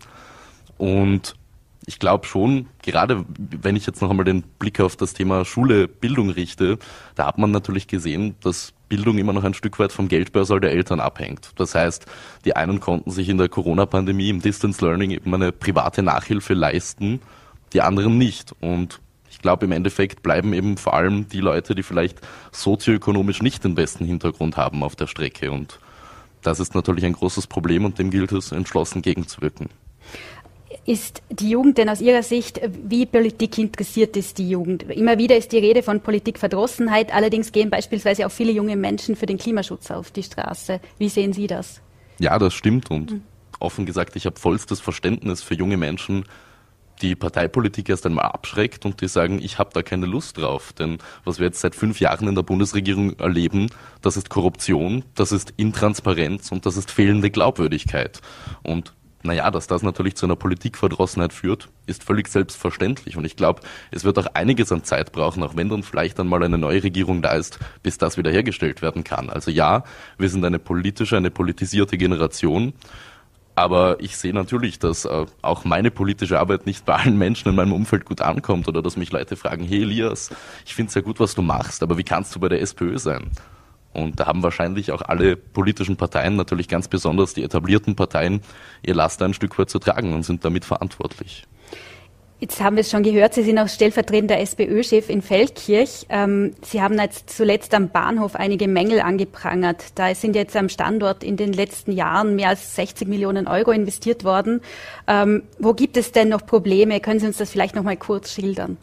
Und 0.79 1.35
ich 1.85 1.99
glaube 1.99 2.25
schon, 2.27 2.67
gerade 2.83 3.25
wenn 3.37 3.75
ich 3.75 3.85
jetzt 3.85 4.01
noch 4.01 4.09
einmal 4.09 4.25
den 4.25 4.43
Blick 4.43 4.79
auf 4.79 4.95
das 4.95 5.13
Thema 5.13 5.45
Schule, 5.45 5.87
Bildung 5.87 6.29
richte, 6.29 6.77
da 7.15 7.25
hat 7.25 7.37
man 7.37 7.51
natürlich 7.51 7.87
gesehen, 7.87 8.35
dass 8.41 8.73
Bildung 8.87 9.17
immer 9.17 9.33
noch 9.33 9.43
ein 9.43 9.53
Stück 9.53 9.79
weit 9.79 9.91
vom 9.91 10.07
Geldbörsel 10.07 10.59
der 10.59 10.71
Eltern 10.71 10.99
abhängt. 10.99 11.51
Das 11.55 11.73
heißt, 11.73 12.05
die 12.45 12.55
einen 12.55 12.79
konnten 12.79 13.09
sich 13.09 13.29
in 13.29 13.37
der 13.37 13.49
Corona-Pandemie 13.49 14.29
im 14.29 14.41
Distance 14.41 14.83
Learning 14.85 15.11
eben 15.11 15.33
eine 15.33 15.51
private 15.51 16.03
Nachhilfe 16.03 16.53
leisten, 16.53 17.19
die 17.73 17.81
anderen 17.81 18.17
nicht. 18.17 18.53
Und 18.59 18.99
ich 19.29 19.39
glaube, 19.39 19.65
im 19.65 19.71
Endeffekt 19.71 20.21
bleiben 20.21 20.53
eben 20.53 20.77
vor 20.77 20.93
allem 20.93 21.27
die 21.29 21.39
Leute, 21.39 21.73
die 21.73 21.83
vielleicht 21.83 22.19
sozioökonomisch 22.51 23.41
nicht 23.41 23.63
den 23.63 23.75
besten 23.75 24.05
Hintergrund 24.05 24.57
haben 24.57 24.83
auf 24.83 24.95
der 24.95 25.07
Strecke. 25.07 25.51
Und 25.51 25.79
das 26.43 26.59
ist 26.59 26.75
natürlich 26.75 27.05
ein 27.05 27.13
großes 27.13 27.47
Problem 27.47 27.85
und 27.85 27.97
dem 27.97 28.11
gilt 28.11 28.33
es 28.33 28.51
entschlossen 28.51 29.01
gegenzuwirken 29.01 29.69
ist 30.85 31.21
die 31.29 31.49
Jugend 31.49 31.77
denn 31.77 31.89
aus 31.89 32.01
Ihrer 32.01 32.23
Sicht, 32.23 32.59
wie 32.83 33.05
Politik 33.05 33.57
interessiert 33.57 34.17
ist 34.17 34.37
die 34.37 34.49
Jugend? 34.49 34.83
Immer 34.83 35.17
wieder 35.17 35.37
ist 35.37 35.51
die 35.51 35.59
Rede 35.59 35.83
von 35.83 36.01
Politikverdrossenheit, 36.01 37.13
allerdings 37.13 37.51
gehen 37.51 37.69
beispielsweise 37.69 38.25
auch 38.25 38.31
viele 38.31 38.51
junge 38.51 38.75
Menschen 38.75 39.15
für 39.15 39.25
den 39.25 39.37
Klimaschutz 39.37 39.91
auf 39.91 40.11
die 40.11 40.23
Straße. 40.23 40.79
Wie 40.97 41.09
sehen 41.09 41.33
Sie 41.33 41.47
das? 41.47 41.81
Ja, 42.19 42.37
das 42.39 42.53
stimmt 42.53 42.89
und 42.89 43.11
mhm. 43.11 43.21
offen 43.59 43.85
gesagt, 43.85 44.15
ich 44.15 44.25
habe 44.25 44.39
vollstes 44.39 44.79
Verständnis 44.79 45.43
für 45.43 45.55
junge 45.55 45.77
Menschen, 45.77 46.25
die 47.01 47.15
Parteipolitik 47.15 47.89
erst 47.89 48.05
einmal 48.05 48.25
abschreckt 48.25 48.85
und 48.85 49.01
die 49.01 49.07
sagen, 49.07 49.39
ich 49.41 49.57
habe 49.57 49.71
da 49.73 49.81
keine 49.81 50.05
Lust 50.05 50.37
drauf. 50.37 50.73
Denn 50.73 50.99
was 51.25 51.39
wir 51.39 51.47
jetzt 51.47 51.61
seit 51.61 51.75
fünf 51.75 51.99
Jahren 51.99 52.27
in 52.27 52.35
der 52.35 52.43
Bundesregierung 52.43 53.17
erleben, 53.19 53.67
das 54.01 54.17
ist 54.17 54.29
Korruption, 54.29 55.03
das 55.15 55.31
ist 55.31 55.53
Intransparenz 55.57 56.51
und 56.51 56.65
das 56.65 56.77
ist 56.77 56.91
fehlende 56.91 57.31
Glaubwürdigkeit. 57.31 58.21
Und 58.61 58.93
naja, 59.23 59.49
dass 59.51 59.67
das 59.67 59.83
natürlich 59.83 60.15
zu 60.15 60.25
einer 60.25 60.35
Politikverdrossenheit 60.35 61.33
führt, 61.33 61.69
ist 61.85 62.03
völlig 62.03 62.27
selbstverständlich. 62.27 63.17
Und 63.17 63.25
ich 63.25 63.35
glaube, 63.35 63.61
es 63.91 64.03
wird 64.03 64.17
auch 64.19 64.27
einiges 64.33 64.71
an 64.71 64.83
Zeit 64.83 65.11
brauchen, 65.11 65.43
auch 65.43 65.55
wenn 65.55 65.69
dann 65.69 65.83
vielleicht 65.83 66.19
einmal 66.19 66.43
eine 66.43 66.57
neue 66.57 66.83
Regierung 66.83 67.21
da 67.21 67.33
ist, 67.33 67.59
bis 67.83 67.97
das 67.97 68.17
wiederhergestellt 68.17 68.81
werden 68.81 69.03
kann. 69.03 69.29
Also 69.29 69.51
ja, 69.51 69.83
wir 70.17 70.29
sind 70.29 70.43
eine 70.45 70.59
politische, 70.59 71.17
eine 71.17 71.31
politisierte 71.31 71.97
Generation. 71.97 72.73
Aber 73.53 73.99
ich 73.99 74.15
sehe 74.15 74.33
natürlich, 74.33 74.79
dass 74.79 75.05
äh, 75.05 75.25
auch 75.41 75.65
meine 75.65 75.91
politische 75.91 76.39
Arbeit 76.39 76.65
nicht 76.65 76.85
bei 76.85 76.95
allen 76.95 77.17
Menschen 77.17 77.49
in 77.49 77.55
meinem 77.55 77.73
Umfeld 77.73 78.05
gut 78.05 78.21
ankommt 78.21 78.67
oder 78.67 78.81
dass 78.81 78.95
mich 78.95 79.11
Leute 79.11 79.35
fragen, 79.35 79.65
hey 79.65 79.81
Elias, 79.81 80.29
ich 80.65 80.73
finde 80.73 80.89
es 80.89 80.95
ja 80.95 81.01
gut, 81.01 81.19
was 81.19 81.35
du 81.35 81.41
machst, 81.41 81.83
aber 81.83 81.97
wie 81.97 82.03
kannst 82.03 82.33
du 82.33 82.39
bei 82.39 82.47
der 82.47 82.61
SPÖ 82.61 82.97
sein? 82.97 83.29
Und 83.93 84.19
da 84.19 84.27
haben 84.27 84.43
wahrscheinlich 84.43 84.91
auch 84.91 85.01
alle 85.01 85.35
politischen 85.35 85.97
Parteien, 85.97 86.35
natürlich 86.35 86.67
ganz 86.67 86.87
besonders 86.87 87.33
die 87.33 87.43
etablierten 87.43 87.95
Parteien, 87.95 88.41
ihr 88.83 88.95
Laster 88.95 89.25
ein 89.25 89.33
Stück 89.33 89.57
weit 89.59 89.69
zu 89.69 89.79
tragen 89.79 90.13
und 90.13 90.23
sind 90.23 90.45
damit 90.45 90.65
verantwortlich. 90.65 91.45
Jetzt 92.41 92.59
haben 92.59 92.75
wir 92.75 92.81
es 92.81 92.89
schon 92.89 93.03
gehört, 93.03 93.35
Sie 93.35 93.43
sind 93.43 93.59
auch 93.59 93.67
stellvertretender 93.67 94.39
SPÖ-Chef 94.39 95.09
in 95.11 95.21
Feldkirch. 95.21 96.07
Ähm, 96.09 96.53
Sie 96.63 96.81
haben 96.81 96.97
jetzt 96.97 97.29
zuletzt 97.29 97.75
am 97.75 97.89
Bahnhof 97.89 98.35
einige 98.35 98.67
Mängel 98.67 98.99
angeprangert. 98.99 99.83
Da 99.93 100.15
sind 100.15 100.35
jetzt 100.35 100.55
am 100.55 100.67
Standort 100.67 101.23
in 101.23 101.37
den 101.37 101.53
letzten 101.53 101.91
Jahren 101.91 102.35
mehr 102.35 102.49
als 102.49 102.75
60 102.75 103.07
Millionen 103.07 103.47
Euro 103.47 103.69
investiert 103.69 104.23
worden. 104.23 104.61
Ähm, 105.05 105.43
wo 105.59 105.75
gibt 105.75 105.97
es 105.97 106.13
denn 106.13 106.29
noch 106.29 106.43
Probleme? 106.43 106.99
Können 106.99 107.19
Sie 107.19 107.27
uns 107.27 107.37
das 107.37 107.51
vielleicht 107.51 107.75
noch 107.75 107.83
mal 107.83 107.95
kurz 107.95 108.33
schildern? 108.33 108.77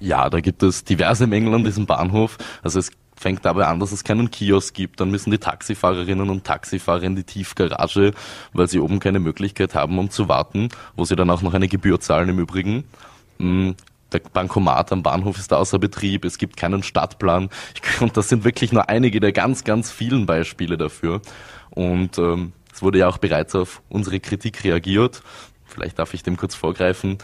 Ja, 0.00 0.30
da 0.30 0.40
gibt 0.40 0.62
es 0.62 0.82
diverse 0.82 1.26
Mängel 1.26 1.52
an 1.52 1.64
diesem 1.64 1.84
Bahnhof. 1.84 2.38
Also 2.62 2.78
es 2.78 2.92
fängt 3.16 3.44
dabei 3.44 3.66
an, 3.66 3.80
dass 3.80 3.92
es 3.92 4.04
keinen 4.04 4.30
Kiosk 4.30 4.74
gibt. 4.74 5.00
Dann 5.00 5.10
müssen 5.10 5.30
die 5.30 5.38
Taxifahrerinnen 5.38 6.28
und 6.28 6.44
Taxifahrer 6.44 7.02
in 7.02 7.16
die 7.16 7.24
Tiefgarage, 7.24 8.12
weil 8.52 8.68
sie 8.68 8.78
oben 8.78 9.00
keine 9.00 9.18
Möglichkeit 9.18 9.74
haben, 9.74 9.98
um 9.98 10.10
zu 10.10 10.28
warten, 10.28 10.68
wo 10.94 11.04
sie 11.04 11.16
dann 11.16 11.30
auch 11.30 11.42
noch 11.42 11.54
eine 11.54 11.68
Gebühr 11.68 11.98
zahlen 11.98 12.28
im 12.28 12.38
Übrigen. 12.38 12.84
Mm, 13.38 13.70
der 14.12 14.20
Bankomat 14.20 14.92
am 14.92 15.02
Bahnhof 15.02 15.38
ist 15.38 15.52
außer 15.52 15.78
Betrieb, 15.78 16.24
es 16.24 16.38
gibt 16.38 16.56
keinen 16.56 16.82
Stadtplan. 16.82 17.48
Und 18.00 18.16
das 18.16 18.28
sind 18.28 18.44
wirklich 18.44 18.72
nur 18.72 18.88
einige 18.88 19.18
der 19.18 19.32
ganz, 19.32 19.64
ganz 19.64 19.90
vielen 19.90 20.26
Beispiele 20.26 20.76
dafür. 20.76 21.22
Und 21.70 22.18
ähm, 22.18 22.52
es 22.72 22.82
wurde 22.82 22.98
ja 22.98 23.08
auch 23.08 23.18
bereits 23.18 23.54
auf 23.54 23.82
unsere 23.88 24.20
Kritik 24.20 24.62
reagiert. 24.62 25.22
Vielleicht 25.64 25.98
darf 25.98 26.14
ich 26.14 26.22
dem 26.22 26.36
kurz 26.36 26.54
vorgreifen. 26.54 27.18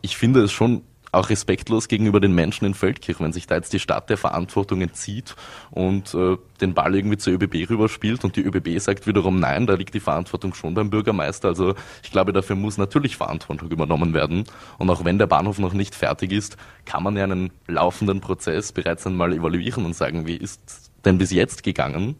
Ich 0.00 0.16
finde 0.16 0.42
es 0.42 0.52
schon 0.52 0.82
auch 1.12 1.28
respektlos 1.28 1.88
gegenüber 1.88 2.20
den 2.20 2.34
Menschen 2.34 2.64
in 2.64 2.72
Feldkirch, 2.72 3.20
wenn 3.20 3.34
sich 3.34 3.46
da 3.46 3.56
jetzt 3.56 3.72
die 3.74 3.78
Stadt 3.78 4.08
der 4.08 4.16
Verantwortung 4.16 4.80
entzieht 4.80 5.36
und 5.70 6.14
äh, 6.14 6.38
den 6.62 6.72
Ball 6.72 6.94
irgendwie 6.94 7.18
zur 7.18 7.34
ÖBB 7.34 7.68
rüberspielt 7.68 8.24
und 8.24 8.34
die 8.36 8.40
ÖBB 8.40 8.80
sagt 8.80 9.06
wiederum 9.06 9.38
nein, 9.38 9.66
da 9.66 9.74
liegt 9.74 9.92
die 9.92 10.00
Verantwortung 10.00 10.54
schon 10.54 10.72
beim 10.72 10.88
Bürgermeister. 10.88 11.48
Also 11.48 11.74
ich 12.02 12.10
glaube, 12.10 12.32
dafür 12.32 12.56
muss 12.56 12.78
natürlich 12.78 13.18
Verantwortung 13.18 13.70
übernommen 13.70 14.14
werden. 14.14 14.44
Und 14.78 14.88
auch 14.88 15.04
wenn 15.04 15.18
der 15.18 15.26
Bahnhof 15.26 15.58
noch 15.58 15.74
nicht 15.74 15.94
fertig 15.94 16.32
ist, 16.32 16.56
kann 16.86 17.02
man 17.02 17.14
ja 17.16 17.24
einen 17.24 17.50
laufenden 17.66 18.22
Prozess 18.22 18.72
bereits 18.72 19.06
einmal 19.06 19.34
evaluieren 19.34 19.84
und 19.84 19.94
sagen, 19.94 20.26
wie 20.26 20.36
ist 20.36 20.90
denn 21.04 21.18
bis 21.18 21.30
jetzt 21.30 21.62
gegangen? 21.62 22.16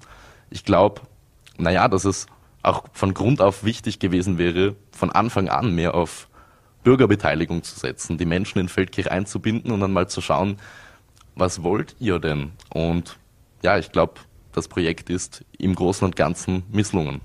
Ich 0.50 0.64
glaube, 0.64 1.00
naja, 1.56 1.88
dass 1.88 2.04
es 2.04 2.26
auch 2.62 2.84
von 2.92 3.14
Grund 3.14 3.40
auf 3.40 3.64
wichtig 3.64 4.00
gewesen 4.00 4.36
wäre, 4.36 4.76
von 4.92 5.10
Anfang 5.10 5.48
an 5.48 5.74
mehr 5.74 5.94
auf 5.94 6.28
Bürgerbeteiligung 6.84 7.62
zu 7.62 7.78
setzen, 7.78 8.18
die 8.18 8.24
Menschen 8.24 8.58
in 8.58 8.68
Feldkirch 8.68 9.10
einzubinden 9.10 9.72
und 9.72 9.80
dann 9.80 9.92
mal 9.92 10.08
zu 10.08 10.20
schauen, 10.20 10.56
was 11.34 11.62
wollt 11.62 11.96
ihr 11.98 12.18
denn? 12.18 12.52
Und 12.72 13.16
ja, 13.62 13.78
ich 13.78 13.92
glaube, 13.92 14.14
das 14.52 14.68
Projekt 14.68 15.08
ist 15.08 15.44
im 15.58 15.74
Großen 15.74 16.04
und 16.04 16.16
Ganzen 16.16 16.64
misslungen. 16.70 17.20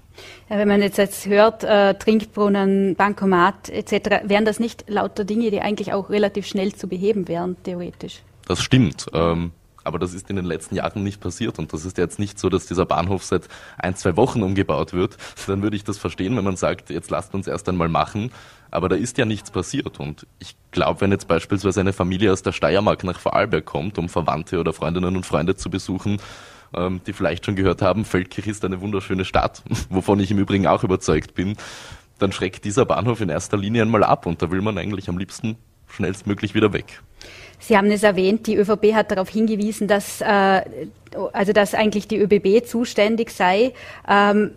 Ja, 0.49 0.57
wenn 0.57 0.67
man 0.67 0.81
jetzt, 0.81 0.97
jetzt 0.97 1.25
hört, 1.25 1.63
äh, 1.63 1.93
Trinkbrunnen, 1.95 2.95
Bankomat 2.95 3.69
etc., 3.69 4.23
wären 4.23 4.45
das 4.45 4.59
nicht 4.59 4.85
lauter 4.87 5.25
Dinge, 5.25 5.51
die 5.51 5.61
eigentlich 5.61 5.93
auch 5.93 6.09
relativ 6.09 6.47
schnell 6.47 6.73
zu 6.73 6.87
beheben 6.87 7.27
wären, 7.27 7.57
theoretisch? 7.63 8.21
Das 8.47 8.61
stimmt. 8.61 9.07
Ähm, 9.13 9.51
aber 9.87 9.99
das 9.99 10.13
ist 10.13 10.29
in 10.29 10.35
den 10.35 10.45
letzten 10.45 10.75
Jahren 10.75 11.03
nicht 11.03 11.19
passiert. 11.21 11.57
Und 11.57 11.73
das 11.73 11.85
ist 11.85 11.97
jetzt 11.97 12.19
nicht 12.19 12.37
so, 12.37 12.49
dass 12.49 12.67
dieser 12.67 12.85
Bahnhof 12.85 13.23
seit 13.23 13.47
ein, 13.77 13.95
zwei 13.95 14.15
Wochen 14.17 14.43
umgebaut 14.43 14.93
wird. 14.93 15.17
Dann 15.47 15.61
würde 15.61 15.75
ich 15.75 15.83
das 15.83 15.97
verstehen, 15.97 16.35
wenn 16.37 16.43
man 16.43 16.57
sagt, 16.57 16.89
jetzt 16.89 17.09
lasst 17.09 17.33
uns 17.33 17.47
erst 17.47 17.67
einmal 17.69 17.89
machen. 17.89 18.31
Aber 18.69 18.89
da 18.89 18.95
ist 18.95 19.17
ja 19.17 19.25
nichts 19.25 19.49
passiert. 19.49 19.99
Und 19.99 20.27
ich 20.39 20.55
glaube, 20.71 21.01
wenn 21.01 21.11
jetzt 21.11 21.27
beispielsweise 21.27 21.79
eine 21.79 21.93
Familie 21.93 22.33
aus 22.33 22.43
der 22.43 22.51
Steiermark 22.51 23.03
nach 23.03 23.19
Vorarlberg 23.19 23.65
kommt, 23.65 23.97
um 23.97 24.09
Verwandte 24.09 24.59
oder 24.59 24.73
Freundinnen 24.73 25.15
und 25.15 25.25
Freunde 25.25 25.55
zu 25.55 25.69
besuchen, 25.69 26.19
ähm, 26.73 27.01
die 27.07 27.13
vielleicht 27.13 27.45
schon 27.45 27.55
gehört 27.55 27.81
haben, 27.81 28.05
Feldkirch 28.05 28.47
ist 28.47 28.65
eine 28.65 28.81
wunderschöne 28.81 29.25
Stadt, 29.25 29.63
wovon 29.89 30.19
ich 30.19 30.31
im 30.31 30.37
Übrigen 30.37 30.67
auch 30.67 30.83
überzeugt 30.83 31.33
bin, 31.33 31.55
dann 32.19 32.31
schreckt 32.31 32.65
dieser 32.65 32.85
Bahnhof 32.85 33.21
in 33.21 33.29
erster 33.29 33.57
Linie 33.57 33.83
einmal 33.83 34.03
ab 34.03 34.25
und 34.25 34.41
da 34.41 34.51
will 34.51 34.61
man 34.61 34.77
eigentlich 34.77 35.07
am 35.07 35.17
liebsten 35.17 35.55
schnellstmöglich 35.87 36.53
wieder 36.55 36.73
weg. 36.73 37.01
Sie 37.59 37.77
haben 37.77 37.89
es 37.91 38.03
erwähnt, 38.03 38.47
die 38.47 38.55
ÖVP 38.55 38.93
hat 38.93 39.11
darauf 39.11 39.29
hingewiesen, 39.29 39.87
dass, 39.87 40.21
äh, 40.21 40.61
also 41.33 41.53
dass 41.53 41.73
eigentlich 41.73 42.07
die 42.07 42.17
ÖBB 42.17 42.65
zuständig 42.65 43.31
sei. 43.31 43.73
Ähm, 44.07 44.51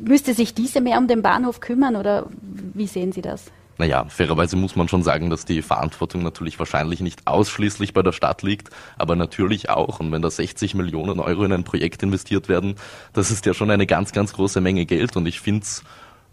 Müsste 0.00 0.34
sich 0.34 0.54
diese 0.54 0.80
mehr 0.80 0.98
um 0.98 1.08
den 1.08 1.22
Bahnhof 1.22 1.60
kümmern 1.60 1.96
oder 1.96 2.26
wie 2.40 2.86
sehen 2.86 3.12
Sie 3.12 3.22
das? 3.22 3.46
Naja, 3.78 4.06
fairerweise 4.08 4.56
muss 4.56 4.74
man 4.74 4.88
schon 4.88 5.02
sagen, 5.02 5.30
dass 5.30 5.44
die 5.44 5.62
Verantwortung 5.62 6.22
natürlich 6.22 6.58
wahrscheinlich 6.58 7.00
nicht 7.00 7.26
ausschließlich 7.26 7.92
bei 7.92 8.02
der 8.02 8.12
Stadt 8.12 8.42
liegt, 8.42 8.70
aber 8.96 9.14
natürlich 9.14 9.70
auch. 9.70 10.00
Und 10.00 10.10
wenn 10.10 10.22
da 10.22 10.30
60 10.30 10.74
Millionen 10.74 11.20
Euro 11.20 11.44
in 11.44 11.52
ein 11.52 11.64
Projekt 11.64 12.02
investiert 12.02 12.48
werden, 12.48 12.74
das 13.12 13.30
ist 13.30 13.46
ja 13.46 13.54
schon 13.54 13.70
eine 13.70 13.86
ganz, 13.86 14.12
ganz 14.12 14.32
große 14.32 14.60
Menge 14.60 14.84
Geld. 14.84 15.16
Und 15.16 15.26
ich 15.26 15.40
finde 15.40 15.62
es 15.62 15.84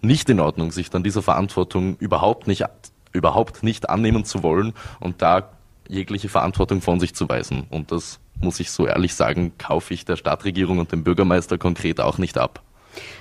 nicht 0.02 0.30
in 0.30 0.40
Ordnung, 0.40 0.72
sich 0.72 0.90
dann 0.90 1.04
dieser 1.04 1.22
Verantwortung 1.22 1.98
überhaupt 1.98 2.48
nicht, 2.48 2.66
überhaupt 3.14 3.64
nicht 3.64 3.90
annehmen 3.90 4.26
zu 4.26 4.42
wollen 4.44 4.74
und 5.00 5.22
da 5.22 5.55
jegliche 5.88 6.30
Verantwortung 6.30 6.82
von 6.82 7.00
sich 7.00 7.16
zu 7.16 7.28
weisen. 7.30 7.66
Und 7.70 7.92
das 7.92 8.20
muss 8.42 8.60
ich 8.60 8.72
so 8.72 8.88
ehrlich 8.88 9.14
sagen, 9.14 9.54
kaufe 9.58 9.94
ich 9.94 10.06
der 10.06 10.16
Stadtregierung 10.16 10.80
und 10.80 10.92
dem 10.92 11.04
Bürgermeister 11.04 11.58
konkret 11.58 12.00
auch 12.00 12.18
nicht 12.18 12.38
ab. 12.38 12.62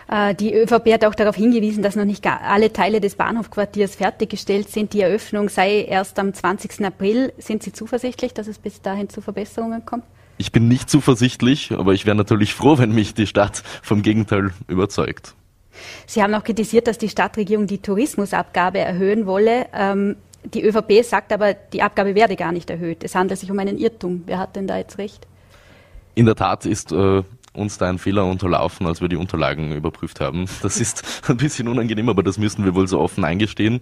Äh, 0.08 0.34
die 0.34 0.54
ÖVP 0.54 0.92
hat 0.92 1.04
auch 1.04 1.14
darauf 1.14 1.36
hingewiesen, 1.36 1.82
dass 1.82 1.96
noch 1.96 2.04
nicht 2.04 2.26
alle 2.26 2.72
Teile 2.72 3.00
des 3.00 3.16
Bahnhofquartiers 3.16 3.96
fertiggestellt 3.96 4.68
sind. 4.68 4.92
Die 4.92 5.00
Eröffnung 5.00 5.48
sei 5.48 5.82
erst 5.82 6.18
am 6.18 6.32
20. 6.32 6.84
April. 6.84 7.32
Sind 7.38 7.62
Sie 7.62 7.72
zuversichtlich, 7.72 8.34
dass 8.34 8.46
es 8.46 8.58
bis 8.58 8.82
dahin 8.82 9.08
zu 9.08 9.20
Verbesserungen 9.20 9.84
kommt? 9.84 10.04
Ich 10.36 10.50
bin 10.50 10.66
nicht 10.66 10.90
zuversichtlich, 10.90 11.72
aber 11.72 11.92
ich 11.92 12.06
wäre 12.06 12.16
natürlich 12.16 12.54
froh, 12.54 12.78
wenn 12.78 12.92
mich 12.92 13.14
die 13.14 13.26
Stadt 13.26 13.62
vom 13.82 14.02
Gegenteil 14.02 14.52
überzeugt. 14.66 15.34
Sie 16.06 16.22
haben 16.22 16.34
auch 16.34 16.44
kritisiert, 16.44 16.86
dass 16.86 16.98
die 16.98 17.08
Stadtregierung 17.08 17.66
die 17.66 17.78
Tourismusabgabe 17.78 18.78
erhöhen 18.78 19.26
wolle. 19.26 19.66
Ähm, 19.72 20.16
die 20.44 20.62
ÖVP 20.62 21.02
sagt 21.04 21.32
aber, 21.32 21.54
die 21.54 21.82
Abgabe 21.82 22.14
werde 22.14 22.36
gar 22.36 22.52
nicht 22.52 22.70
erhöht. 22.70 23.04
Es 23.04 23.14
handelt 23.14 23.40
sich 23.40 23.50
um 23.50 23.58
einen 23.58 23.78
Irrtum. 23.78 24.22
Wer 24.26 24.38
hat 24.38 24.56
denn 24.56 24.66
da 24.66 24.76
jetzt 24.76 24.98
recht? 24.98 25.26
In 26.14 26.26
der 26.26 26.36
Tat 26.36 26.66
ist 26.66 26.92
äh, 26.92 27.22
uns 27.54 27.78
da 27.78 27.88
ein 27.88 27.98
Fehler 27.98 28.26
unterlaufen, 28.26 28.86
als 28.86 29.00
wir 29.00 29.08
die 29.08 29.16
Unterlagen 29.16 29.72
überprüft 29.72 30.20
haben. 30.20 30.46
Das 30.62 30.80
ist 30.80 31.22
ein 31.28 31.36
bisschen 31.36 31.68
unangenehm, 31.68 32.08
aber 32.08 32.22
das 32.22 32.36
müssen 32.38 32.64
wir 32.64 32.74
wohl 32.74 32.88
so 32.88 33.00
offen 33.00 33.24
eingestehen. 33.24 33.80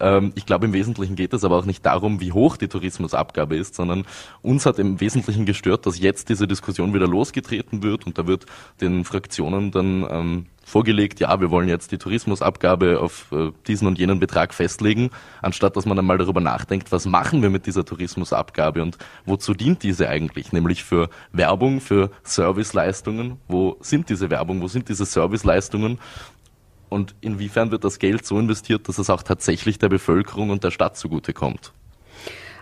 Ähm, 0.00 0.32
ich 0.34 0.44
glaube, 0.44 0.66
im 0.66 0.72
Wesentlichen 0.72 1.16
geht 1.16 1.32
es 1.32 1.44
aber 1.44 1.56
auch 1.58 1.64
nicht 1.64 1.86
darum, 1.86 2.20
wie 2.20 2.32
hoch 2.32 2.56
die 2.56 2.68
Tourismusabgabe 2.68 3.56
ist, 3.56 3.74
sondern 3.74 4.04
uns 4.42 4.66
hat 4.66 4.78
im 4.78 5.00
Wesentlichen 5.00 5.46
gestört, 5.46 5.86
dass 5.86 5.98
jetzt 5.98 6.28
diese 6.28 6.46
Diskussion 6.46 6.94
wieder 6.94 7.06
losgetreten 7.06 7.82
wird 7.82 8.06
und 8.06 8.18
da 8.18 8.26
wird 8.26 8.46
den 8.80 9.04
Fraktionen 9.04 9.70
dann 9.70 10.06
ähm, 10.10 10.46
vorgelegt, 10.64 11.20
ja, 11.20 11.40
wir 11.40 11.50
wollen 11.50 11.68
jetzt 11.68 11.92
die 11.92 11.98
Tourismusabgabe 11.98 13.00
auf 13.00 13.30
äh, 13.32 13.50
diesen 13.66 13.86
und 13.86 13.98
jenen 13.98 14.20
Betrag 14.20 14.54
festlegen, 14.54 15.10
anstatt 15.40 15.76
dass 15.76 15.86
man 15.86 15.98
einmal 15.98 16.18
darüber 16.18 16.40
nachdenkt, 16.40 16.92
was 16.92 17.06
machen 17.06 17.42
wir 17.42 17.50
mit 17.50 17.66
dieser 17.66 17.84
Tourismusabgabe 17.84 18.82
und 18.82 18.98
wozu 19.26 19.54
dient 19.54 19.82
diese 19.82 20.08
eigentlich? 20.08 20.52
Nämlich 20.52 20.84
für 20.84 21.10
Werbung, 21.32 21.80
für 21.80 22.10
Serviceleistungen. 22.22 23.38
Wo 23.48 23.76
sind 23.80 24.08
diese 24.08 24.30
Werbung? 24.30 24.62
Wo 24.62 24.68
sind 24.68 24.88
diese 24.88 25.04
Serviceleistungen? 25.04 25.98
Und 26.88 27.14
inwiefern 27.20 27.70
wird 27.70 27.84
das 27.84 27.98
Geld 27.98 28.26
so 28.26 28.38
investiert, 28.38 28.88
dass 28.88 28.98
es 28.98 29.08
auch 29.08 29.22
tatsächlich 29.22 29.78
der 29.78 29.88
Bevölkerung 29.88 30.50
und 30.50 30.62
der 30.62 30.70
Stadt 30.70 30.96
zugutekommt? 30.96 31.72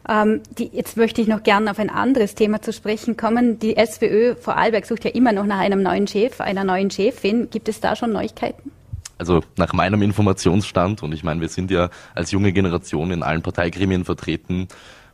Ähm, 0.08 0.40
die, 0.58 0.70
jetzt 0.72 0.96
möchte 0.96 1.20
ich 1.20 1.28
noch 1.28 1.42
gerne 1.42 1.70
auf 1.70 1.78
ein 1.78 1.90
anderes 1.90 2.34
Thema 2.34 2.62
zu 2.62 2.72
sprechen 2.72 3.16
kommen. 3.16 3.58
Die 3.58 3.74
SWÖ 3.74 4.34
Vorarlberg 4.36 4.86
sucht 4.86 5.04
ja 5.04 5.10
immer 5.10 5.32
noch 5.32 5.46
nach 5.46 5.58
einem 5.58 5.82
neuen 5.82 6.06
Chef, 6.06 6.40
einer 6.40 6.64
neuen 6.64 6.90
Chefin. 6.90 7.50
Gibt 7.50 7.68
es 7.68 7.80
da 7.80 7.96
schon 7.96 8.12
Neuigkeiten? 8.12 8.72
Also 9.18 9.42
nach 9.58 9.74
meinem 9.74 10.00
Informationsstand, 10.00 11.02
und 11.02 11.12
ich 11.12 11.22
meine, 11.22 11.42
wir 11.42 11.48
sind 11.50 11.70
ja 11.70 11.90
als 12.14 12.30
junge 12.30 12.52
Generation 12.52 13.10
in 13.10 13.22
allen 13.22 13.42
Parteigremien 13.42 14.06
vertreten, 14.06 14.68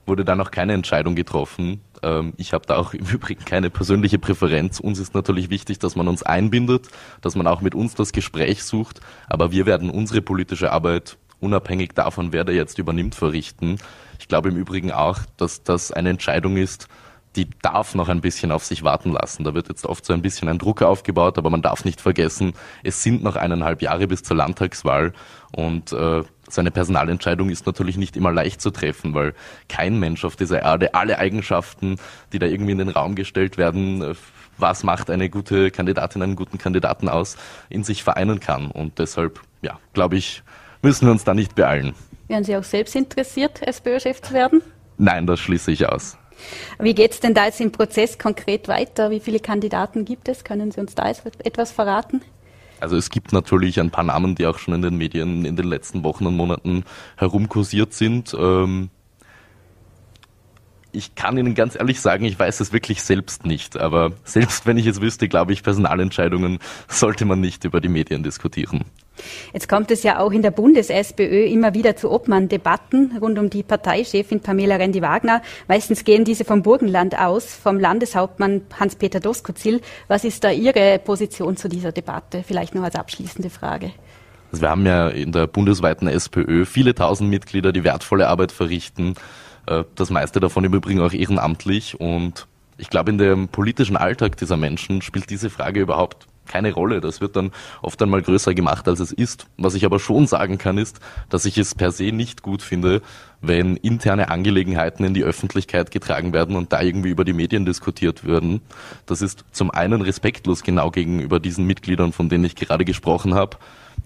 wurde 0.07 0.25
da 0.25 0.37
noch 0.37 0.53
keine 0.53 0.75
Entscheidung 0.75 1.17
getroffen. 1.17 1.81
Ähm, 2.03 2.33
ich 2.37 2.53
habe 2.53 2.65
da 2.67 2.77
auch 2.77 2.95
im 2.95 3.07
Übrigen 3.07 3.45
keine 3.45 3.69
persönliche 3.69 4.19
Präferenz. 4.19 4.79
Uns 4.79 5.01
ist 5.01 5.15
natürlich 5.15 5.51
wichtig, 5.51 5.81
dass 5.81 5.97
man 5.97 6.07
uns 6.07 6.23
einbindet, 6.23 6.89
dass 7.21 7.35
man 7.35 7.49
auch 7.49 7.61
mit 7.61 7.75
uns 7.75 7.95
das 7.95 8.13
Gespräch 8.13 8.63
sucht. 8.63 9.01
Aber 9.29 9.51
wir 9.51 9.67
werden 9.67 9.91
unsere 9.91 10.23
politische 10.23 10.71
Arbeit 10.71 11.19
unabhängig 11.41 11.93
davon, 11.95 12.33
wer 12.33 12.45
da 12.45 12.53
jetzt 12.53 12.79
übernimmt, 12.79 13.15
verrichten. 13.15 13.79
Ich 14.19 14.29
glaube 14.29 14.49
im 14.49 14.57
Übrigen 14.57 14.93
auch, 14.93 15.19
dass 15.37 15.63
das 15.63 15.93
eine 15.93 16.11
Entscheidung 16.11 16.57
ist, 16.57 16.89
die 17.37 17.49
darf 17.63 17.95
noch 17.95 18.09
ein 18.09 18.23
bisschen 18.23 18.51
auf 18.51 18.65
sich 18.65 18.83
warten 18.83 19.13
lassen. 19.13 19.45
Da 19.45 19.55
wird 19.55 19.69
jetzt 19.69 19.85
oft 19.85 20.05
so 20.05 20.13
ein 20.13 20.23
bisschen 20.23 20.49
ein 20.49 20.59
Druck 20.59 20.83
aufgebaut, 20.83 21.37
aber 21.39 21.51
man 21.51 21.63
darf 21.63 21.85
nicht 21.85 22.01
vergessen, 22.01 22.55
es 22.83 23.03
sind 23.03 23.23
noch 23.23 23.37
eineinhalb 23.37 23.83
Jahre 23.83 24.07
bis 24.07 24.23
zur 24.23 24.37
Landtagswahl 24.37 25.13
und 25.53 25.93
äh, 25.93 26.23
so 26.49 26.61
eine 26.61 26.71
Personalentscheidung 26.71 27.51
ist 27.51 27.67
natürlich 27.67 27.97
nicht 27.97 28.17
immer 28.17 28.33
leicht 28.33 28.61
zu 28.61 28.71
treffen, 28.71 29.15
weil 29.15 29.35
kein 29.69 29.99
Mensch 29.99 30.25
auf 30.25 30.37
dieser 30.37 30.63
Erde 30.63 30.95
alle 30.95 31.19
Eigenschaften, 31.19 31.97
die 32.33 32.39
da 32.39 32.47
irgendwie 32.47 32.73
in 32.73 32.79
den 32.79 32.89
Raum 32.89 33.15
gestellt 33.15 33.59
werden, 33.59 34.03
äh, 34.03 34.15
was 34.59 34.85
macht 34.85 35.11
eine 35.11 35.29
gute 35.29 35.71
Kandidatin, 35.71 36.23
einen 36.23 36.37
guten 36.37 36.57
Kandidaten 36.57 37.09
aus, 37.09 37.37
in 37.69 37.85
sich 37.85 38.03
vereinen 38.03 38.41
kann. 38.41 38.71
Und 38.71 38.99
deshalb, 38.99 39.41
ja, 39.61 39.79
glaube 39.93 40.17
ich, 40.17 40.43
müssen 40.83 41.07
wir 41.07 41.13
uns 41.13 41.25
da 41.25 41.35
nicht 41.35 41.55
beeilen. 41.55 41.95
Wären 42.29 42.45
Sie 42.45 42.57
auch 42.57 42.65
selbst 42.65 42.97
interessiert, 42.97 43.63
SPÖ-Chef 43.63 44.21
zu 44.21 44.35
werden? 44.35 44.63
Nein, 44.99 45.27
das 45.27 45.41
schließe 45.41 45.71
ich 45.71 45.89
aus. 45.89 46.17
Wie 46.79 46.95
geht 46.95 47.13
es 47.13 47.21
denn 47.21 47.35
da 47.35 47.47
jetzt 47.47 47.61
im 47.61 47.73
Prozess 47.73 48.19
konkret 48.19 48.69
weiter? 48.69 49.11
Wie 49.11 49.21
viele 49.21 49.41
Kandidaten 49.41 50.05
gibt 50.05 50.29
es? 50.29 50.45
Können 50.45 50.71
Sie 50.71 50.81
uns 50.81 50.95
da 50.95 51.09
etwas 51.09 51.73
verraten? 51.73 52.21
Also 52.79 52.97
es 52.97 53.09
gibt 53.09 53.33
natürlich 53.33 53.81
ein 53.81 53.91
paar 53.91 54.05
Namen, 54.05 54.35
die 54.35 54.47
auch 54.47 54.59
schon 54.59 54.75
in 54.75 54.83
den 54.83 54.97
Medien 54.97 55.45
in 55.47 55.57
den 55.57 55.67
letzten 55.67 56.05
Wochen 56.05 56.27
und 56.27 56.37
Monaten 56.37 56.85
herumkursiert 57.17 57.95
sind. 57.95 58.37
Ähm, 58.39 58.91
ich 60.97 61.15
kann 61.15 61.37
Ihnen 61.37 61.55
ganz 61.55 61.77
ehrlich 61.77 62.01
sagen, 62.01 62.25
ich 62.25 62.39
weiß 62.39 62.61
es 62.61 62.73
wirklich 62.73 63.03
selbst 63.03 63.45
nicht. 63.45 63.77
Aber 63.77 64.13
selbst 64.25 64.67
wenn 64.67 64.79
ich 64.79 64.87
es 64.87 65.01
wüsste, 65.01 65.29
glaube 65.29 65.53
ich, 65.53 65.63
Personalentscheidungen 65.63 66.59
sollte 66.89 67.25
man 67.25 67.41
nicht 67.41 67.65
über 67.65 67.81
die 67.81 67.89
Medien 67.89 68.23
diskutieren. 68.23 68.85
Jetzt 69.53 69.69
kommt 69.69 69.91
es 69.91 70.03
ja 70.03 70.19
auch 70.19 70.33
in 70.33 70.43
der 70.43 70.51
Bundes-SPÖ 70.51 71.45
immer 71.45 71.75
wieder 71.75 71.97
zu 71.97 72.11
Obmann-Debatten 72.11 73.17
rund 73.21 73.39
um 73.39 73.49
die 73.49 73.63
Parteichefin 73.63 74.41
Pamela 74.41 74.77
Rendi-Wagner. 74.77 75.43
Meistens 75.69 76.05
gehen 76.05 76.25
diese 76.25 76.45
vom 76.45 76.63
Burgenland 76.63 77.19
aus, 77.19 77.55
vom 77.55 77.79
Landeshauptmann 77.79 78.63
Hans-Peter 78.79 79.21
Doskozil. 79.21 79.81
Was 80.09 80.25
ist 80.25 80.45
da 80.45 80.51
Ihre 80.51 80.99
Position 80.99 81.57
zu 81.57 81.69
dieser 81.69 81.93
Debatte? 81.93 82.43
Vielleicht 82.47 82.75
noch 82.75 82.83
als 82.83 82.95
abschließende 82.95 83.51
Frage. 83.51 83.93
Also 84.53 84.63
wir 84.63 84.71
haben 84.71 84.87
ja 84.87 85.09
in 85.09 85.33
der 85.33 85.47
bundesweiten 85.47 86.09
SPÖ 86.09 86.65
viele 86.65 86.95
tausend 86.95 87.31
Mitglieder, 87.31 87.73
die 87.73 87.85
wertvolle 87.85 88.29
Arbeit 88.29 88.53
verrichten. 88.53 89.15
Äh, 89.67 89.85
das 89.95 90.11
meiste 90.11 90.41
davon 90.41 90.65
im 90.65 90.75
Übrigen 90.75 91.01
auch 91.01 91.13
ehrenamtlich. 91.13 92.01
Und 92.01 92.47
ich 92.79 92.91
glaube, 92.91 93.11
in 93.11 93.19
dem 93.19 93.49
politischen 93.49 93.97
Alltag 93.97 94.37
dieser 94.37 94.57
Menschen 94.57 95.03
spielt 95.03 95.31
diese 95.31 95.51
Frage 95.51 95.81
überhaupt 95.81 96.27
keine 96.47 96.73
Rolle. 96.73 97.01
Das 97.01 97.21
wird 97.21 97.37
dann 97.37 97.51
oft 97.83 98.01
einmal 98.01 98.23
größer 98.23 98.55
gemacht, 98.55 98.89
als 98.89 99.01
es 99.01 99.13
ist. 99.13 99.47
Was 99.57 99.75
ich 99.75 99.85
aber 99.85 99.99
schon 99.99 100.27
sagen 100.27 100.59
kann, 100.59 100.79
ist, 100.79 101.01
dass 101.29 101.45
ich 101.45 101.59
es 101.59 101.75
per 101.75 101.91
se 101.91 102.13
nicht 102.13 102.43
gut 102.43 102.63
finde, 102.63 103.03
wenn 103.41 103.77
interne 103.77 104.31
Angelegenheiten 104.31 105.05
in 105.05 105.15
die 105.15 105.25
Öffentlichkeit 105.25 105.91
getragen 105.91 106.33
werden 106.33 106.57
und 106.57 106.73
da 106.73 106.81
irgendwie 106.81 107.11
über 107.11 107.25
die 107.25 107.33
Medien 107.33 107.67
diskutiert 107.67 108.25
werden. 108.25 108.61
Das 109.07 109.23
ist 109.23 109.45
zum 109.53 109.71
einen 109.71 110.01
respektlos 110.03 110.63
genau 110.63 110.91
gegenüber 110.91 111.41
diesen 111.41 111.67
Mitgliedern, 111.67 112.13
von 112.13 112.29
denen 112.29 112.45
ich 112.45 112.57
gerade 112.57 112.85
gesprochen 112.85 113.35
habe. 113.35 113.59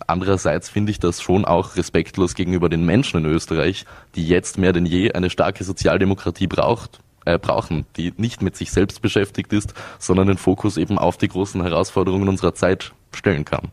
Andererseits 0.07 0.69
finde 0.69 0.93
ich 0.93 0.99
das 0.99 1.21
schon 1.21 1.45
auch 1.45 1.77
respektlos 1.77 2.35
gegenüber 2.35 2.69
den 2.69 2.85
Menschen 2.85 3.25
in 3.25 3.31
Österreich, 3.31 3.85
die 4.15 4.27
jetzt 4.27 4.59
mehr 4.59 4.73
denn 4.73 4.87
je 4.87 5.13
eine 5.13 5.31
starke 5.31 5.65
Sozialdemokratie 5.65 6.47
braucht 6.47 7.01
äh, 7.25 7.39
brauchen, 7.39 7.87
die 7.97 8.13
nicht 8.17 8.43
mit 8.43 8.57
sich 8.57 8.71
selbst 8.71 9.03
beschäftigt 9.03 9.53
ist, 9.53 9.75
sondern 9.99 10.29
den 10.29 10.39
Fokus 10.39 10.77
eben 10.77 10.99
auf 10.99 11.17
die 11.17 11.29
großen 11.29 11.63
Herausforderungen 11.63 12.29
unserer 12.29 12.55
Zeit 12.55 12.93
stellen 13.13 13.45
kann. 13.45 13.69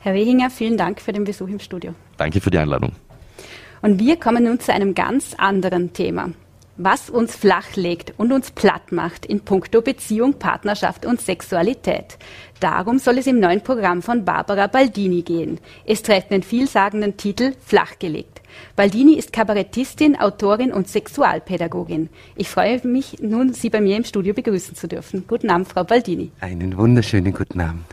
Herr 0.00 0.14
Wehinger, 0.14 0.50
vielen 0.50 0.76
Dank 0.76 1.00
für 1.00 1.12
den 1.12 1.24
Besuch 1.24 1.48
im 1.48 1.60
Studio. 1.60 1.94
Danke 2.16 2.40
für 2.40 2.50
die 2.50 2.58
Einladung. 2.58 2.92
Und 3.82 3.98
wir 3.98 4.16
kommen 4.16 4.44
nun 4.44 4.60
zu 4.60 4.72
einem 4.72 4.94
ganz 4.94 5.34
anderen 5.38 5.92
Thema 5.92 6.30
was 6.82 7.10
uns 7.10 7.36
flachlegt 7.36 8.14
und 8.16 8.32
uns 8.32 8.50
platt 8.50 8.90
macht 8.90 9.26
in 9.26 9.40
puncto 9.40 9.82
Beziehung, 9.82 10.34
Partnerschaft 10.38 11.04
und 11.04 11.20
Sexualität. 11.20 12.16
Darum 12.58 12.98
soll 12.98 13.18
es 13.18 13.26
im 13.26 13.38
neuen 13.38 13.60
Programm 13.60 14.02
von 14.02 14.24
Barbara 14.24 14.66
Baldini 14.66 15.22
gehen. 15.22 15.58
Es 15.84 16.02
trägt 16.02 16.30
den 16.30 16.42
vielsagenden 16.42 17.16
Titel 17.16 17.52
Flachgelegt. 17.64 18.40
Baldini 18.76 19.14
ist 19.14 19.32
Kabarettistin, 19.32 20.18
Autorin 20.18 20.72
und 20.72 20.88
Sexualpädagogin. 20.88 22.08
Ich 22.36 22.48
freue 22.48 22.86
mich 22.86 23.18
nun, 23.20 23.52
Sie 23.52 23.70
bei 23.70 23.80
mir 23.80 23.96
im 23.96 24.04
Studio 24.04 24.32
begrüßen 24.32 24.74
zu 24.74 24.88
dürfen. 24.88 25.24
Guten 25.28 25.50
Abend, 25.50 25.68
Frau 25.68 25.84
Baldini. 25.84 26.32
Einen 26.40 26.76
wunderschönen 26.76 27.32
guten 27.32 27.60
Abend. 27.60 27.84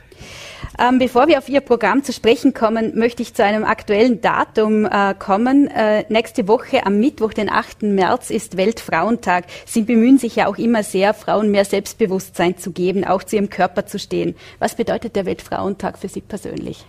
Ähm, 0.79 0.99
bevor 0.99 1.27
wir 1.27 1.39
auf 1.39 1.49
Ihr 1.49 1.61
Programm 1.61 2.03
zu 2.03 2.13
sprechen 2.13 2.53
kommen, 2.53 2.97
möchte 2.97 3.23
ich 3.23 3.33
zu 3.33 3.43
einem 3.43 3.63
aktuellen 3.63 4.21
Datum 4.21 4.85
äh, 4.85 5.15
kommen. 5.17 5.67
Äh, 5.69 6.05
nächste 6.09 6.47
Woche 6.47 6.85
am 6.85 6.99
Mittwoch, 6.99 7.33
den 7.33 7.49
8. 7.49 7.81
März, 7.81 8.29
ist 8.29 8.57
Weltfrauentag. 8.57 9.45
Sie 9.65 9.81
bemühen 9.81 10.19
sich 10.19 10.35
ja 10.35 10.45
auch 10.45 10.57
immer 10.57 10.83
sehr, 10.83 11.15
Frauen 11.15 11.49
mehr 11.49 11.65
Selbstbewusstsein 11.65 12.57
zu 12.57 12.71
geben, 12.71 13.05
auch 13.05 13.23
zu 13.23 13.37
ihrem 13.37 13.49
Körper 13.49 13.87
zu 13.87 13.97
stehen. 13.97 14.35
Was 14.59 14.75
bedeutet 14.75 15.15
der 15.15 15.25
Weltfrauentag 15.25 15.97
für 15.97 16.09
Sie 16.09 16.21
persönlich? 16.21 16.85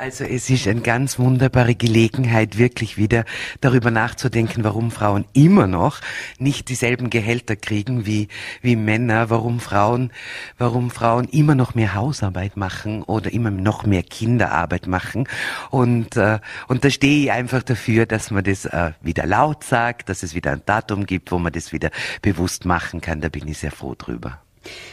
Also 0.00 0.24
es 0.24 0.48
ist 0.48 0.66
eine 0.66 0.80
ganz 0.80 1.18
wunderbare 1.18 1.74
Gelegenheit, 1.74 2.56
wirklich 2.56 2.96
wieder 2.96 3.26
darüber 3.60 3.90
nachzudenken, 3.90 4.64
warum 4.64 4.90
Frauen 4.90 5.26
immer 5.34 5.66
noch 5.66 6.00
nicht 6.38 6.70
dieselben 6.70 7.10
Gehälter 7.10 7.54
kriegen 7.54 8.06
wie, 8.06 8.28
wie 8.62 8.76
Männer, 8.76 9.28
warum 9.28 9.60
Frauen, 9.60 10.10
warum 10.56 10.90
Frauen 10.90 11.28
immer 11.28 11.54
noch 11.54 11.74
mehr 11.74 11.92
Hausarbeit 11.92 12.56
machen 12.56 13.02
oder 13.02 13.30
immer 13.30 13.50
noch 13.50 13.84
mehr 13.84 14.02
Kinderarbeit 14.02 14.86
machen. 14.86 15.28
Und, 15.68 16.16
äh, 16.16 16.38
und 16.66 16.82
da 16.82 16.88
stehe 16.88 17.24
ich 17.24 17.32
einfach 17.32 17.62
dafür, 17.62 18.06
dass 18.06 18.30
man 18.30 18.42
das 18.42 18.64
äh, 18.64 18.92
wieder 19.02 19.26
laut 19.26 19.64
sagt, 19.64 20.08
dass 20.08 20.22
es 20.22 20.34
wieder 20.34 20.52
ein 20.52 20.62
Datum 20.64 21.04
gibt, 21.04 21.30
wo 21.30 21.38
man 21.38 21.52
das 21.52 21.74
wieder 21.74 21.90
bewusst 22.22 22.64
machen 22.64 23.02
kann. 23.02 23.20
Da 23.20 23.28
bin 23.28 23.46
ich 23.48 23.58
sehr 23.58 23.70
froh 23.70 23.94
drüber. 23.94 24.40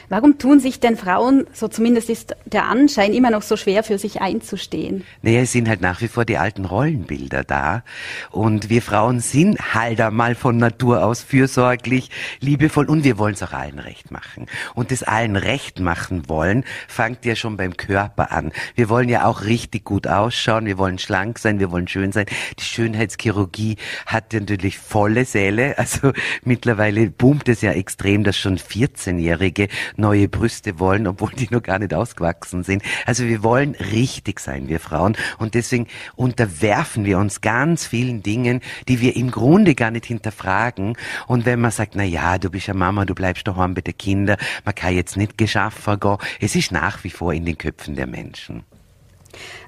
Warum 0.10 0.38
tun 0.38 0.62
sich 0.62 0.80
denn 0.80 0.96
Frauen, 0.96 1.48
so 1.52 1.68
zumindest 1.68 2.10
ist 2.10 2.34
der 2.46 2.66
Anschein, 2.68 3.14
immer 3.14 3.30
noch 3.30 3.42
so 3.42 3.58
schwer 3.58 3.84
für 3.84 3.98
sich 3.98 4.22
einzustehen? 4.22 5.04
Naja, 5.22 5.42
es 5.42 5.52
sind 5.52 5.68
halt 5.68 5.82
nach 5.82 6.00
wie 6.00 6.08
vor 6.08 6.24
die 6.24 6.38
alten 6.38 6.64
Rollenbilder 6.64 7.44
da. 7.44 7.84
Und 8.32 8.70
wir 8.70 8.82
Frauen 8.82 9.20
sind 9.20 9.74
halt 9.74 10.00
einmal 10.00 10.36
von 10.36 10.56
Natur 10.56 11.04
aus 11.04 11.22
fürsorglich, 11.24 12.10
liebevoll 12.40 12.86
und 12.86 13.04
wir 13.04 13.18
wollen 13.18 13.34
es 13.34 13.44
auch 13.44 13.52
allen 13.52 13.80
recht 13.80 14.10
machen. 14.10 14.46
Und 14.76 14.92
das 14.92 15.04
allen 15.04 15.36
recht 15.36 15.82
machen 15.82 16.30
wollen, 16.30 16.64
fängt 16.88 17.26
ja 17.26 17.36
schon 17.36 17.58
beim 17.58 17.76
Körper 17.76 18.32
an. 18.32 18.54
Wir 18.76 18.88
wollen 18.88 19.10
ja 19.10 19.26
auch 19.26 19.44
richtig 19.44 19.84
gut 19.84 20.08
ausschauen, 20.08 20.66
wir 20.66 20.78
wollen 20.78 21.00
schlank 21.00 21.38
sein, 21.38 21.60
wir 21.60 21.70
wollen 21.70 21.90
schön 21.90 22.14
sein. 22.14 22.28
Die 22.58 22.64
Schönheitschirurgie 22.64 23.76
hat 24.06 24.32
ja 24.32 24.40
natürlich 24.40 24.78
volle 24.78 25.26
Säle. 25.26 25.78
Also 25.78 26.12
mittlerweile 26.44 27.10
boomt 27.10 27.48
es 27.48 27.62
ja 27.62 27.72
extrem, 27.72 28.24
dass 28.24 28.38
schon 28.38 28.58
14-Jährige 28.58 29.57
Zwölfjährige 29.58 29.68
neue 29.96 30.30
Brüste 30.30 30.80
wollen, 30.80 31.08
obwohl 31.08 31.32
die 31.32 31.48
noch 31.50 31.64
gar 31.64 31.80
nicht 31.80 31.94
ausgewachsen 31.94 32.64
sind. 32.64 32.84
Also 33.06 33.26
wir 33.26 33.44
wollen 33.44 33.76
richtig 33.76 34.40
sein, 34.40 34.68
wir 34.68 34.80
Frauen. 34.80 35.18
Und 35.38 35.54
deswegen 35.56 35.88
unterwerfen 36.16 37.06
wir 37.06 37.18
uns 37.18 37.42
ganz 37.42 37.86
vielen 37.86 38.22
Dingen, 38.24 38.62
die 38.88 39.02
wir 39.02 39.16
im 39.16 39.32
Grunde 39.32 39.76
gar 39.76 39.92
nicht 39.92 40.06
hinterfragen. 40.06 40.96
Und 41.28 41.46
wenn 41.46 41.60
man 41.60 41.72
sagt, 41.72 41.96
na 41.96 42.04
ja, 42.04 42.38
du 42.38 42.50
bist 42.50 42.68
ja 42.68 42.74
Mama, 42.74 43.06
du 43.06 43.16
bleibst 43.16 43.48
daheim 43.48 43.74
bei 43.74 43.82
den 43.82 43.98
Kindern, 43.98 44.38
man 44.64 44.76
kann 44.76 44.96
jetzt 44.96 45.18
nicht 45.18 45.38
geschaffen 45.38 46.00
gehen. 46.00 46.18
Es 46.40 46.56
ist 46.56 46.72
nach 46.72 47.04
wie 47.04 47.10
vor 47.10 47.34
in 47.34 47.46
den 47.46 47.58
Köpfen 47.58 47.96
der 47.96 48.08
Menschen. 48.08 48.64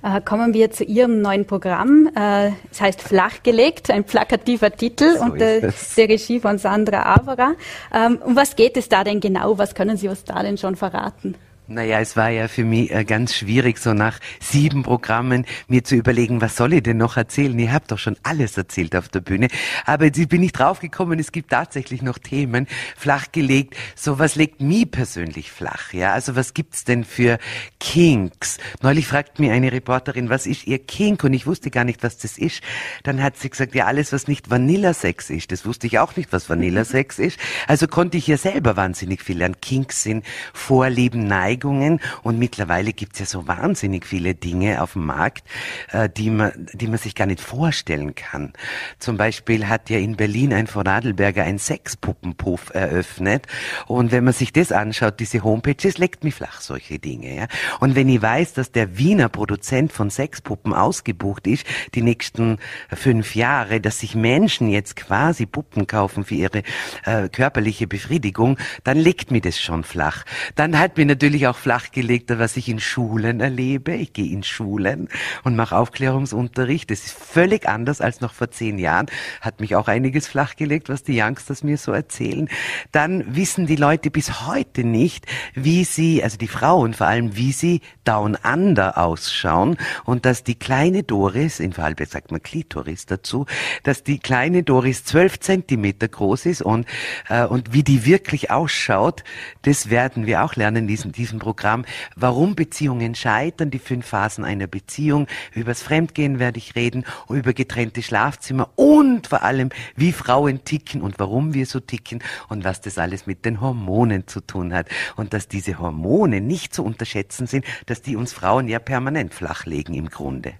Äh, 0.03 0.21
kommen 0.21 0.53
wir 0.53 0.71
zu 0.71 0.83
Ihrem 0.83 1.21
neuen 1.21 1.45
Programm. 1.45 2.09
Äh, 2.15 2.51
es 2.71 2.81
heißt 2.81 3.01
Flachgelegt, 3.01 3.89
ein 3.91 4.03
plakativer 4.03 4.71
Titel 4.71 5.17
so 5.17 5.23
und 5.23 5.41
äh, 5.41 5.71
der 5.97 6.09
Regie 6.09 6.39
von 6.39 6.57
Sandra 6.57 7.15
Avera. 7.15 7.53
Ähm, 7.93 8.19
um 8.23 8.35
was 8.35 8.55
geht 8.55 8.77
es 8.77 8.89
da 8.89 9.03
denn 9.03 9.19
genau? 9.19 9.57
Was 9.57 9.75
können 9.75 9.97
Sie 9.97 10.07
uns 10.07 10.23
da 10.23 10.41
denn 10.41 10.57
schon 10.57 10.75
verraten? 10.75 11.35
Naja, 11.71 11.99
es 11.99 12.17
war 12.17 12.29
ja 12.31 12.47
für 12.47 12.63
mich 12.63 12.89
äh, 12.89 13.05
ganz 13.05 13.35
schwierig, 13.35 13.77
so 13.77 13.93
nach 13.93 14.17
sieben 14.39 14.81
Programmen 14.81 15.45
mir 15.67 15.83
zu 15.83 15.95
überlegen, 15.95 16.41
was 16.41 16.55
soll 16.55 16.73
ich 16.73 16.81
denn 16.81 16.97
noch 16.97 17.15
erzählen? 17.15 17.57
Ich 17.59 17.69
habe 17.69 17.85
doch 17.87 17.99
schon 17.99 18.17
alles 18.23 18.57
erzählt 18.57 18.95
auf 18.95 19.07
der 19.07 19.19
Bühne. 19.19 19.49
Aber 19.85 20.05
jetzt 20.05 20.29
bin 20.29 20.41
ich 20.41 20.51
draufgekommen, 20.51 21.19
es 21.19 21.31
gibt 21.31 21.51
tatsächlich 21.51 22.01
noch 22.01 22.17
Themen 22.17 22.65
flachgelegt. 22.97 23.75
So 23.95 24.17
was 24.17 24.33
legt 24.33 24.61
mich 24.61 24.89
persönlich 24.89 25.51
flach, 25.51 25.93
ja? 25.93 26.11
Also 26.13 26.35
was 26.35 26.55
gibt's 26.55 26.85
denn 26.85 27.03
für 27.03 27.37
Kinks? 27.79 28.57
Neulich 28.81 29.05
fragt 29.05 29.37
mir 29.37 29.53
eine 29.53 29.71
Reporterin, 29.71 30.31
was 30.31 30.47
ist 30.47 30.65
ihr 30.65 30.79
Kink? 30.79 31.23
Und 31.23 31.33
ich 31.33 31.45
wusste 31.45 31.69
gar 31.69 31.83
nicht, 31.83 32.01
was 32.01 32.17
das 32.17 32.39
ist. 32.39 32.63
Dann 33.03 33.21
hat 33.21 33.37
sie 33.37 33.51
gesagt, 33.51 33.75
ja, 33.75 33.85
alles, 33.85 34.11
was 34.11 34.27
nicht 34.27 34.49
Vanillasex 34.49 35.29
ist. 35.29 35.51
Das 35.51 35.67
wusste 35.67 35.85
ich 35.85 35.99
auch 35.99 36.15
nicht, 36.15 36.33
was 36.33 36.49
Vanillasex 36.49 37.19
ist. 37.19 37.39
Also 37.67 37.87
konnte 37.87 38.17
ich 38.17 38.25
ja 38.25 38.37
selber 38.37 38.75
wahnsinnig 38.75 39.21
viel 39.21 39.37
lernen. 39.37 39.61
Kinks 39.61 40.01
sind 40.01 40.25
Vorlieben, 40.51 41.27
Neigen 41.27 41.58
Neigungen 41.59 41.99
und 42.23 42.39
mittlerweile 42.39 42.93
gibt's 42.93 43.19
ja 43.19 43.25
so 43.25 43.47
wahnsinnig 43.47 44.05
viele 44.05 44.35
Dinge 44.35 44.81
auf 44.81 44.93
dem 44.93 45.05
Markt, 45.05 45.43
äh, 45.91 46.09
die, 46.09 46.29
man, 46.29 46.51
die 46.73 46.87
man 46.87 46.97
sich 46.97 47.15
gar 47.15 47.27
nicht 47.27 47.41
vorstellen 47.41 48.15
kann. 48.15 48.53
Zum 48.99 49.17
Beispiel 49.17 49.67
hat 49.67 49.89
ja 49.89 49.97
in 49.97 50.15
Berlin 50.15 50.53
ein 50.53 50.67
Vorarlberger 50.67 51.43
ein 51.43 51.59
Sexpuppenpuff 51.59 52.71
eröffnet 52.73 53.45
und 53.87 54.11
wenn 54.11 54.23
man 54.23 54.33
sich 54.33 54.53
das 54.53 54.71
anschaut, 54.71 55.19
diese 55.19 55.43
Homepage, 55.43 55.87
es 55.87 55.97
leckt 55.97 56.23
mich 56.23 56.35
flach, 56.35 56.61
solche 56.61 56.99
Dinge. 56.99 57.35
Ja? 57.35 57.47
Und 57.79 57.95
wenn 57.95 58.09
ich 58.09 58.21
weiß, 58.21 58.53
dass 58.53 58.71
der 58.71 58.97
Wiener 58.97 59.29
Produzent 59.29 59.91
von 59.91 60.09
Sexpuppen 60.09 60.73
ausgebucht 60.73 61.47
ist, 61.47 61.65
die 61.93 62.01
nächsten 62.01 62.57
fünf 62.93 63.35
Jahre, 63.35 63.81
dass 63.81 63.99
sich 63.99 64.15
Menschen 64.15 64.69
jetzt 64.69 64.95
quasi 64.95 65.45
Puppen 65.45 65.87
kaufen 65.87 66.23
für 66.23 66.35
ihre 66.35 66.63
äh, 67.05 67.29
körperliche 67.29 67.87
Befriedigung, 67.87 68.57
dann 68.83 68.97
legt 68.97 69.31
mir 69.31 69.41
das 69.41 69.59
schon 69.59 69.83
flach. 69.83 70.23
Dann 70.55 70.77
hat 70.77 70.97
mir 70.97 71.05
natürlich 71.05 71.47
auch 71.47 71.48
flachgelegt, 71.57 72.37
was 72.37 72.57
ich 72.57 72.69
in 72.69 72.79
Schulen 72.79 73.39
erlebe. 73.39 73.93
Ich 73.93 74.13
gehe 74.13 74.31
in 74.31 74.43
Schulen 74.43 75.09
und 75.43 75.55
mache 75.55 75.77
Aufklärungsunterricht. 75.77 76.91
Das 76.91 77.05
ist 77.05 77.17
völlig 77.17 77.67
anders 77.67 78.01
als 78.01 78.21
noch 78.21 78.33
vor 78.33 78.51
zehn 78.51 78.77
Jahren. 78.77 79.07
Hat 79.41 79.59
mich 79.59 79.75
auch 79.75 79.87
einiges 79.87 80.27
flachgelegt, 80.27 80.89
was 80.89 81.03
die 81.03 81.19
Youngsters 81.19 81.63
mir 81.63 81.77
so 81.77 81.91
erzählen. 81.91 82.49
Dann 82.91 83.35
wissen 83.35 83.67
die 83.67 83.75
Leute 83.75 84.11
bis 84.11 84.47
heute 84.47 84.83
nicht, 84.83 85.25
wie 85.53 85.83
sie, 85.83 86.23
also 86.23 86.37
die 86.37 86.47
Frauen 86.47 86.93
vor 86.93 87.07
allem, 87.07 87.35
wie 87.35 87.51
sie 87.51 87.81
down 88.03 88.37
under 88.43 88.97
ausschauen 88.97 89.77
und 90.05 90.25
dass 90.25 90.43
die 90.43 90.55
kleine 90.55 91.03
Doris, 91.03 91.59
in 91.59 91.73
Vorarlberg 91.73 92.09
sagt 92.09 92.31
man 92.31 92.41
Klitoris 92.41 93.05
dazu, 93.05 93.45
dass 93.83 94.03
die 94.03 94.19
kleine 94.19 94.63
Doris 94.63 95.03
zwölf 95.03 95.39
Zentimeter 95.39 96.07
groß 96.07 96.45
ist 96.45 96.61
und, 96.61 96.87
äh, 97.29 97.45
und 97.45 97.73
wie 97.73 97.83
die 97.83 98.05
wirklich 98.05 98.51
ausschaut, 98.51 99.23
das 99.63 99.89
werden 99.89 100.25
wir 100.25 100.43
auch 100.43 100.55
lernen 100.55 100.77
in 100.77 100.87
diesem, 100.87 101.11
diesem 101.11 101.38
Programm, 101.39 101.85
warum 102.15 102.55
Beziehungen 102.55 103.15
scheitern, 103.15 103.71
die 103.71 103.79
fünf 103.79 104.05
Phasen 104.05 104.43
einer 104.45 104.67
Beziehung. 104.67 105.27
Übers 105.53 105.81
Fremdgehen 105.81 106.39
werde 106.39 106.57
ich 106.57 106.75
reden, 106.75 107.05
über 107.29 107.53
getrennte 107.53 108.03
Schlafzimmer 108.03 108.69
und 108.75 109.27
vor 109.27 109.43
allem, 109.43 109.69
wie 109.95 110.11
Frauen 110.11 110.63
ticken 110.63 111.01
und 111.01 111.19
warum 111.19 111.53
wir 111.53 111.65
so 111.65 111.79
ticken 111.79 112.21
und 112.49 112.63
was 112.63 112.81
das 112.81 112.97
alles 112.97 113.25
mit 113.25 113.45
den 113.45 113.61
Hormonen 113.61 114.27
zu 114.27 114.41
tun 114.41 114.73
hat. 114.73 114.87
Und 115.15 115.33
dass 115.33 115.47
diese 115.47 115.79
Hormone 115.79 116.41
nicht 116.41 116.73
zu 116.73 116.83
unterschätzen 116.83 117.47
sind, 117.47 117.65
dass 117.85 118.01
die 118.01 118.15
uns 118.15 118.33
Frauen 118.33 118.67
ja 118.67 118.79
permanent 118.79 119.33
flachlegen 119.33 119.95
im 119.95 120.09
Grunde. 120.09 120.53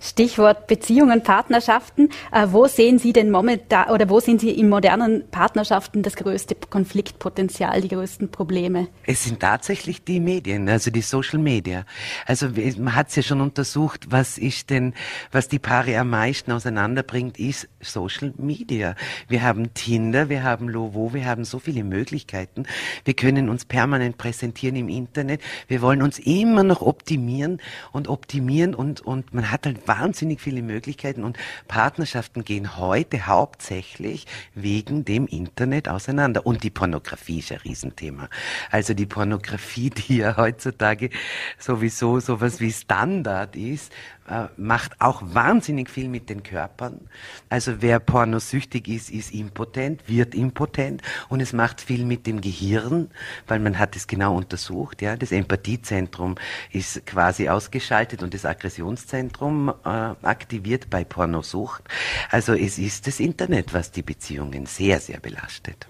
Stichwort 0.00 0.66
Beziehungen, 0.66 1.22
Partnerschaften. 1.22 2.08
Äh, 2.32 2.46
wo 2.50 2.66
sehen 2.66 2.98
Sie 2.98 3.12
denn 3.12 3.30
momentan 3.30 3.90
oder 3.90 4.08
wo 4.08 4.18
sehen 4.18 4.38
Sie 4.38 4.50
in 4.50 4.68
modernen 4.68 5.28
Partnerschaften 5.30 6.02
das 6.02 6.16
größte 6.16 6.54
Konfliktpotenzial, 6.54 7.82
die 7.82 7.88
größten 7.88 8.30
Probleme? 8.30 8.88
Es 9.04 9.24
sind 9.24 9.40
tatsächlich 9.40 10.02
die 10.02 10.18
Medien, 10.20 10.68
also 10.68 10.90
die 10.90 11.02
Social 11.02 11.38
Media. 11.38 11.84
Also 12.26 12.48
man 12.78 12.94
hat 12.94 13.08
es 13.08 13.16
ja 13.16 13.22
schon 13.22 13.42
untersucht, 13.42 14.06
was 14.10 14.38
ist 14.38 14.70
denn, 14.70 14.94
was 15.32 15.48
die 15.48 15.58
Paare 15.58 15.98
am 15.98 16.10
meisten 16.10 16.52
auseinanderbringt, 16.52 17.38
ist 17.38 17.68
Social 17.80 18.32
Media. 18.38 18.94
Wir 19.28 19.42
haben 19.42 19.74
Tinder, 19.74 20.30
wir 20.30 20.42
haben 20.42 20.68
Lovo, 20.68 21.12
wir 21.12 21.26
haben 21.26 21.44
so 21.44 21.58
viele 21.58 21.84
Möglichkeiten. 21.84 22.64
Wir 23.04 23.14
können 23.14 23.50
uns 23.50 23.66
permanent 23.66 24.16
präsentieren 24.16 24.76
im 24.76 24.88
Internet. 24.88 25.42
Wir 25.68 25.82
wollen 25.82 26.00
uns 26.00 26.18
immer 26.18 26.62
noch 26.62 26.80
optimieren 26.80 27.60
und 27.92 28.08
optimieren 28.08 28.74
und, 28.74 29.02
und 29.02 29.34
man 29.34 29.50
hat 29.50 29.66
halt 29.66 29.86
wahnsinnig 29.90 30.40
viele 30.40 30.62
Möglichkeiten 30.62 31.24
und 31.24 31.36
Partnerschaften 31.66 32.44
gehen 32.44 32.76
heute 32.76 33.26
hauptsächlich 33.26 34.24
wegen 34.54 35.04
dem 35.04 35.26
Internet 35.26 35.88
auseinander. 35.88 36.46
Und 36.46 36.62
die 36.62 36.70
Pornografie 36.70 37.40
ist 37.40 37.50
ein 37.50 37.58
Riesenthema. 37.58 38.28
Also 38.70 38.94
die 38.94 39.06
Pornografie, 39.06 39.90
die 39.90 40.18
ja 40.18 40.36
heutzutage 40.36 41.10
sowieso 41.58 42.20
sowas 42.20 42.60
wie 42.60 42.70
Standard 42.70 43.56
ist, 43.56 43.92
äh, 44.30 44.48
macht 44.56 45.00
auch 45.00 45.22
wahnsinnig 45.24 45.90
viel 45.90 46.08
mit 46.08 46.30
den 46.30 46.42
Körpern. 46.42 47.00
Also 47.48 47.82
wer 47.82 47.98
pornosüchtig 47.98 48.88
ist, 48.88 49.10
ist 49.10 49.34
impotent, 49.34 50.08
wird 50.08 50.34
impotent 50.34 51.02
und 51.28 51.40
es 51.40 51.52
macht 51.52 51.80
viel 51.80 52.04
mit 52.04 52.26
dem 52.26 52.40
Gehirn, 52.40 53.10
weil 53.48 53.58
man 53.58 53.78
hat 53.78 53.96
es 53.96 54.06
genau 54.06 54.36
untersucht. 54.36 55.02
Ja, 55.02 55.16
das 55.16 55.32
Empathiezentrum 55.32 56.36
ist 56.70 57.04
quasi 57.06 57.48
ausgeschaltet 57.48 58.22
und 58.22 58.32
das 58.32 58.44
Aggressionszentrum 58.44 59.70
äh, 59.84 59.88
aktiviert 59.88 60.90
bei 60.90 61.04
Pornosucht. 61.04 61.82
Also 62.30 62.54
es 62.54 62.78
ist 62.78 63.06
das 63.06 63.18
Internet, 63.20 63.74
was 63.74 63.90
die 63.90 64.02
Beziehungen 64.02 64.66
sehr, 64.66 65.00
sehr 65.00 65.18
belastet. 65.18 65.88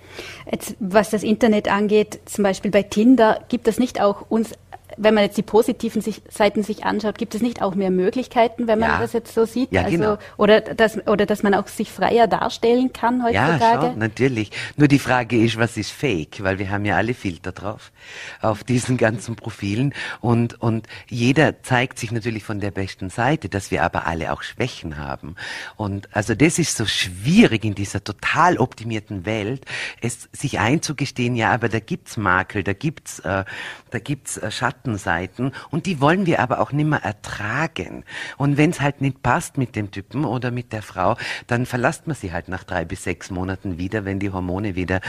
Jetzt, 0.50 0.76
was 0.80 1.10
das 1.10 1.22
Internet 1.22 1.68
angeht, 1.68 2.20
zum 2.24 2.44
Beispiel 2.44 2.70
bei 2.70 2.82
Tinder, 2.82 3.44
gibt 3.48 3.68
es 3.68 3.78
nicht 3.78 4.00
auch 4.00 4.30
uns 4.30 4.54
wenn 4.96 5.14
man 5.14 5.24
jetzt 5.24 5.36
die 5.36 5.42
positiven 5.42 6.02
sich, 6.02 6.22
Seiten 6.28 6.62
sich 6.62 6.84
anschaut, 6.84 7.18
gibt 7.18 7.34
es 7.34 7.42
nicht 7.42 7.62
auch 7.62 7.74
mehr 7.74 7.90
Möglichkeiten, 7.90 8.66
wenn 8.66 8.78
man 8.78 8.90
ja. 8.90 9.00
das 9.00 9.12
jetzt 9.12 9.34
so 9.34 9.44
sieht? 9.44 9.72
Ja, 9.72 9.82
also, 9.82 9.96
genau. 9.96 10.18
oder, 10.36 10.60
dass, 10.60 11.06
oder 11.06 11.26
dass 11.26 11.42
man 11.42 11.54
auch 11.54 11.68
sich 11.68 11.90
freier 11.90 12.26
darstellen 12.26 12.92
kann 12.92 13.22
heutzutage? 13.24 13.60
Ja, 13.60 13.80
schon, 13.90 13.98
natürlich. 13.98 14.50
Nur 14.76 14.88
die 14.88 14.98
Frage 14.98 15.42
ist, 15.42 15.58
was 15.58 15.76
ist 15.76 15.90
Fake? 15.90 16.42
Weil 16.42 16.58
wir 16.58 16.70
haben 16.70 16.84
ja 16.84 16.96
alle 16.96 17.14
Filter 17.14 17.52
drauf 17.52 17.92
auf 18.40 18.64
diesen 18.64 18.96
ganzen 18.96 19.36
Profilen 19.36 19.94
und, 20.20 20.60
und 20.60 20.86
jeder 21.08 21.62
zeigt 21.62 21.98
sich 21.98 22.12
natürlich 22.12 22.44
von 22.44 22.60
der 22.60 22.70
besten 22.70 23.10
Seite, 23.10 23.48
dass 23.48 23.70
wir 23.70 23.82
aber 23.82 24.06
alle 24.06 24.32
auch 24.32 24.42
Schwächen 24.42 24.98
haben. 24.98 25.36
Und 25.76 26.08
also 26.14 26.34
das 26.34 26.58
ist 26.58 26.76
so 26.76 26.86
schwierig 26.86 27.64
in 27.64 27.74
dieser 27.74 28.02
total 28.02 28.58
optimierten 28.58 29.26
Welt, 29.26 29.64
es 30.00 30.28
sich 30.32 30.58
einzugestehen, 30.58 31.36
ja, 31.36 31.50
aber 31.50 31.68
da 31.68 31.80
gibt's 31.80 32.16
Makel, 32.16 32.62
da 32.62 32.72
gibt's, 32.72 33.20
äh, 33.20 33.44
da 33.90 33.98
gibt's 33.98 34.36
äh, 34.36 34.50
Schatten 34.50 34.79
Schattenseiten 34.80 35.52
und 35.70 35.86
die 35.86 36.00
wollen 36.00 36.26
wir 36.26 36.40
aber 36.40 36.60
auch 36.60 36.72
nimmer 36.72 37.02
ertragen. 37.02 38.04
Und 38.36 38.56
wenn 38.56 38.70
es 38.70 38.80
halt 38.80 39.00
nicht 39.00 39.22
passt 39.22 39.58
mit 39.58 39.76
dem 39.76 39.90
Typen 39.90 40.24
oder 40.24 40.50
mit 40.50 40.72
der 40.72 40.82
Frau, 40.82 41.16
dann 41.46 41.66
verlasst 41.66 42.06
man 42.06 42.16
sie 42.16 42.32
halt 42.32 42.48
nach 42.48 42.64
drei 42.64 42.84
bis 42.84 43.04
sechs 43.04 43.30
Monaten 43.30 43.78
wieder, 43.78 44.04
wenn 44.04 44.18
die 44.18 44.30
Hormone 44.30 44.74
wieder 44.74 45.00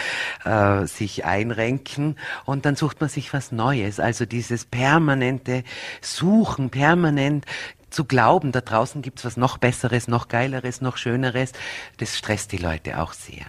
äh, 0.44 0.86
sich 0.86 1.26
einrenken 1.26 2.18
und 2.46 2.66
dann 2.66 2.76
sucht 2.76 3.00
man 3.02 3.10
sich 3.10 3.34
was 3.34 3.52
Neues. 3.52 4.00
Also 4.00 4.26
dieses 4.26 4.66
permanente 4.66 5.64
Suchen, 6.02 6.70
permanent 6.70 7.46
zu 7.90 8.06
glauben, 8.06 8.52
da 8.52 8.62
draußen 8.62 9.02
gibt's 9.02 9.26
was 9.26 9.36
noch 9.36 9.58
Besseres, 9.58 10.08
noch 10.08 10.30
Geileres, 10.30 10.80
noch 10.80 10.96
Schöneres, 10.98 11.52
das 11.98 12.18
stresst 12.18 12.54
die 12.54 12.58
Leute 12.58 13.02
auch 13.02 13.12
sehr. 13.12 13.46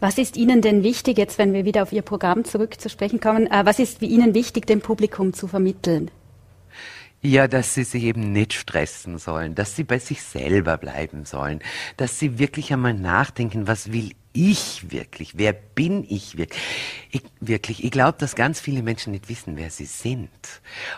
Was 0.00 0.18
ist 0.18 0.36
Ihnen 0.36 0.60
denn 0.60 0.82
wichtig, 0.82 1.18
jetzt 1.18 1.38
wenn 1.38 1.52
wir 1.52 1.64
wieder 1.64 1.82
auf 1.82 1.92
Ihr 1.92 2.02
Programm 2.02 2.44
zurück 2.44 2.80
zu 2.80 2.88
sprechen 2.88 3.20
kommen, 3.20 3.46
äh, 3.46 3.64
was 3.64 3.78
ist 3.78 4.02
Ihnen 4.02 4.34
wichtig, 4.34 4.66
dem 4.66 4.80
Publikum 4.80 5.32
zu 5.32 5.46
vermitteln? 5.46 6.10
Ja, 7.24 7.46
dass 7.46 7.74
sie 7.74 7.84
sich 7.84 8.02
eben 8.02 8.32
nicht 8.32 8.52
stressen 8.52 9.16
sollen, 9.16 9.54
dass 9.54 9.76
sie 9.76 9.84
bei 9.84 10.00
sich 10.00 10.22
selber 10.22 10.76
bleiben 10.76 11.24
sollen, 11.24 11.60
dass 11.96 12.18
sie 12.18 12.40
wirklich 12.40 12.72
einmal 12.72 12.94
nachdenken, 12.94 13.68
was 13.68 13.92
will 13.92 14.10
ich 14.32 14.90
wirklich? 14.90 15.32
Wer 15.36 15.52
bin 15.52 16.04
ich 16.08 16.36
wirklich? 16.36 16.60
Ich, 17.10 17.22
wirklich, 17.40 17.84
ich 17.84 17.90
glaube, 17.90 18.16
dass 18.18 18.34
ganz 18.34 18.58
viele 18.58 18.82
Menschen 18.82 19.12
nicht 19.12 19.28
wissen, 19.28 19.56
wer 19.56 19.70
sie 19.70 19.84
sind. 19.84 20.30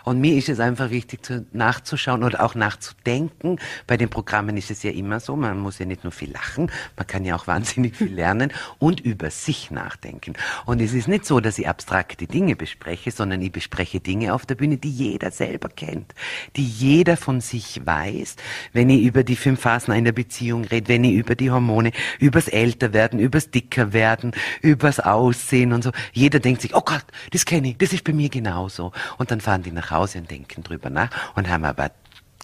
Und 0.05 0.21
mir 0.21 0.35
ist 0.37 0.47
es 0.47 0.59
einfach 0.59 0.89
wichtig, 0.89 1.25
zu, 1.25 1.45
nachzuschauen 1.51 2.23
oder 2.23 2.43
auch 2.43 2.55
nachzudenken. 2.55 3.59
Bei 3.87 3.97
den 3.97 4.09
Programmen 4.09 4.55
ist 4.55 4.71
es 4.71 4.83
ja 4.83 4.91
immer 4.91 5.19
so, 5.19 5.35
man 5.35 5.59
muss 5.59 5.79
ja 5.79 5.85
nicht 5.85 6.03
nur 6.03 6.13
viel 6.13 6.31
lachen, 6.31 6.71
man 6.95 7.07
kann 7.07 7.25
ja 7.25 7.35
auch 7.35 7.47
wahnsinnig 7.55 7.97
viel 7.97 8.13
lernen 8.13 8.53
und 8.79 9.01
über 9.01 9.29
sich 9.29 9.71
nachdenken. 9.71 10.33
Und 10.65 10.81
es 10.81 10.93
ist 10.93 11.07
nicht 11.07 11.25
so, 11.25 11.41
dass 11.41 11.59
ich 11.59 11.67
abstrakte 11.67 12.27
Dinge 12.27 12.55
bespreche, 12.55 13.11
sondern 13.11 13.41
ich 13.41 13.51
bespreche 13.51 13.99
Dinge 13.99 14.33
auf 14.33 14.45
der 14.45 14.55
Bühne, 14.55 14.77
die 14.77 14.89
jeder 14.89 15.31
selber 15.31 15.69
kennt, 15.69 16.13
die 16.55 16.65
jeder 16.65 17.17
von 17.17 17.41
sich 17.41 17.81
weiß. 17.85 18.37
Wenn 18.71 18.89
ich 18.89 19.03
über 19.03 19.23
die 19.23 19.35
fünf 19.35 19.61
Phasen 19.61 19.93
einer 19.93 20.13
Beziehung 20.13 20.63
rede, 20.63 20.87
wenn 20.87 21.03
ich 21.03 21.13
über 21.13 21.35
die 21.35 21.51
Hormone, 21.51 21.91
übers 22.19 22.47
Älterwerden, 22.47 23.19
übers 23.25 23.51
Dickerwerden, 23.51 24.31
übers 24.61 24.99
Aussehen 24.99 25.73
und 25.73 25.83
so. 25.83 25.91
Jeder 26.13 26.39
denkt 26.39 26.61
sich, 26.61 26.75
oh 26.75 26.81
Gott, 26.81 27.05
das 27.31 27.45
kenne 27.45 27.69
ich, 27.69 27.77
das 27.77 27.93
ist 27.93 28.03
bei 28.03 28.13
mir 28.13 28.29
genauso. 28.29 28.91
Und 29.17 29.31
dann 29.31 29.41
fahren 29.41 29.63
die 29.63 29.71
nach 29.71 29.91
Hause 29.91 30.19
und 30.19 30.31
denken 30.31 30.63
drüber 30.63 30.89
nach 30.89 31.09
und 31.35 31.49
haben 31.49 31.65
aber 31.65 31.91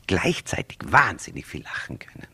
gleichzeitig 0.08 0.80
wahnsinnig 0.86 1.46
viel 1.46 1.64
lachen 1.64 2.00
können. 2.00 2.28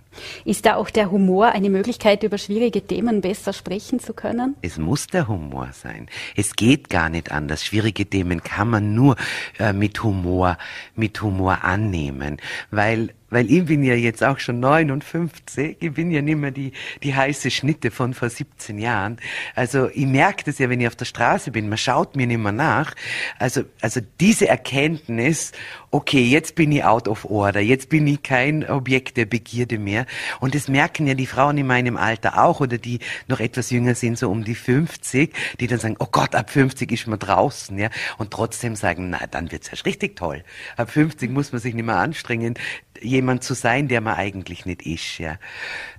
Ist 0.45 0.65
da 0.65 0.75
auch 0.75 0.89
der 0.89 1.12
Humor 1.12 1.47
eine 1.47 1.69
Möglichkeit, 1.69 2.23
über 2.23 2.38
schwierige 2.38 2.81
Themen 2.81 3.21
besser 3.21 3.53
sprechen 3.53 3.99
zu 3.99 4.13
können? 4.13 4.55
Es 4.62 4.77
muss 4.77 5.07
der 5.07 5.27
Humor 5.27 5.69
sein. 5.73 6.07
Es 6.36 6.55
geht 6.55 6.89
gar 6.89 7.10
nicht 7.10 7.31
anders. 7.31 7.63
Schwierige 7.63 8.05
Themen 8.05 8.41
kann 8.41 8.69
man 8.69 8.95
nur 8.95 9.15
äh, 9.60 9.73
mit 9.73 10.01
Humor, 10.03 10.57
mit 10.95 11.21
Humor 11.21 11.63
annehmen, 11.63 12.38
weil 12.71 13.13
weil 13.29 13.51
ich 13.51 13.65
bin 13.65 13.83
ja 13.83 13.93
jetzt 13.93 14.23
auch 14.23 14.39
schon 14.39 14.59
59, 14.59 15.77
ich 15.79 15.93
bin 15.93 16.11
ja 16.11 16.21
nicht 16.21 16.37
mehr 16.37 16.51
die, 16.51 16.71
die 17.03 17.13
heiße 17.13 17.51
Schnitte 17.51 17.91
von 17.91 18.13
vor 18.13 18.29
17 18.29 18.77
Jahren. 18.79 19.17
Also 19.55 19.89
ich 19.93 20.05
merke 20.05 20.43
das 20.45 20.59
ja, 20.59 20.69
wenn 20.69 20.81
ich 20.81 20.87
auf 20.87 20.95
der 20.95 21.05
Straße 21.05 21.51
bin, 21.51 21.69
man 21.69 21.77
schaut 21.77 22.15
mir 22.15 22.27
nicht 22.27 22.39
mehr 22.39 22.51
nach. 22.51 22.93
Also, 23.39 23.63
also 23.81 24.01
diese 24.19 24.47
Erkenntnis, 24.47 25.51
okay, 25.91 26.23
jetzt 26.23 26.55
bin 26.55 26.71
ich 26.71 26.83
out 26.83 27.07
of 27.07 27.25
order, 27.25 27.59
jetzt 27.59 27.89
bin 27.89 28.07
ich 28.07 28.23
kein 28.23 28.69
Objekt 28.69 29.17
der 29.17 29.25
Begierde 29.25 29.77
mehr. 29.77 30.05
Und 30.39 30.55
das 30.55 30.67
merken 30.67 31.07
ja 31.07 31.13
die 31.13 31.25
Frauen 31.25 31.57
in 31.57 31.67
meinem 31.67 31.97
Alter 31.97 32.43
auch 32.43 32.59
oder 32.59 32.77
die 32.77 32.99
noch 33.27 33.39
etwas 33.39 33.69
jünger 33.69 33.95
sind, 33.95 34.17
so 34.17 34.29
um 34.29 34.43
die 34.43 34.55
50, 34.55 35.33
die 35.59 35.67
dann 35.67 35.79
sagen, 35.79 35.95
oh 35.99 36.07
Gott, 36.11 36.35
ab 36.35 36.49
50 36.49 36.91
ist 36.91 37.07
man 37.07 37.19
draußen, 37.19 37.77
ja. 37.77 37.89
Und 38.17 38.31
trotzdem 38.31 38.75
sagen, 38.75 39.09
na, 39.09 39.27
dann 39.27 39.51
wird's 39.51 39.69
erst 39.69 39.85
richtig 39.85 40.15
toll. 40.15 40.43
Ab 40.75 40.91
50 40.91 41.31
muss 41.31 41.51
man 41.51 41.61
sich 41.61 41.73
nicht 41.73 41.85
mehr 41.85 41.97
anstrengen 41.97 42.55
jemand 43.01 43.43
zu 43.43 43.53
sein, 43.53 43.88
der 43.88 44.01
man 44.01 44.15
eigentlich 44.15 44.65
nicht 44.65 44.86
ist. 44.86 45.17
Ja. 45.17 45.38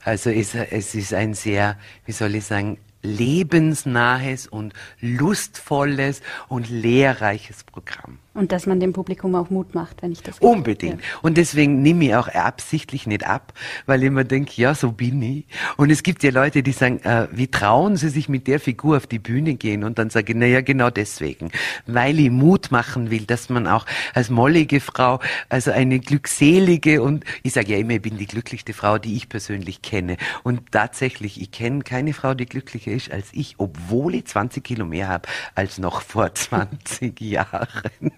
Also 0.05 0.31
es, 0.31 0.55
es 0.55 0.95
ist 0.95 1.15
ein 1.15 1.35
sehr, 1.35 1.77
wie 2.07 2.13
soll 2.13 2.35
ich 2.35 2.45
sagen, 2.45 2.79
lebensnahes 3.03 4.47
und 4.47 4.75
lustvolles 5.01 6.21
und 6.49 6.69
lehrreiches 6.69 7.65
Programm. 7.65 8.19
Und 8.39 8.53
dass 8.53 8.67
man 8.67 8.79
dem 8.79 8.93
Publikum 8.93 9.35
auch 9.35 9.51
Mut 9.51 9.75
macht, 9.75 10.01
wenn 10.01 10.13
ich 10.13 10.23
das 10.23 10.39
Unbedingt. 10.39 11.01
Ja. 11.01 11.07
Und 11.23 11.37
deswegen 11.37 11.83
nehme 11.83 12.05
ich 12.05 12.15
auch 12.15 12.29
absichtlich 12.29 13.05
nicht 13.09 13.27
ab, 13.27 13.53
weil 13.87 14.05
ich 14.05 14.11
mir 14.13 14.25
denke, 14.25 14.53
ja, 14.55 14.77
so 14.77 14.93
bin 14.93 15.21
ich. 15.21 15.45
Und 15.77 15.91
es 15.91 16.05
gibt 16.05 16.23
ja 16.23 16.31
Leute, 16.31 16.63
die 16.63 16.71
sagen, 16.71 17.01
äh, 17.03 17.27
wie 17.33 17.49
trauen 17.49 17.97
sie 17.97 18.11
sich 18.11 18.29
mit 18.29 18.47
der 18.47 18.61
Figur 18.61 18.97
auf 18.97 19.09
die 19.09 19.19
Bühne 19.19 19.55
gehen? 19.55 19.83
Und 19.83 19.99
dann 19.99 20.11
sage 20.11 20.33
ich, 20.33 20.39
naja, 20.39 20.61
genau 20.61 20.89
deswegen. 20.89 21.51
Weil 21.87 22.21
ich 22.21 22.31
Mut 22.31 22.71
machen 22.71 23.11
will, 23.11 23.25
dass 23.25 23.49
man 23.49 23.67
auch 23.67 23.87
als 24.15 24.31
mollige 24.31 24.79
Frau, 24.79 25.19
also 25.49 25.73
eine 25.73 25.99
glückselige 25.99 27.03
und 27.03 27.25
ich 27.43 27.55
sage 27.55 27.73
ja 27.73 27.79
immer, 27.79 27.95
ich 27.95 28.03
bin 28.03 28.19
die 28.19 28.27
glücklichste 28.27 28.73
Frau, 28.73 28.99
die 28.99 29.17
ich 29.17 29.29
persönlich 29.29 29.83
kenne. 29.83 30.17
Und 30.45 30.71
tatsächlich, 30.71 31.41
ich 31.41 31.51
kenne 31.51 31.83
keine 31.83 32.13
Frau, 32.13 32.35
die 32.35 32.47
glücklicher 32.47 32.93
ist 32.93 33.11
als 33.11 33.27
ich, 33.33 33.57
obwohl 33.59 34.15
ich 34.15 34.27
20 34.27 34.63
Kilo 34.63 34.87
mehr 34.87 35.09
habe 35.09 35.29
als 35.57 35.79
noch 35.79 36.03
vor 36.03 36.33
20 36.35 37.21
Jahren. 37.21 38.13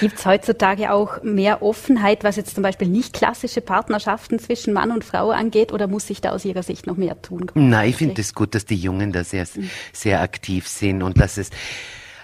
Gibt 0.00 0.18
es 0.18 0.26
heutzutage 0.26 0.92
auch 0.92 1.22
mehr 1.22 1.62
Offenheit, 1.62 2.24
was 2.24 2.36
jetzt 2.36 2.54
zum 2.54 2.62
Beispiel 2.62 2.88
nicht 2.88 3.14
klassische 3.14 3.60
Partnerschaften 3.60 4.38
zwischen 4.38 4.72
Mann 4.72 4.90
und 4.90 5.04
Frau 5.04 5.30
angeht, 5.30 5.72
oder 5.72 5.86
muss 5.86 6.06
sich 6.06 6.20
da 6.20 6.30
aus 6.30 6.44
Ihrer 6.44 6.62
Sicht 6.62 6.86
noch 6.86 6.96
mehr 6.96 7.20
tun? 7.22 7.50
Nein, 7.54 7.90
ich 7.90 7.96
finde 7.96 8.20
es 8.20 8.28
das 8.28 8.34
gut, 8.34 8.54
dass 8.54 8.64
die 8.64 8.76
Jungen 8.76 9.12
da 9.12 9.24
sehr, 9.24 9.46
mhm. 9.54 9.70
sehr 9.92 10.20
aktiv 10.20 10.66
sind 10.66 11.02
und 11.02 11.20
dass 11.20 11.36
es 11.38 11.50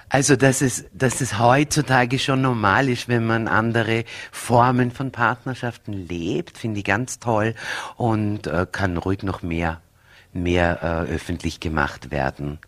also, 0.09 0.37
dass 0.37 0.61
es, 0.61 0.85
dass 0.93 1.21
es 1.21 1.41
heutzutage 1.41 2.21
schon 2.21 2.41
normal 2.41 2.89
ist, 2.89 3.09
wenn 3.09 3.27
man 3.27 3.49
andere 3.49 4.05
Formen 4.31 4.93
von 4.93 5.11
Partnerschaften 5.11 5.93
lebt, 5.93 6.57
finde 6.57 6.79
ich 6.79 6.85
ganz 6.85 7.19
toll 7.19 7.55
und 7.97 8.47
äh, 8.47 8.65
kann 8.71 8.97
ruhig 8.97 9.25
noch 9.25 9.43
mehr, 9.43 9.81
mehr 10.33 11.07
äh, 11.09 11.13
öffentlich 11.13 11.59
gemacht 11.59 12.13
werden. 12.13 12.61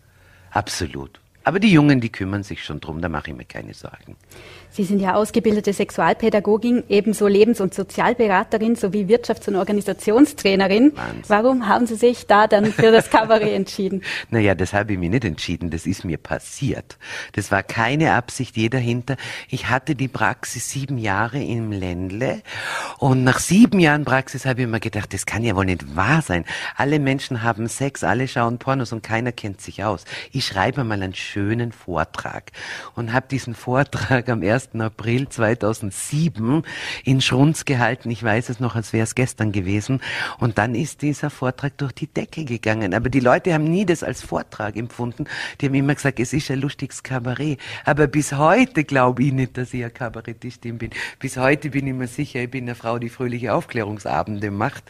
Absolut. 0.51 1.21
Aber 1.47 1.61
die 1.61 1.71
Jungen, 1.71 2.01
die 2.01 2.11
kümmern 2.11 2.43
sich 2.43 2.65
schon 2.65 2.81
drum, 2.81 3.01
da 3.01 3.09
mache 3.09 3.31
ich 3.31 3.37
mir 3.37 3.45
keine 3.45 3.73
Sorgen. 3.73 4.17
Sie 4.77 4.85
sind 4.85 5.01
ja 5.01 5.15
ausgebildete 5.15 5.73
Sexualpädagogin, 5.73 6.85
ebenso 6.91 7.27
Lebens- 7.29 7.63
und 7.63 7.73
Sozialberaterin 7.73 8.77
sowie 8.77 9.07
Wirtschafts- 9.07 9.49
und 9.49 9.57
Organisationstrainerin. 9.57 10.93
Wahnsinn. 10.95 11.23
Warum 11.29 11.67
haben 11.67 11.87
Sie 11.87 11.95
sich 11.95 12.27
da 12.27 12.47
dann 12.47 12.67
für 12.67 12.93
das 12.93 13.09
Kabarett 13.09 13.53
entschieden? 13.55 14.03
naja, 14.29 14.55
das 14.55 14.75
habe 14.75 14.93
ich 14.93 14.99
mir 14.99 15.09
nicht 15.09 15.25
entschieden, 15.25 15.71
das 15.71 15.87
ist 15.87 16.05
mir 16.05 16.19
passiert. 16.19 16.99
Das 17.33 17.51
war 17.51 17.63
keine 17.63 18.13
Absicht 18.13 18.55
je 18.59 18.69
dahinter. 18.69 19.17
Ich 19.49 19.71
hatte 19.71 19.95
die 19.95 20.09
Praxis 20.09 20.69
sieben 20.69 20.99
Jahre 20.99 21.43
im 21.43 21.73
Ländle 21.73 22.43
und 22.99 23.25
nach 23.25 23.39
sieben 23.39 23.81
Jahren 23.81 24.05
Praxis 24.05 24.45
habe 24.45 24.61
ich 24.61 24.69
mir 24.69 24.81
gedacht, 24.81 25.15
das 25.15 25.25
kann 25.25 25.43
ja 25.43 25.57
wohl 25.57 25.65
nicht 25.65 25.97
wahr 25.97 26.21
sein. 26.21 26.45
Alle 26.77 26.99
Menschen 26.99 27.43
haben 27.43 27.67
Sex, 27.67 28.05
alle 28.05 28.29
schauen 28.29 28.59
Pornos 28.59 28.93
und 28.93 29.03
keiner 29.03 29.33
kennt 29.33 29.63
sich 29.63 29.85
aus. 29.85 30.05
Ich 30.33 30.45
schreibe 30.45 30.85
mal 30.85 31.01
einen 31.01 31.15
schönen 31.15 31.73
Vortrag 31.73 32.53
und 32.95 33.15
habe 33.15 33.27
diesen 33.31 33.55
Vortrag 33.55 34.29
am 34.29 34.43
1. 34.75 34.81
April 34.81 35.29
2007 35.29 36.63
in 37.05 37.21
Schrunz 37.21 37.65
gehalten. 37.65 38.11
Ich 38.11 38.23
weiß 38.23 38.49
es 38.49 38.61
noch, 38.61 38.75
als 38.75 38.93
wäre 38.93 39.05
es 39.05 39.15
gestern 39.15 39.53
gewesen. 39.53 40.01
Und 40.39 40.59
dann 40.59 40.75
ist 40.75 41.03
dieser 41.03 41.31
Vortrag 41.31 41.77
durch 41.79 41.93
die 41.93 42.07
Decke 42.07 42.45
gegangen. 42.45 42.95
Aber 42.95 43.09
die 43.09 43.21
Leute 43.21 43.53
haben 43.55 43.65
nie 43.65 43.85
das 43.85 44.03
als 44.03 44.23
Vortrag 44.23 44.77
empfunden. 44.77 45.27
Die 45.61 45.67
haben 45.67 45.75
immer 45.75 45.95
gesagt, 45.95 46.21
es 46.21 46.33
ist 46.33 46.51
ein 46.51 46.61
lustiges 46.61 47.03
Kabarett. 47.03 47.59
Aber 47.85 48.07
bis 48.07 48.33
heute 48.33 48.85
glaube 48.85 49.25
ich 49.25 49.33
nicht, 49.33 49.57
dass 49.57 49.75
ich 49.75 49.85
ein 49.85 49.93
Kabarettistin 49.93 50.79
bin. 50.79 50.91
Bis 51.19 51.37
heute 51.37 51.71
bin 51.71 51.87
ich 51.87 51.95
mir 51.95 52.09
sicher, 52.09 52.41
ich 52.41 52.51
bin 52.51 52.65
eine 52.65 52.75
Frau, 52.75 52.99
die 52.99 53.09
fröhliche 53.09 53.55
Aufklärungsabende 53.55 54.51
macht. 54.51 54.85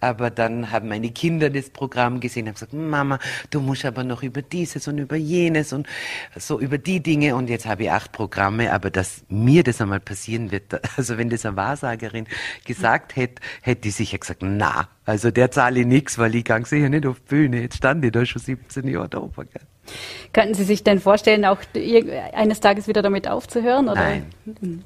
Aber 0.00 0.30
dann 0.30 0.70
haben 0.70 0.88
meine 0.88 1.10
Kinder 1.10 1.50
das 1.50 1.70
Programm 1.70 2.20
gesehen, 2.20 2.46
haben 2.46 2.54
gesagt, 2.54 2.72
Mama, 2.72 3.18
du 3.50 3.60
musst 3.60 3.84
aber 3.84 4.04
noch 4.04 4.22
über 4.22 4.42
dieses 4.42 4.88
und 4.88 4.98
über 4.98 5.16
jenes 5.16 5.72
und 5.72 5.86
so 6.36 6.60
über 6.60 6.78
die 6.78 7.00
Dinge 7.00 7.34
und 7.36 7.48
jetzt 7.48 7.66
habe 7.66 7.84
ich 7.84 7.90
acht 7.90 8.12
Programme, 8.12 8.72
aber 8.72 8.90
dass 8.90 9.21
mir 9.28 9.62
das 9.62 9.80
einmal 9.80 10.00
passieren 10.00 10.50
wird, 10.50 10.80
also 10.96 11.18
wenn 11.18 11.30
das 11.30 11.46
eine 11.46 11.56
Wahrsagerin 11.56 12.26
gesagt 12.64 13.16
hätte, 13.16 13.42
hätte 13.62 13.88
ich 13.88 13.94
sicher 13.94 14.18
gesagt, 14.18 14.42
na, 14.42 14.88
also 15.04 15.30
der 15.30 15.50
zahle 15.50 15.80
ich 15.80 15.86
nichts, 15.86 16.18
weil 16.18 16.34
ich 16.34 16.44
gang 16.44 16.66
sicher 16.66 16.88
nicht 16.88 17.06
auf 17.06 17.20
die 17.20 17.26
Bühne, 17.28 17.62
jetzt 17.62 17.76
stand 17.76 18.04
ich 18.04 18.12
da 18.12 18.24
schon 18.24 18.42
17 18.42 18.86
Jahre 18.88 19.08
da 19.08 19.18
oben. 19.18 19.48
Gell? 19.50 19.62
Könnten 20.32 20.54
Sie 20.54 20.64
sich 20.64 20.82
denn 20.82 20.98
vorstellen, 20.98 21.44
auch 21.44 21.58
eines 22.32 22.60
Tages 22.60 22.88
wieder 22.88 23.02
damit 23.02 23.28
aufzuhören? 23.28 23.88
Oder? 23.88 24.00
Nein, 24.00 24.26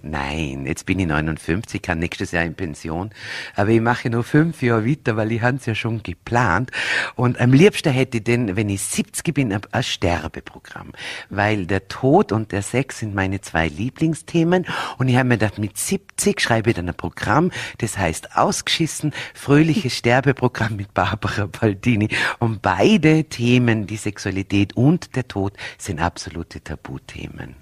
nein, 0.02 0.66
jetzt 0.66 0.86
bin 0.86 0.98
ich 0.98 1.06
59, 1.06 1.80
kann 1.80 2.00
nächstes 2.00 2.32
Jahr 2.32 2.44
in 2.44 2.54
Pension, 2.54 3.10
aber 3.54 3.70
ich 3.70 3.80
mache 3.80 4.10
nur 4.10 4.24
fünf 4.24 4.62
Jahre 4.62 4.86
weiter, 4.86 5.16
weil 5.16 5.30
ich 5.30 5.42
habe 5.42 5.58
es 5.58 5.66
ja 5.66 5.74
schon 5.74 6.02
geplant. 6.02 6.72
Und 7.14 7.40
am 7.40 7.52
liebsten 7.52 7.92
hätte 7.92 8.18
ich 8.18 8.24
denn, 8.24 8.56
wenn 8.56 8.68
ich 8.68 8.82
70 8.82 9.34
bin, 9.34 9.52
ein 9.52 9.82
Sterbeprogramm, 9.82 10.92
weil 11.30 11.66
der 11.66 11.86
Tod 11.86 12.32
und 12.32 12.50
der 12.50 12.62
Sex 12.62 12.98
sind 12.98 13.14
meine 13.14 13.40
zwei 13.40 13.68
Lieblingsthemen. 13.68 14.66
Und 14.98 15.08
ich 15.08 15.16
habe 15.16 15.28
mir 15.28 15.38
gedacht, 15.38 15.58
mit 15.58 15.78
70 15.78 16.40
schreibe 16.40 16.70
ich 16.70 16.76
dann 16.76 16.88
ein 16.88 16.94
Programm, 16.94 17.52
das 17.78 17.98
heißt 17.98 18.36
Ausgeschissen, 18.36 19.12
fröhliches 19.34 19.96
Sterbeprogramm 19.96 20.74
mit 20.74 20.92
Barbara 20.92 21.46
Baldini. 21.46 22.08
Und 22.40 22.62
beide 22.62 23.24
Themen, 23.24 23.86
die 23.86 23.96
Sexualität 23.96 24.76
und 24.76 24.85
und 24.86 25.16
der 25.16 25.26
Tod 25.26 25.52
sind 25.78 26.00
absolute 26.00 26.62
Tabuthemen. 26.62 27.56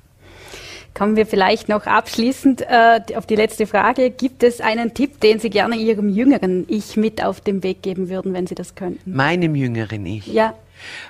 Kommen 0.92 1.16
wir 1.16 1.26
vielleicht 1.26 1.68
noch 1.68 1.87
abschließend 1.87 2.60
äh, 2.60 3.00
auf 3.16 3.26
die 3.26 3.34
letzte 3.34 3.66
Frage. 3.66 4.10
Gibt 4.10 4.44
es 4.44 4.60
einen 4.60 4.94
Tipp, 4.94 5.20
den 5.20 5.40
Sie 5.40 5.50
gerne 5.50 5.74
Ihrem 5.74 6.08
jüngeren 6.08 6.66
Ich 6.68 6.96
mit 6.96 7.24
auf 7.24 7.40
den 7.40 7.64
Weg 7.64 7.82
geben 7.82 8.08
würden, 8.08 8.32
wenn 8.32 8.46
Sie 8.46 8.54
das 8.54 8.76
könnten? 8.76 9.12
Meinem 9.12 9.56
jüngeren 9.56 10.06
Ich? 10.06 10.26
Ja. 10.26 10.54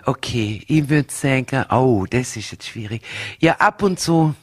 Okay, 0.07 0.63
ich 0.69 0.89
würde 0.89 1.13
sagen, 1.13 1.65
oh, 1.71 2.07
das 2.09 2.37
ist 2.37 2.53
jetzt 2.53 2.67
schwierig. 2.69 3.03
Ja, 3.41 3.57
ab 3.57 3.83
und 3.83 3.99
zu, 4.01 4.35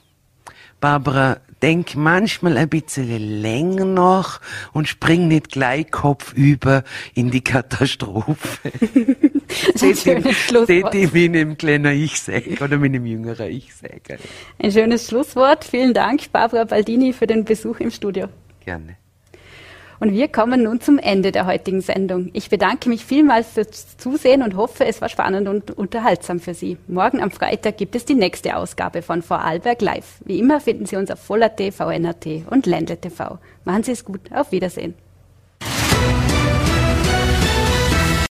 Barbara, 0.82 1.38
denk 1.62 1.96
manchmal 1.96 2.58
ein 2.58 2.68
bisschen 2.68 3.42
länger 3.42 3.86
noch 3.86 4.42
und 4.74 4.88
spring 4.88 5.28
nicht 5.28 5.52
gleich 5.52 5.90
Kopf 5.92 6.34
über 6.34 6.84
in 7.14 7.32
die 7.32 7.44
Katastrophe. 7.44 8.72
ein 9.82 9.96
schönes 9.96 10.36
Schlusswort. 10.36 10.94
Das 10.94 10.96
ich 10.96 11.14
einem 11.14 11.58
kleinen 11.58 11.96
Ich 11.96 12.20
sagen 12.20 12.58
oder 12.60 12.78
mit 12.78 12.94
einem 12.94 13.06
jüngeren 13.06 13.50
Ich 13.50 13.74
sagen. 13.76 14.20
Ein 14.60 14.72
schönes 14.72 15.08
Schlusswort. 15.08 15.64
Vielen 15.64 15.94
Dank, 15.94 16.32
Barbara 16.32 16.66
Baldini, 16.66 17.14
für 17.14 17.28
den 17.28 17.46
Besuch 17.46 17.80
im 17.80 17.92
Studio. 17.92 18.28
Gerne. 18.66 19.01
Und 20.02 20.14
wir 20.14 20.30
kommen 20.30 20.64
nun 20.64 20.82
zum 20.82 20.98
Ende 20.98 21.32
der 21.32 21.46
heutigen 21.46 21.80
Sendung. 21.80 22.32
Ich 22.34 22.50
bedanke 22.50 22.90
mich 22.90 23.06
vielmals 23.06 23.50
fürs 23.50 23.98
Zusehen 23.98 24.42
und 24.42 24.56
hoffe, 24.56 24.84
es 24.84 25.00
war 25.00 25.10
spannend 25.10 25.48
und 25.48 25.70
unterhaltsam 25.70 26.40
für 26.40 26.56
Sie. 26.56 26.78
Morgen 26.88 27.22
am 27.22 27.30
Freitag 27.30 27.78
gibt 27.78 27.96
es 27.96 28.04
die 28.04 28.16
nächste 28.16 28.56
Ausgabe 28.56 29.04
von 29.04 29.22
Vorarlberg 29.22 29.80
Live. 29.80 30.20
Wie 30.26 30.40
immer 30.40 30.60
finden 30.60 30.88
Sie 30.88 30.96
uns 30.96 31.12
auf 31.12 31.20
Voller.t, 31.20 31.72
VNRT 31.72 32.48
und 32.50 32.66
Ländle 32.66 32.98
TV. 32.98 33.38
Machen 33.64 33.84
Sie 33.84 33.92
es 33.92 34.04
gut. 34.04 34.22
Auf 34.34 34.52
Wiedersehen. 34.52 34.96